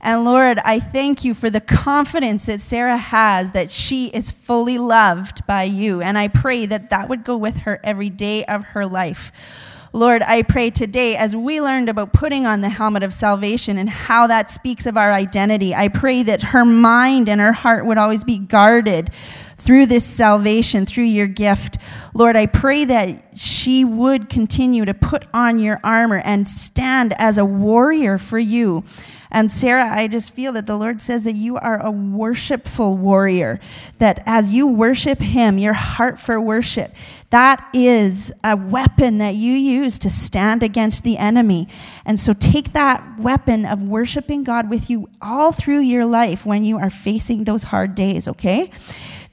And 0.00 0.24
Lord, 0.24 0.58
I 0.58 0.80
thank 0.80 1.22
you 1.22 1.34
for 1.34 1.50
the 1.50 1.60
confidence 1.60 2.46
that 2.46 2.60
Sarah 2.60 2.96
has 2.96 3.52
that 3.52 3.70
she 3.70 4.08
is 4.08 4.32
fully 4.32 4.76
loved 4.76 5.46
by 5.46 5.62
you. 5.62 6.02
And 6.02 6.18
I 6.18 6.26
pray 6.26 6.66
that 6.66 6.90
that 6.90 7.08
would 7.08 7.22
go 7.22 7.36
with 7.36 7.58
her 7.58 7.78
every 7.84 8.10
day 8.10 8.44
of 8.46 8.64
her 8.64 8.86
life. 8.88 9.75
Lord, 9.96 10.22
I 10.22 10.42
pray 10.42 10.68
today 10.68 11.16
as 11.16 11.34
we 11.34 11.62
learned 11.62 11.88
about 11.88 12.12
putting 12.12 12.44
on 12.44 12.60
the 12.60 12.68
helmet 12.68 13.02
of 13.02 13.14
salvation 13.14 13.78
and 13.78 13.88
how 13.88 14.26
that 14.26 14.50
speaks 14.50 14.84
of 14.84 14.98
our 14.98 15.10
identity, 15.10 15.74
I 15.74 15.88
pray 15.88 16.22
that 16.24 16.42
her 16.42 16.66
mind 16.66 17.30
and 17.30 17.40
her 17.40 17.52
heart 17.52 17.86
would 17.86 17.96
always 17.96 18.22
be 18.22 18.36
guarded 18.36 19.10
through 19.56 19.86
this 19.86 20.04
salvation, 20.04 20.84
through 20.84 21.04
your 21.04 21.26
gift. 21.26 21.78
Lord, 22.12 22.36
I 22.36 22.44
pray 22.44 22.84
that 22.84 23.38
she 23.38 23.86
would 23.86 24.28
continue 24.28 24.84
to 24.84 24.92
put 24.92 25.24
on 25.32 25.58
your 25.58 25.80
armor 25.82 26.18
and 26.18 26.46
stand 26.46 27.14
as 27.16 27.38
a 27.38 27.46
warrior 27.46 28.18
for 28.18 28.38
you. 28.38 28.84
And 29.30 29.50
Sarah, 29.50 29.90
I 29.90 30.08
just 30.08 30.30
feel 30.30 30.52
that 30.52 30.66
the 30.66 30.76
Lord 30.76 31.00
says 31.00 31.24
that 31.24 31.34
you 31.34 31.56
are 31.56 31.84
a 31.84 31.90
worshipful 31.90 32.96
warrior, 32.96 33.60
that 33.98 34.22
as 34.26 34.50
you 34.50 34.66
worship 34.66 35.20
Him, 35.20 35.58
your 35.58 35.72
heart 35.72 36.18
for 36.18 36.40
worship, 36.40 36.94
that 37.30 37.68
is 37.74 38.32
a 38.44 38.56
weapon 38.56 39.18
that 39.18 39.34
you 39.34 39.52
use 39.52 39.98
to 40.00 40.10
stand 40.10 40.62
against 40.62 41.02
the 41.02 41.18
enemy. 41.18 41.68
And 42.04 42.20
so 42.20 42.32
take 42.32 42.72
that 42.72 43.18
weapon 43.18 43.66
of 43.66 43.88
worshiping 43.88 44.44
God 44.44 44.70
with 44.70 44.88
you 44.88 45.08
all 45.20 45.52
through 45.52 45.80
your 45.80 46.06
life 46.06 46.46
when 46.46 46.64
you 46.64 46.78
are 46.78 46.90
facing 46.90 47.44
those 47.44 47.64
hard 47.64 47.94
days, 47.94 48.28
okay? 48.28 48.70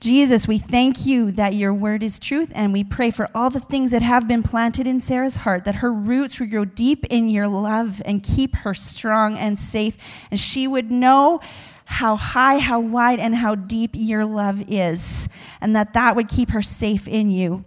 Jesus, 0.04 0.50
we 0.50 0.58
thank 0.58 1.06
you 1.06 1.32
that 1.32 1.54
your 1.54 1.74
word 1.74 2.04
is 2.04 2.20
truth, 2.20 2.52
and 2.54 2.74
we 2.74 2.84
pray 2.84 3.10
for 3.10 3.30
all 3.34 3.50
the 3.50 3.62
things 3.62 3.92
that 3.92 4.02
have 4.02 4.28
been 4.28 4.44
planted 4.44 4.86
in 4.86 5.00
Sarah's 5.00 5.38
heart, 5.38 5.64
that 5.64 5.76
her 5.76 5.94
roots 5.94 6.42
would 6.42 6.52
grow 6.52 6.66
deep 6.66 7.06
in 7.06 7.30
your 7.30 7.48
love 7.48 8.02
and 8.06 8.22
keep 8.22 8.54
her 8.58 8.74
strong 8.74 9.38
and 9.38 9.58
safe, 9.58 9.96
and 10.30 10.38
she 10.38 10.68
would 10.68 10.92
know 10.92 11.40
how 11.86 12.18
high, 12.18 12.58
how 12.58 12.82
wide, 12.82 13.22
and 13.22 13.34
how 13.34 13.56
deep 13.56 13.92
your 13.94 14.26
love 14.26 14.70
is, 14.70 15.30
and 15.62 15.74
that 15.74 15.94
that 15.94 16.18
would 16.18 16.28
keep 16.28 16.50
her 16.50 16.62
safe 16.62 17.08
in 17.08 17.32
you. 17.32 17.64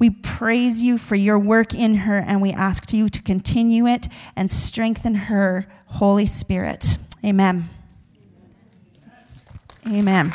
We 0.00 0.10
praise 0.10 0.82
you 0.82 0.98
for 0.98 1.14
your 1.14 1.38
work 1.38 1.74
in 1.74 1.94
her, 1.94 2.18
and 2.18 2.42
we 2.42 2.50
ask 2.50 2.92
you 2.92 3.08
to 3.08 3.22
continue 3.22 3.86
it 3.86 4.08
and 4.34 4.50
strengthen 4.50 5.14
her, 5.14 5.68
Holy 5.86 6.26
Spirit. 6.26 6.98
Amen. 7.24 7.68
Amen. 9.86 10.34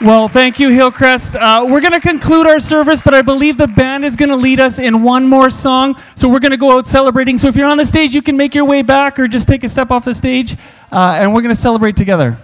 Well, 0.00 0.28
thank 0.28 0.58
you, 0.58 0.70
Hillcrest. 0.70 1.36
Uh, 1.36 1.66
we're 1.68 1.80
going 1.80 1.92
to 1.92 2.00
conclude 2.00 2.48
our 2.48 2.58
service, 2.58 3.00
but 3.00 3.14
I 3.14 3.22
believe 3.22 3.56
the 3.56 3.68
band 3.68 4.04
is 4.04 4.16
going 4.16 4.28
to 4.28 4.36
lead 4.36 4.58
us 4.58 4.80
in 4.80 5.04
one 5.04 5.24
more 5.24 5.48
song. 5.48 5.96
So 6.16 6.28
we're 6.28 6.40
going 6.40 6.50
to 6.50 6.56
go 6.56 6.76
out 6.76 6.88
celebrating. 6.88 7.38
So 7.38 7.46
if 7.46 7.54
you're 7.54 7.68
on 7.68 7.76
the 7.76 7.86
stage, 7.86 8.12
you 8.12 8.20
can 8.20 8.36
make 8.36 8.56
your 8.56 8.64
way 8.64 8.82
back 8.82 9.20
or 9.20 9.28
just 9.28 9.46
take 9.46 9.62
a 9.62 9.68
step 9.68 9.92
off 9.92 10.04
the 10.04 10.12
stage, 10.12 10.56
uh, 10.90 11.18
and 11.18 11.32
we're 11.32 11.42
going 11.42 11.54
to 11.54 11.60
celebrate 11.60 11.96
together. 11.96 12.38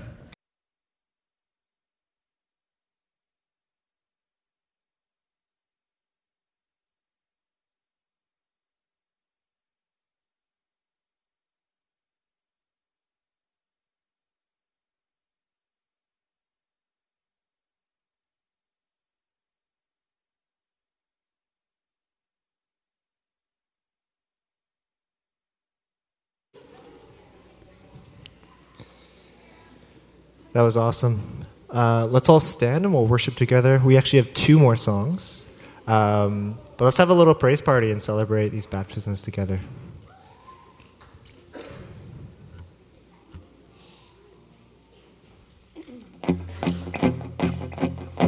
That 30.61 30.65
was 30.65 30.77
awesome. 30.77 31.47
Uh, 31.71 32.07
let's 32.11 32.29
all 32.29 32.39
stand 32.39 32.85
and 32.85 32.93
we'll 32.93 33.07
worship 33.07 33.35
together. 33.35 33.81
We 33.83 33.97
actually 33.97 34.19
have 34.19 34.35
two 34.35 34.59
more 34.59 34.77
songs. 34.77 35.49
Um, 35.87 36.59
but 36.77 36.85
let's 36.85 36.99
have 36.99 37.09
a 37.09 37.15
little 37.15 37.35
praise 37.35 37.63
party 37.63 37.91
and 37.91 38.03
celebrate 38.03 38.51
these 38.51 38.67
baptisms 38.67 39.23
together. 39.23 39.59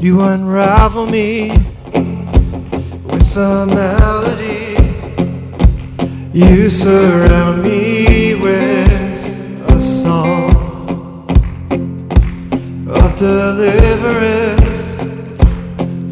You 0.01 0.23
unravel 0.23 1.07
me 1.07 1.51
with 3.05 3.37
a 3.37 3.67
melody. 3.67 4.79
You 6.33 6.71
surround 6.71 7.63
me 7.63 8.37
with 8.37 8.92
deliverance 13.23 14.97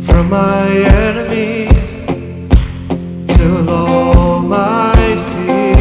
from 0.07 0.31
my 0.31 0.69
enemies 0.71 1.70